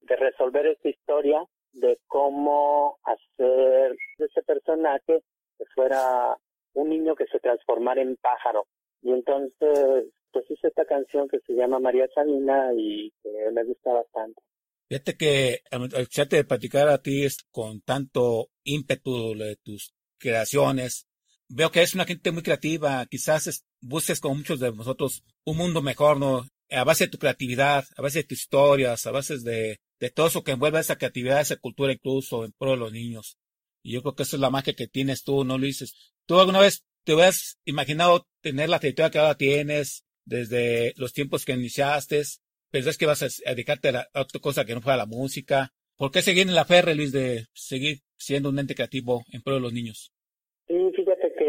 de 0.02 0.16
resolver 0.18 0.68
esta 0.68 0.90
historia 0.90 1.44
de 1.72 1.98
cómo 2.08 2.98
hacer 3.04 3.96
de 4.18 4.26
ese 4.26 4.44
personaje 4.44 5.24
que 5.58 5.66
fuera 5.74 6.36
un 6.74 6.90
niño 6.90 7.16
que 7.16 7.26
se 7.28 7.40
transformara 7.40 8.02
en 8.02 8.18
pájaro. 8.18 8.66
Y 9.02 9.12
entonces 9.12 10.12
pues 10.34 10.46
hice 10.50 10.68
esta 10.68 10.86
canción 10.86 11.28
que 11.30 11.40
se 11.40 11.54
llama 11.54 11.80
María 11.80 12.08
Sabina 12.14 12.72
y 12.76 13.12
que 13.24 13.30
me 13.54 13.64
gusta 13.64 13.94
bastante. 13.94 14.42
Fíjate 14.90 15.16
que 15.16 15.60
al 15.72 15.86
escucharte 15.86 16.44
platicar 16.44 16.90
a 16.90 17.02
ti 17.02 17.26
con 17.50 17.80
tanto 17.82 18.50
ímpetu 18.64 19.38
de 19.38 19.56
tus 19.64 19.94
creaciones, 20.18 21.08
veo 21.54 21.72
que 21.72 21.82
es 21.82 21.94
una 21.94 22.06
gente 22.06 22.32
muy 22.32 22.44
creativa, 22.44 23.06
quizás 23.06 23.66
busques 23.82 24.20
con 24.20 24.38
muchos 24.38 24.60
de 24.60 24.72
nosotros 24.72 25.24
un 25.46 25.58
mundo 25.58 25.82
mejor, 25.82 26.18
¿no? 26.18 26.48
A 26.70 26.84
base 26.84 27.06
de 27.06 27.12
tu 27.12 27.18
creatividad, 27.18 27.86
a 27.98 28.02
base 28.02 28.20
de 28.20 28.24
tus 28.24 28.42
historias, 28.42 29.06
a 29.06 29.12
base 29.12 29.38
de, 29.40 29.80
todo 30.16 30.28
eso 30.28 30.44
que 30.44 30.52
envuelve 30.52 30.80
esa 30.80 30.98
creatividad, 30.98 31.42
esa 31.42 31.58
cultura 31.58 31.94
incluso 31.94 32.46
en 32.46 32.54
pro 32.54 32.72
de 32.72 32.78
los 32.78 32.92
niños. 32.92 33.38
Y 33.84 33.94
yo 33.94 34.02
creo 34.02 34.16
que 34.16 34.24
esa 34.24 34.38
es 34.38 34.40
la 34.40 34.50
magia 34.50 34.74
que 34.74 34.88
tienes 34.88 35.24
tú, 35.24 35.44
¿no, 35.44 35.58
Luis? 35.58 35.94
¿Tú 36.26 36.40
alguna 36.40 36.60
vez 36.60 36.84
te 37.04 37.14
hubieras 37.14 37.58
imaginado 37.66 38.28
tener 38.42 38.70
la 38.70 38.80
trayectoria 38.80 39.12
que 39.12 39.20
ahora 39.20 39.36
tienes 39.36 40.06
desde 40.26 40.94
los 40.96 41.14
tiempos 41.14 41.44
que 41.44 41.54
iniciaste? 41.54 42.22
¿Pensás 42.70 42.98
que 42.98 43.06
vas 43.06 43.24
a 43.24 43.28
dedicarte 43.52 43.90
a, 43.90 44.08
otra 44.14 44.40
cosa 44.40 44.64
que 44.64 44.74
no 44.74 44.82
fuera 44.82 44.98
la 44.98 45.06
música? 45.06 45.74
¿Por 45.98 46.12
qué 46.12 46.22
seguir 46.22 46.48
en 46.48 46.56
la 46.56 46.66
fe, 46.66 46.96
Luis, 46.96 47.12
de 47.12 47.48
seguir 47.54 48.02
siendo 48.18 48.50
un 48.50 48.60
ente 48.60 48.76
creativo 48.76 49.26
en 49.32 49.42
pro 49.42 49.56
de 49.56 49.60
los 49.60 49.74
niños? 49.74 50.14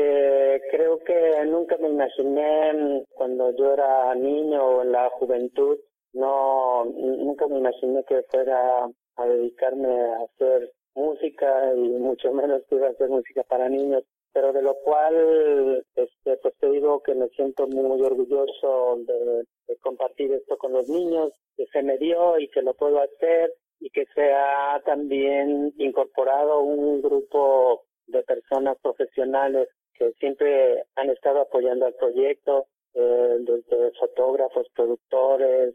Sí, 0.02 0.08
fíjate 0.08 0.60
que 0.60 0.60
creo 0.70 0.98
que 1.04 1.44
nunca 1.46 1.76
me 1.78 1.88
imaginé 1.88 3.04
cuando 3.10 3.54
yo 3.56 3.72
era 3.72 4.14
niño 4.14 4.64
o 4.64 4.82
en 4.82 4.92
la 4.92 5.08
juventud, 5.10 5.78
no, 6.12 6.84
nunca 6.84 7.46
me 7.46 7.58
imaginé 7.58 8.04
que 8.04 8.22
fuera 8.30 8.88
a 9.16 9.26
dedicarme 9.26 9.88
a 9.88 10.22
hacer 10.24 10.72
música 10.94 11.74
y 11.74 11.88
mucho 11.88 12.32
menos 12.32 12.62
que 12.68 12.76
iba 12.76 12.88
a 12.88 12.90
hacer 12.90 13.08
música 13.08 13.42
para 13.44 13.68
niños 13.68 14.04
pero 14.32 14.52
de 14.52 14.62
lo 14.62 14.74
cual 14.82 15.84
este 15.94 16.36
pues 16.38 16.54
te 16.58 16.70
digo 16.70 17.02
que 17.02 17.14
me 17.14 17.28
siento 17.28 17.66
muy 17.66 18.00
orgulloso 18.00 18.96
de, 19.06 19.44
compartir 19.80 20.32
esto 20.32 20.56
con 20.58 20.72
los 20.72 20.88
niños 20.88 21.32
que 21.56 21.66
se 21.66 21.82
me 21.82 21.98
dio 21.98 22.38
y 22.38 22.48
que 22.48 22.62
lo 22.62 22.74
puedo 22.74 23.00
hacer 23.00 23.52
y 23.80 23.90
que 23.90 24.04
se 24.14 24.32
ha 24.32 24.80
también 24.84 25.72
incorporado 25.76 26.60
un 26.60 27.02
grupo 27.02 27.84
de 28.06 28.22
personas 28.22 28.76
profesionales 28.82 29.68
que 29.94 30.12
siempre 30.12 30.84
han 30.96 31.10
estado 31.10 31.40
apoyando 31.40 31.86
al 31.86 31.94
proyecto 31.94 32.66
eh, 32.94 33.36
desde 33.40 33.92
fotógrafos 33.98 34.66
productores 34.74 35.74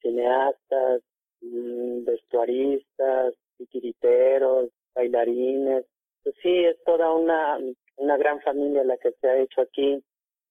cineastas 0.00 1.02
mm, 1.40 2.04
vestuaristas 2.04 3.34
titiriteros 3.56 4.70
bailarines 4.94 5.84
pues 6.22 6.34
sí 6.42 6.64
es 6.64 6.76
toda 6.84 7.12
una 7.12 7.58
una 7.96 8.16
gran 8.16 8.40
familia 8.42 8.84
la 8.84 8.96
que 8.98 9.12
se 9.12 9.28
ha 9.28 9.38
hecho 9.38 9.62
aquí 9.62 10.02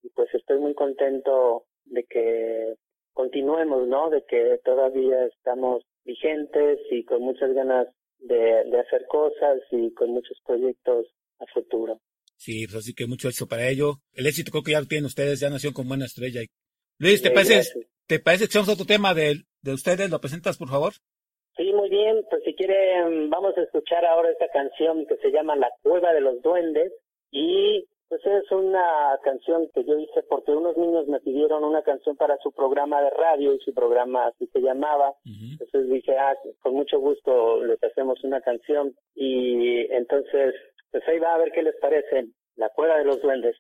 y 0.03 0.09
pues 0.09 0.33
estoy 0.33 0.59
muy 0.59 0.73
contento 0.73 1.65
de 1.85 2.03
que 2.03 2.75
continuemos, 3.13 3.87
¿no? 3.87 4.09
De 4.09 4.23
que 4.25 4.59
todavía 4.63 5.25
estamos 5.25 5.83
vigentes 6.03 6.79
y 6.91 7.03
con 7.05 7.21
muchas 7.21 7.53
ganas 7.53 7.87
de, 8.19 8.65
de 8.65 8.79
hacer 8.79 9.07
cosas 9.07 9.61
y 9.71 9.91
con 9.93 10.11
muchos 10.11 10.39
proyectos 10.45 11.07
a 11.39 11.45
futuro. 11.47 11.99
Sí, 12.45 12.67
pues 12.67 12.75
así 12.75 12.93
que 12.93 13.07
mucho 13.07 13.27
éxito 13.27 13.47
para 13.47 13.67
ello. 13.67 13.95
El 14.13 14.27
éxito 14.27 14.51
creo 14.51 14.61
que 14.61 14.73
ya 14.73 14.79
lo 14.79 14.85
tienen 14.85 15.07
ustedes, 15.07 15.39
ya 15.39 15.49
nació 15.49 15.73
con 15.73 15.87
buena 15.87 16.05
estrella. 16.05 16.41
Luis, 16.99 17.23
¿te 17.23 17.31
parece, 17.31 17.87
¿te 18.05 18.19
parece 18.19 18.47
que 18.47 18.59
otro 18.59 18.85
tema 18.85 19.15
de, 19.15 19.41
de 19.63 19.73
ustedes? 19.73 20.11
¿Lo 20.11 20.21
presentas, 20.21 20.55
por 20.55 20.69
favor? 20.69 20.93
Sí, 21.57 21.73
muy 21.73 21.89
bien. 21.89 22.23
Pues 22.29 22.43
si 22.45 22.53
quieren, 22.53 23.31
vamos 23.31 23.57
a 23.57 23.63
escuchar 23.63 24.05
ahora 24.05 24.29
esta 24.29 24.47
canción 24.53 25.07
que 25.07 25.17
se 25.17 25.31
llama 25.31 25.55
La 25.55 25.71
Cueva 25.81 26.13
de 26.13 26.21
los 26.21 26.39
Duendes 26.43 26.93
y 27.31 27.87
pues 28.09 28.21
es 28.23 28.51
una 28.51 29.17
canción 29.23 29.67
que 29.73 29.83
yo 29.83 29.97
hice 29.97 30.21
porque 30.29 30.51
unos 30.51 30.77
niños 30.77 31.07
me 31.07 31.19
pidieron 31.21 31.63
una 31.63 31.81
canción 31.81 32.15
para 32.15 32.37
su 32.43 32.51
programa 32.51 33.01
de 33.01 33.09
radio 33.09 33.55
y 33.55 33.59
su 33.61 33.73
programa 33.73 34.27
así 34.27 34.45
se 34.53 34.59
llamaba. 34.61 35.15
Entonces 35.25 35.89
dije, 35.89 36.15
ah, 36.15 36.35
con 36.61 36.75
mucho 36.75 36.99
gusto 36.99 37.65
les 37.65 37.83
hacemos 37.83 38.23
una 38.23 38.39
canción. 38.41 38.93
Y 39.15 39.91
entonces, 39.91 40.53
pues 40.95 41.09
ahí 41.09 41.19
va 41.19 41.33
a 41.33 41.37
ver 41.37 41.51
qué 41.51 41.61
les 41.61 41.75
parece. 41.81 42.27
La 42.55 42.69
cueva 42.69 42.97
de 42.97 43.03
los 43.03 43.21
duendes. 43.21 43.57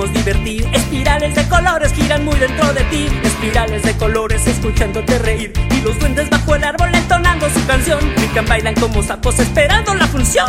Espirales 0.00 1.34
de 1.34 1.48
colores 1.48 1.92
giran 1.92 2.24
muy 2.24 2.38
dentro 2.38 2.72
de 2.72 2.84
ti. 2.84 3.08
Espirales 3.24 3.82
de 3.82 3.96
colores 3.96 4.46
escuchándote 4.46 5.18
reír. 5.18 5.52
Y 5.72 5.80
los 5.80 5.98
duendes 5.98 6.30
bajo 6.30 6.54
el 6.54 6.62
árbol 6.62 6.94
entonando 6.94 7.50
su 7.50 7.66
canción. 7.66 7.98
Brincan, 8.16 8.46
bailan 8.46 8.74
como 8.74 9.02
sapos 9.02 9.40
esperando 9.40 9.94
la 9.96 10.06
función. 10.06 10.46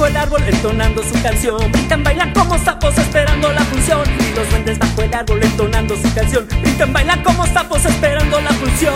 Bajo 0.00 0.06
el 0.06 0.16
árbol 0.16 0.42
entonando 0.46 1.02
su 1.02 1.22
canción. 1.22 1.72
Brincan, 1.72 2.02
bailan 2.02 2.32
como 2.32 2.58
sapos 2.58 2.96
esperando 2.96 3.52
la 3.52 3.60
función. 3.64 4.00
Y 4.18 4.34
los 4.34 4.48
duendes 4.48 4.78
bajo 4.78 5.02
el 5.02 5.12
árbol 5.12 5.40
entonando 5.42 5.94
su 5.94 6.14
canción. 6.14 6.48
Brincan, 6.62 6.92
bailan 6.92 7.22
como 7.22 7.46
sapos 7.46 7.84
esperando 7.84 8.40
la 8.40 8.50
función. 8.50 8.94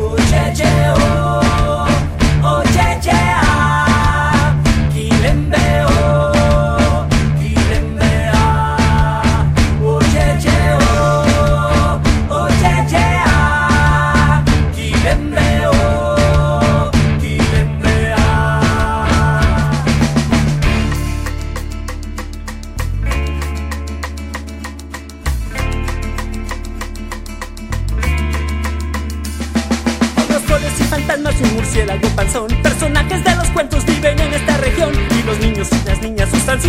Oh, 0.00 0.16
oh, 2.42 2.62
yeah, 2.74 3.00
yeah. 3.00 3.45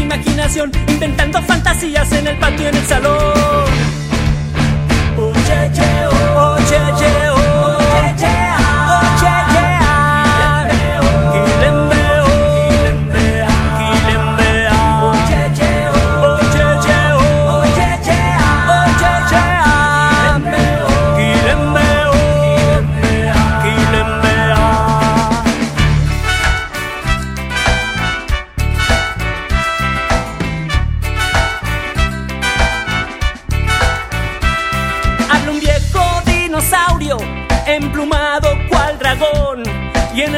Imaginación, 0.07 0.71
inventando 0.87 1.41
fantasías 1.41 2.11
en 2.13 2.27
el 2.27 2.37
patio 2.37 2.65
y 2.65 2.69
en 2.69 2.75
el 2.75 2.85
salón. 2.85 3.46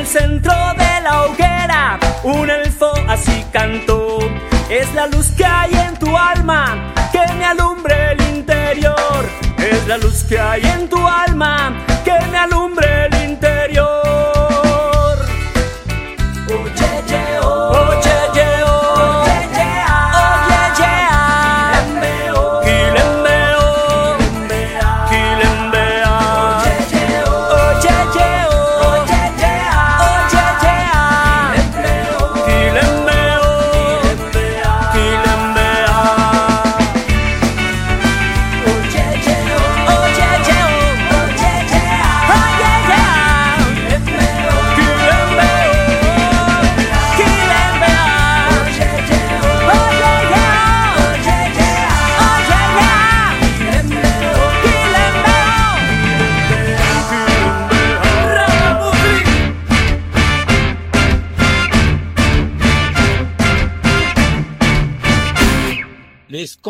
Centro 0.06 0.54
de 0.78 1.02
la 1.02 1.24
hoguera, 1.24 2.00
un 2.24 2.50
elfo 2.50 2.92
así 3.08 3.46
cantó. 3.52 4.20
Es 4.70 4.94
la 4.94 5.08
luz 5.08 5.32
que 5.38 5.46
hay 5.46 5.74
en 5.74 5.98
tu 5.98 6.16
alma 6.16 6.94
que 7.12 7.26
me 7.34 7.46
alumbre 7.46 8.12
el 8.12 8.22
interior. 8.36 9.26
Es 9.58 9.88
la 9.88 9.98
luz 9.98 10.24
que 10.24 10.40
hay 10.40 10.62
en 10.64 10.88
tu 10.90 11.08
alma 11.08 11.74
que 12.04 12.18
me 12.32 12.38
alumbre 12.38 12.89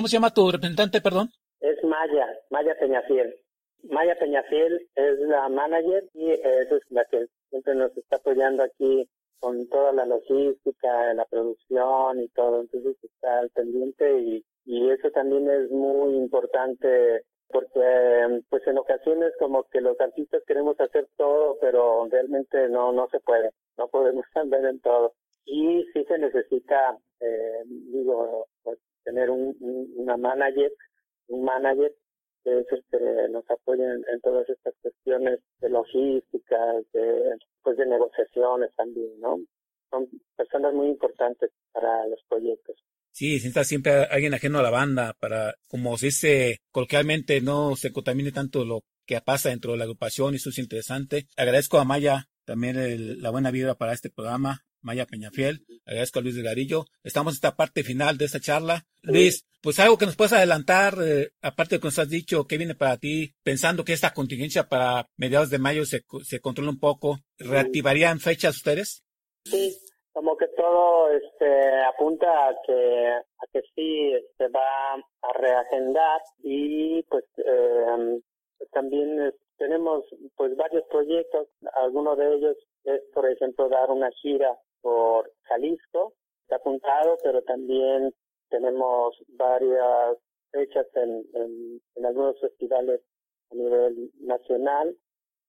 se 0.09 0.17
llama 0.17 0.33
tu 0.33 0.51
representante, 0.51 1.01
perdón? 1.01 1.29
Es 1.61 1.81
Maya, 1.83 2.27
Maya 2.49 2.75
Peñafiel. 2.79 3.35
Maya 3.83 4.17
Peñafiel 4.19 4.87
es 4.95 5.19
la 5.19 5.47
manager 5.49 6.03
y 6.13 6.31
es 6.31 6.67
la 6.89 7.05
que 7.05 7.27
siempre 7.49 7.75
nos 7.75 7.95
está 7.95 8.17
apoyando 8.17 8.63
aquí 8.63 9.07
con 9.39 9.67
toda 9.69 9.93
la 9.93 10.05
logística, 10.05 11.13
la 11.13 11.25
producción 11.25 12.21
y 12.21 12.27
todo. 12.29 12.61
Entonces 12.61 12.97
está 13.03 13.39
al 13.39 13.49
pendiente 13.51 14.19
y, 14.19 14.43
eso 14.65 15.09
también 15.11 15.49
es 15.49 15.71
muy 15.71 16.15
importante 16.15 17.23
porque 17.47 18.41
pues 18.49 18.67
en 18.67 18.77
ocasiones 18.77 19.33
como 19.39 19.63
que 19.63 19.81
los 19.81 19.99
artistas 19.99 20.43
queremos 20.45 20.79
hacer 20.79 21.07
todo, 21.17 21.57
pero 21.59 22.07
realmente 22.11 22.69
no 22.69 22.91
no 22.91 23.07
se 23.09 23.19
puede, 23.19 23.49
no 23.77 23.87
podemos 23.87 24.25
andar 24.35 24.65
en 24.65 24.79
todo. 24.81 25.13
Y 25.45 25.83
sí 25.93 26.05
se 26.07 26.19
necesita, 26.19 26.97
eh, 27.19 27.63
digo, 27.65 28.45
tener 29.09 29.29
un, 29.29 29.55
una 29.95 30.17
manager, 30.17 30.71
un 31.27 31.43
manager 31.43 31.91
que 32.43 32.59
es 32.59 32.65
que 32.91 32.97
nos 33.31 33.43
apoye 33.49 33.83
en, 33.83 34.21
todas 34.21 34.47
estas 34.49 34.73
cuestiones 34.81 35.39
de 35.59 35.69
logística, 35.69 36.57
de, 36.93 37.35
pues 37.63 37.77
de 37.77 37.85
negociaciones 37.85 38.69
también, 38.75 39.19
¿no? 39.19 39.39
Son 39.89 40.07
personas 40.37 40.73
muy 40.73 40.87
importantes 40.87 41.51
para 41.73 42.07
los 42.07 42.19
proyectos. 42.29 42.75
Sí, 43.11 43.33
necesita 43.33 43.63
siempre 43.63 43.91
alguien 44.11 44.33
ajeno 44.35 44.59
a 44.59 44.63
la 44.63 44.69
banda 44.69 45.15
para, 45.19 45.55
como 45.67 45.97
se 45.97 46.07
dice 46.07 46.57
coloquialmente, 46.71 47.41
no 47.41 47.75
se 47.75 47.91
contamine 47.91 48.31
tanto 48.31 48.63
lo 48.63 48.81
que 49.05 49.19
pasa 49.21 49.49
dentro 49.49 49.71
de 49.71 49.79
la 49.79 49.85
agrupación 49.85 50.33
y 50.33 50.37
eso 50.37 50.51
es 50.51 50.59
interesante. 50.59 51.25
Agradezco 51.35 51.79
a 51.79 51.85
Maya 51.85 52.25
también 52.45 53.21
la 53.21 53.31
buena 53.31 53.51
vida 53.51 53.75
para 53.75 53.93
este 53.93 54.11
programa, 54.11 54.61
Maya 54.81 55.05
Peñafiel. 55.05 55.65
Agradezco 55.85 56.19
a 56.19 56.21
Luis 56.21 56.35
de 56.35 56.43
Garillo. 56.43 56.85
Estamos 57.03 57.33
en 57.33 57.35
esta 57.35 57.55
parte 57.55 57.83
final 57.83 58.17
de 58.17 58.25
esta 58.25 58.39
charla. 58.39 58.85
Luis, 59.01 59.45
pues 59.61 59.79
algo 59.79 59.97
que 59.97 60.05
nos 60.05 60.15
puedas 60.15 60.33
adelantar, 60.33 60.95
eh, 61.03 61.31
aparte 61.41 61.75
de 61.75 61.77
lo 61.77 61.81
que 61.81 61.87
nos 61.87 61.99
has 61.99 62.09
dicho, 62.09 62.47
¿qué 62.47 62.57
viene 62.57 62.75
para 62.75 62.97
ti? 62.97 63.33
Pensando 63.43 63.83
que 63.83 63.93
esta 63.93 64.13
contingencia 64.13 64.69
para 64.69 65.07
mediados 65.17 65.49
de 65.49 65.59
mayo 65.59 65.85
se, 65.85 66.03
se 66.23 66.39
controla 66.39 66.69
un 66.69 66.79
poco, 66.79 67.19
¿reactivarían 67.37 68.19
fechas 68.19 68.55
ustedes? 68.55 69.03
Sí, 69.45 69.75
como 70.13 70.35
que 70.35 70.47
todo 70.47 71.09
este 71.11 71.81
apunta 71.83 72.49
a 72.49 72.55
que 72.65 73.07
a 73.07 73.47
que 73.53 73.61
sí 73.73 74.11
se 74.11 74.17
este, 74.17 74.47
va 74.49 74.95
a 74.95 75.33
reagendar 75.33 76.21
y 76.43 77.03
pues 77.03 77.23
eh, 77.37 78.21
también 78.71 79.33
tenemos 79.57 80.03
pues 80.35 80.55
varios 80.55 80.83
proyectos 80.89 81.47
algunos 81.75 82.17
de 82.17 82.35
ellos 82.35 82.57
es 82.83 83.01
por 83.13 83.29
ejemplo 83.29 83.69
dar 83.69 83.91
una 83.91 84.09
gira 84.21 84.57
por 84.81 85.31
Jalisco 85.43 86.13
está 86.43 86.57
apuntado 86.57 87.17
pero 87.23 87.41
también 87.43 88.13
tenemos 88.49 89.15
varias 89.29 90.17
fechas 90.51 90.87
en, 90.95 91.25
en, 91.33 91.81
en 91.95 92.05
algunos 92.05 92.39
festivales 92.39 93.01
a 93.51 93.55
nivel 93.55 94.11
nacional 94.19 94.95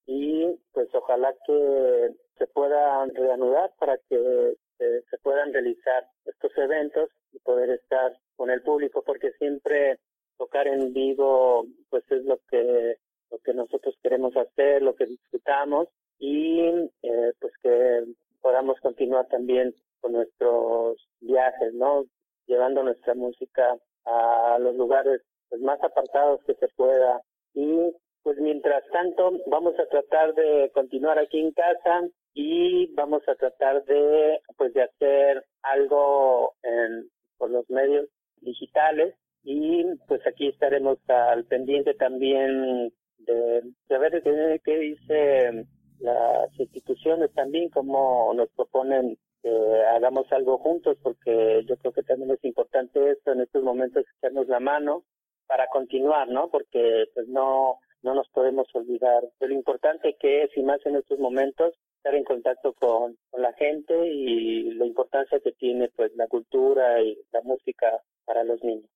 y 0.07 0.47
pues 0.73 0.89
ojalá 0.95 1.35
que 1.47 2.15
se 2.39 2.47
puedan 2.49 3.15
reanudar 3.15 3.73
para 3.79 3.99
que 4.09 4.57
se 4.79 5.19
puedan 5.19 5.53
realizar 5.53 6.07
estos 6.25 6.57
eventos 6.57 7.11
y 7.33 7.39
poder 7.41 7.71
estar 7.71 8.17
con 8.37 8.51
el 8.51 8.63
público 8.63 9.03
porque 9.05 9.33
siempre 9.33 9.99
tocar 10.39 10.67
en 10.67 10.93
vivo 10.95 11.67
pues 11.91 12.03
es 12.11 12.25
lo 12.25 12.39
que 12.51 12.97
lo 13.31 13.39
que 13.39 13.53
nosotros 13.53 13.95
queremos 14.03 14.35
hacer 14.37 14.83
lo 14.83 14.95
que 14.95 15.07
disfrutamos 15.07 15.89
y 16.19 16.61
eh, 17.03 17.33
pues 17.39 17.53
que 17.63 18.05
podamos 18.41 18.79
continuar 18.81 19.27
también 19.29 19.75
con 20.01 20.13
nuestros 20.13 20.97
viajes 21.21 21.75
no 21.75 22.05
llevando 22.47 22.83
nuestra 22.83 23.15
música 23.15 23.77
a 24.05 24.59
los 24.59 24.75
lugares 24.75 25.23
pues, 25.49 25.61
más 25.63 25.83
apartados 25.83 26.41
que 26.45 26.55
se 26.55 26.69
pueda. 26.77 27.21
Y 27.55 27.93
pues 28.23 28.39
mientras 28.39 28.83
tanto 28.93 29.33
vamos 29.47 29.75
a 29.79 29.87
tratar 29.87 30.35
de 30.35 30.71
continuar 30.75 31.19
aquí 31.19 31.41
en 31.41 31.53
casa 31.53 32.09
y 32.35 32.93
vamos 32.95 33.23
a 33.29 33.35
tratar 33.35 33.85
de 33.85 34.41
pues 34.57 34.75
de 34.75 34.83
hacer 34.83 35.45
algo 35.63 36.55
en, 36.63 37.09
por 37.39 37.51
los 37.51 37.69
medios 37.71 38.09
digitales. 38.41 39.15
Y 39.43 39.85
pues 40.07 40.21
aquí 40.27 40.49
estaremos 40.49 40.99
al 41.09 41.45
pendiente 41.47 41.95
también 41.95 42.93
de, 43.19 43.63
de 43.89 43.99
ver 43.99 44.23
qué, 44.23 44.61
qué 44.65 44.79
dice 44.79 45.67
las 46.01 46.59
instituciones 46.59 47.33
también, 47.33 47.71
cómo 47.71 48.33
nos 48.35 48.49
proponen 48.51 49.19
que 49.43 49.51
hagamos 49.95 50.31
algo 50.33 50.59
juntos, 50.59 50.99
porque 51.03 51.65
yo 51.67 51.77
creo 51.77 51.93
que 51.93 52.03
también 52.03 52.31
es 52.33 52.45
importante 52.45 53.11
esto 53.11 53.33
en 53.33 53.41
estos 53.41 53.63
momentos, 53.63 54.05
echarnos 54.19 54.49
la 54.49 54.61
mano 54.61 55.05
para 55.47 55.67
continuar, 55.69 56.29
¿no? 56.29 56.49
Porque 56.51 57.07
pues 57.15 57.27
no, 57.29 57.79
no 58.03 58.15
nos 58.15 58.29
podemos 58.29 58.67
olvidar 58.75 59.23
de 59.41 59.49
lo 59.49 59.55
importante 59.55 60.17
que 60.21 60.43
es, 60.43 60.51
y 60.57 60.63
más 60.63 60.81
en 60.85 60.97
estos 60.97 61.19
momentos, 61.19 61.75
estar 61.97 62.15
en 62.15 62.25
contacto 62.25 62.73
con, 62.73 63.17
la 63.39 63.53
gente 63.55 63.95
y 64.07 64.75
la 64.75 64.87
importancia 64.87 65.41
que 65.43 65.53
tiene 65.53 65.89
pues 65.97 66.13
la 66.15 66.27
cultura 66.27 67.01
y 67.03 67.17
la 67.33 67.41
música 67.43 67.87
para 68.25 68.45
los 68.45 68.63
niños. 68.63 68.89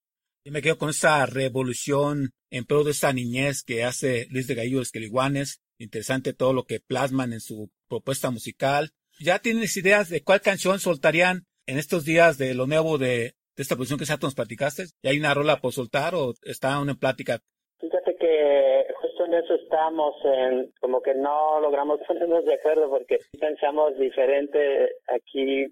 Yo 0.44 0.52
me 0.52 0.60
quedo 0.60 0.76
con 0.76 0.90
esa 0.90 1.24
revolución 1.24 2.30
en 2.50 2.64
pro 2.64 2.84
de 2.84 2.90
esa 2.90 3.12
niñez 3.12 3.62
que 3.64 3.84
hace 3.84 4.26
Luis 4.30 4.46
de 4.46 4.54
Gallo 4.54 4.82
Esqueliguanes. 4.82 5.63
Interesante 5.78 6.32
todo 6.32 6.52
lo 6.52 6.64
que 6.64 6.80
plasman 6.80 7.32
en 7.32 7.40
su 7.40 7.70
propuesta 7.88 8.30
musical. 8.30 8.90
¿Ya 9.20 9.38
tienes 9.38 9.76
ideas 9.76 10.08
de 10.08 10.22
cuál 10.22 10.40
canción 10.40 10.78
soltarían 10.78 11.46
en 11.66 11.78
estos 11.78 12.04
días 12.04 12.38
de 12.38 12.54
lo 12.54 12.66
nuevo 12.66 12.98
de, 12.98 13.34
esta 13.56 13.74
producción 13.74 13.98
que 13.98 14.04
ya 14.04 14.16
nos 14.20 14.34
platicaste? 14.34 14.84
¿Ya 15.02 15.10
hay 15.10 15.18
una 15.18 15.34
rola 15.34 15.56
por 15.56 15.72
soltar 15.72 16.14
o 16.14 16.34
está 16.42 16.74
aún 16.74 16.90
en 16.90 16.98
plática? 16.98 17.38
Fíjate 17.80 18.16
que 18.16 18.86
en 19.24 19.34
eso 19.34 19.54
estamos, 19.54 20.14
en, 20.24 20.72
como 20.80 21.00
que 21.02 21.14
no 21.14 21.60
logramos 21.60 22.00
ponernos 22.06 22.44
de 22.44 22.54
acuerdo 22.54 22.88
porque 22.88 23.18
pensamos 23.40 23.96
diferente 23.98 24.90
aquí 25.08 25.66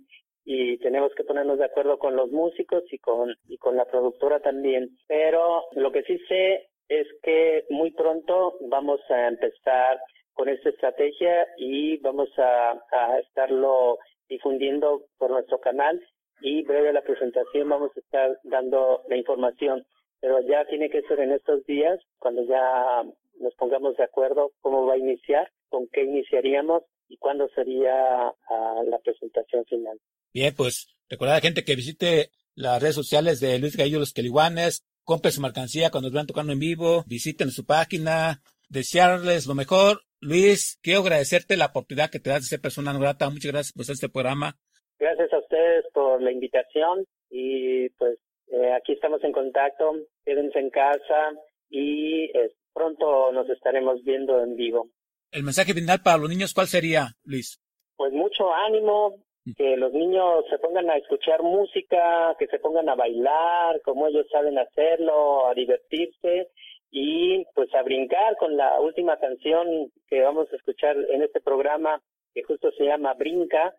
y 0.44 0.78
tenemos 0.78 1.12
que 1.14 1.24
ponernos 1.24 1.58
de 1.58 1.66
acuerdo 1.66 1.98
con 1.98 2.16
los 2.16 2.30
músicos 2.30 2.82
y 2.90 2.98
con 2.98 3.32
y 3.46 3.58
con 3.58 3.76
la 3.76 3.84
productora 3.84 4.40
también. 4.40 4.98
Pero 5.06 5.64
lo 5.72 5.92
que 5.92 6.02
sí 6.02 6.18
sé 6.28 6.71
es 6.88 7.06
que 7.22 7.64
muy 7.70 7.90
pronto 7.92 8.56
vamos 8.68 9.00
a 9.10 9.28
empezar 9.28 10.00
con 10.34 10.48
esta 10.48 10.70
estrategia 10.70 11.46
y 11.56 11.98
vamos 11.98 12.28
a, 12.38 12.78
estarlo 13.20 13.98
difundiendo 14.28 15.06
por 15.18 15.30
nuestro 15.30 15.60
canal 15.60 16.00
y 16.40 16.62
breve 16.64 16.92
la 16.92 17.02
presentación 17.02 17.68
vamos 17.68 17.90
a 17.96 18.00
estar 18.00 18.38
dando 18.44 19.02
la 19.08 19.16
información 19.16 19.84
pero 20.20 20.40
ya 20.48 20.64
tiene 20.66 20.88
que 20.88 21.02
ser 21.02 21.20
en 21.20 21.32
estos 21.32 21.66
días 21.66 21.98
cuando 22.18 22.44
ya 22.46 23.02
nos 23.40 23.54
pongamos 23.56 23.96
de 23.96 24.04
acuerdo 24.04 24.52
cómo 24.60 24.86
va 24.86 24.94
a 24.94 24.98
iniciar, 24.98 25.50
con 25.68 25.88
qué 25.88 26.04
iniciaríamos 26.04 26.84
y 27.08 27.16
cuándo 27.16 27.48
sería 27.54 28.28
ah, 28.28 28.82
la 28.88 28.98
presentación 29.00 29.64
final. 29.66 29.98
Bien, 30.32 30.54
pues 30.56 30.86
recordar 31.08 31.34
a 31.34 31.38
la 31.38 31.42
gente 31.42 31.64
que 31.64 31.74
visite 31.74 32.30
las 32.54 32.80
redes 32.80 32.94
sociales 32.94 33.40
de 33.40 33.58
Luis 33.58 33.76
Gallo 33.76 33.98
Los 33.98 34.12
Queliguanes, 34.12 34.84
compre 35.04 35.30
su 35.30 35.40
mercancía 35.40 35.90
cuando 35.90 36.08
nos 36.08 36.14
vean 36.14 36.26
tocando 36.26 36.52
en 36.52 36.58
vivo, 36.58 37.04
visiten 37.06 37.50
su 37.50 37.64
página, 37.64 38.42
desearles 38.68 39.46
lo 39.46 39.54
mejor. 39.54 40.00
Luis, 40.20 40.78
quiero 40.82 41.00
agradecerte 41.00 41.56
la 41.56 41.66
oportunidad 41.66 42.10
que 42.10 42.20
te 42.20 42.30
das 42.30 42.42
de 42.42 42.46
ser 42.46 42.60
persona 42.60 42.92
no 42.92 43.00
grata. 43.00 43.28
Muchas 43.28 43.52
gracias 43.52 43.72
por 43.72 43.82
este 43.82 44.08
programa. 44.08 44.56
Gracias 44.98 45.32
a 45.32 45.38
ustedes 45.38 45.84
por 45.92 46.22
la 46.22 46.30
invitación 46.30 47.04
y 47.28 47.88
pues 47.90 48.18
eh, 48.46 48.72
aquí 48.72 48.92
estamos 48.92 49.22
en 49.24 49.32
contacto. 49.32 49.94
Quédense 50.24 50.58
en 50.58 50.70
casa 50.70 51.32
y 51.68 52.24
eh, 52.36 52.52
pronto 52.72 53.32
nos 53.32 53.48
estaremos 53.48 54.02
viendo 54.04 54.42
en 54.42 54.54
vivo. 54.54 54.88
El 55.32 55.42
mensaje 55.42 55.74
final 55.74 56.02
para 56.04 56.18
los 56.18 56.28
niños, 56.28 56.52
¿cuál 56.54 56.66
sería, 56.66 57.08
Luis? 57.24 57.60
Pues 57.96 58.12
mucho 58.12 58.52
ánimo. 58.52 59.16
Que 59.56 59.76
los 59.76 59.92
niños 59.92 60.44
se 60.48 60.58
pongan 60.58 60.88
a 60.90 60.96
escuchar 60.96 61.42
música, 61.42 62.36
que 62.38 62.46
se 62.46 62.58
pongan 62.58 62.88
a 62.88 62.94
bailar 62.94 63.80
como 63.82 64.06
ellos 64.06 64.26
saben 64.30 64.58
hacerlo, 64.58 65.48
a 65.48 65.54
divertirse 65.54 66.48
y 66.90 67.44
pues 67.54 67.74
a 67.74 67.82
brincar 67.82 68.36
con 68.36 68.56
la 68.56 68.80
última 68.80 69.18
canción 69.18 69.90
que 70.08 70.22
vamos 70.22 70.52
a 70.52 70.56
escuchar 70.56 70.96
en 71.10 71.22
este 71.22 71.40
programa 71.40 72.00
que 72.34 72.42
justo 72.42 72.70
se 72.72 72.84
llama 72.84 73.14
Brinca 73.14 73.74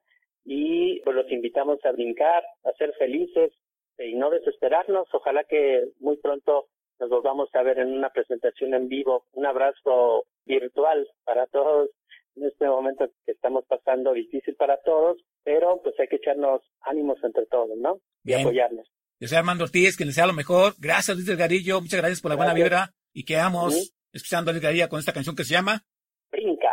y 0.46 1.00
pues 1.02 1.16
los 1.16 1.32
invitamos 1.32 1.84
a 1.86 1.92
brincar, 1.92 2.44
a 2.66 2.72
ser 2.74 2.94
felices 2.94 3.54
y 3.98 4.16
no 4.16 4.30
desesperarnos. 4.30 5.08
Ojalá 5.14 5.44
que 5.46 5.86
muy 6.00 6.18
pronto 6.18 6.66
nos 7.00 7.10
volvamos 7.10 7.50
a 7.54 7.64
ver 7.64 7.80
en 7.80 7.94
una 7.94 8.10
presentación 8.10 8.74
en 8.74 8.90
vivo. 8.90 9.26
Un 9.34 9.46
abrazo 9.46 10.26
virtual 10.46 11.08
para 11.24 11.48
todos 11.48 11.90
en 12.36 12.46
este 12.46 12.66
momento 12.66 13.06
que 13.26 13.32
estamos 13.32 13.66
pasando 13.68 14.14
difícil 14.14 14.56
para 14.56 14.78
todos, 14.84 15.18
pero 15.44 15.82
pues 15.82 15.96
hay 16.00 16.08
que 16.08 16.18
echarnos 16.18 16.62
ánimos 16.82 17.18
entre 17.24 17.46
todos, 17.46 17.78
¿no? 17.78 18.00
Y 18.24 18.34
apoyarnos. 18.34 18.88
Yo 19.20 19.28
soy 19.28 19.38
Armando 19.38 19.64
Ortiz, 19.64 19.96
que 19.98 20.06
les 20.06 20.16
sea 20.16 20.28
lo 20.28 20.34
mejor. 20.34 20.74
Gracias, 20.80 21.16
Luis 21.16 21.28
Delgarillo. 21.28 21.80
Muchas 21.80 22.00
gracias 22.00 22.22
por 22.22 22.32
la 22.32 22.38
buena 22.38 22.54
vibra 22.54 22.92
y 23.14 23.24
quedamos 23.26 23.94
escuchando 24.12 24.50
a 24.50 24.54
Luis 24.54 24.62
Delgarillo 24.62 24.90
con 24.90 25.00
esta 25.00 25.14
canción 25.14 25.36
que 25.36 25.44
se 25.44 25.54
llama 25.54 25.84
Brinca. 26.32 26.70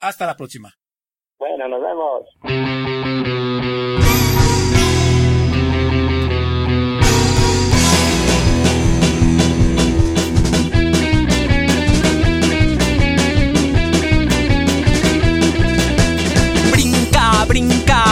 Hasta 0.00 0.26
la 0.26 0.36
próxima. 0.36 0.74
Bueno, 1.38 1.68
nos 1.68 1.80
vemos. 1.80 2.26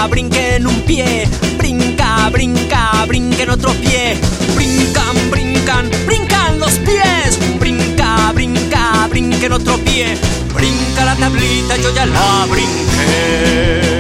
brinque 0.07 0.57
en 0.57 0.67
un 0.67 0.81
pie. 0.83 1.29
Brinca, 1.59 2.29
brinca, 2.31 3.05
brinque 3.07 3.43
en 3.43 3.51
otro 3.51 3.73
pie. 3.75 4.17
Brincan, 4.55 5.31
brincan, 5.31 5.91
brincan 6.07 6.59
los 6.59 6.73
pies. 6.81 7.39
Brinca, 7.59 8.33
brinca, 8.33 9.07
brinque 9.09 9.47
en 9.47 9.53
otro 9.53 9.79
pie. 9.79 10.17
Brinca 10.55 11.05
la 11.05 11.17
tablita, 11.17 11.77
yo 11.77 11.95
ya 11.95 12.07
la 12.07 12.47
brinqué. 12.51 13.96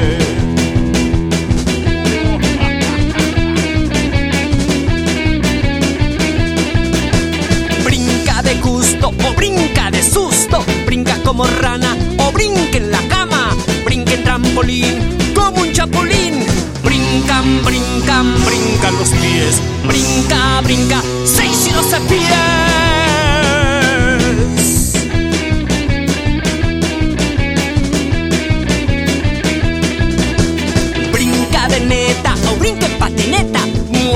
Brinca, 19.86 20.60
brinca, 20.62 21.02
seis 21.24 21.68
y 21.68 21.72
doce 21.72 22.00
pies. 22.08 22.66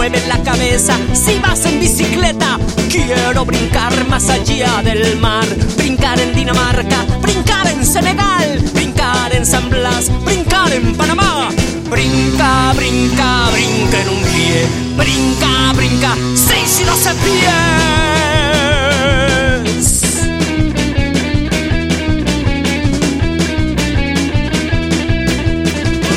mueve 0.01 0.22
la 0.28 0.43
cabeza 0.43 0.95
si 1.12 1.39
vas 1.41 1.64
en 1.66 1.78
bicicleta. 1.78 2.59
Quiero 2.89 3.45
brincar 3.45 3.93
más 4.09 4.31
allá 4.31 4.83
del 4.83 5.18
mar, 5.18 5.47
brincar 5.76 6.18
en 6.18 6.35
Dinamarca, 6.35 7.05
brincar 7.20 7.66
en 7.68 7.85
Senegal, 7.85 8.61
brincar 8.72 9.35
en 9.35 9.45
San 9.45 9.68
Blas, 9.68 10.11
brincar 10.24 10.72
en 10.72 10.95
Panamá. 10.97 11.39
Brinca, 12.41 12.72
brinca, 12.72 13.51
brinca 13.53 14.01
en 14.01 14.09
un 14.09 14.22
pie, 14.32 14.66
brinca, 14.97 15.74
brinca, 15.74 16.16
seis 16.34 16.80
y 16.80 16.84
doce 16.84 17.11
pies. 17.22 17.51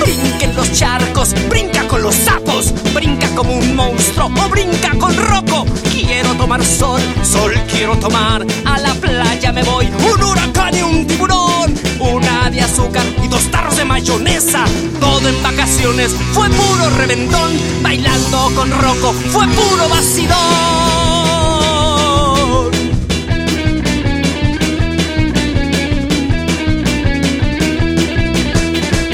Brinca 0.01 0.45
en 0.45 0.55
los 0.55 0.71
charcos, 0.71 1.36
brinca 1.49 1.86
con 1.89 2.01
los 2.01 2.15
sapos, 2.15 2.74
brinca 2.93 3.28
como 3.36 3.57
un 3.57 3.76
monstruo 3.76 4.28
o 4.28 4.47
brinca 4.47 4.91
con 4.97 5.13
roco. 5.17 5.65
Quiero 5.91 6.34
tomar 6.36 6.63
sol, 6.63 7.01
sol 7.21 7.53
quiero 7.69 7.97
tomar. 7.97 8.45
A 8.63 8.80
la 8.80 8.93
playa 8.93 9.51
me 9.51 9.63
voy, 9.63 9.88
un 9.88 10.24
huracán 10.24 10.74
y 10.74 10.84
un 10.84 11.05
tiburón. 11.05 11.74
Una 12.12 12.49
de 12.49 12.60
azúcar 12.60 13.06
y 13.24 13.30
dos 13.30 13.49
tarros 13.49 13.78
de 13.78 13.86
mayonesa. 13.86 14.66
Todo 14.99 15.30
en 15.30 15.41
vacaciones 15.41 16.12
fue 16.34 16.49
puro 16.49 16.89
reventón. 16.97 17.51
Bailando 17.82 18.51
con 18.56 18.70
roco 18.70 19.14
fue 19.32 19.47
puro 19.47 19.88
vacilón. 19.88 20.34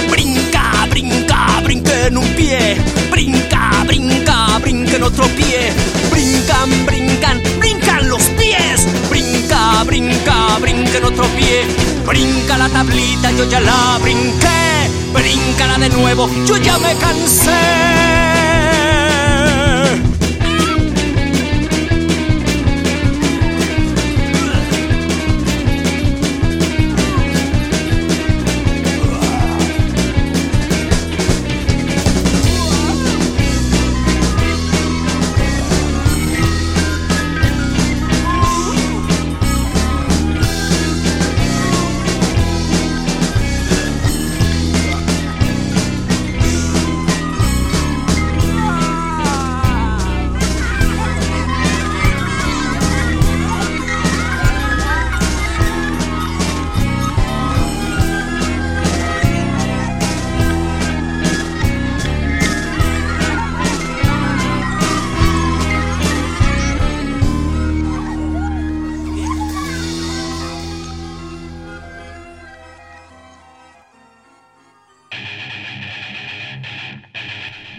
Brinca, 0.10 0.88
brinca, 0.90 1.62
brinca 1.64 1.92
un 2.10 2.28
pie. 2.36 2.76
Brinca, 3.12 3.84
brinca, 3.86 4.58
brinca 4.60 5.06
otro 5.06 5.28
pie. 5.28 5.72
Brincan, 6.10 6.86
brincan, 6.88 7.40
brincan 7.60 8.10
los 8.10 8.24
pies. 8.40 8.88
Brinca, 9.12 9.84
brinca, 9.84 10.58
brinca 10.60 10.98
en 10.98 11.06
otro 11.06 11.26
pie. 11.38 11.89
Brinca 12.10 12.58
la 12.58 12.68
tablita, 12.70 13.30
yo 13.30 13.44
ya 13.44 13.60
la 13.60 14.00
brinqué. 14.02 14.90
Bríncala 15.14 15.78
de 15.78 15.90
nuevo, 15.90 16.28
yo 16.44 16.58
ya 16.58 16.80
me 16.80 16.96
cansé. 16.96 18.19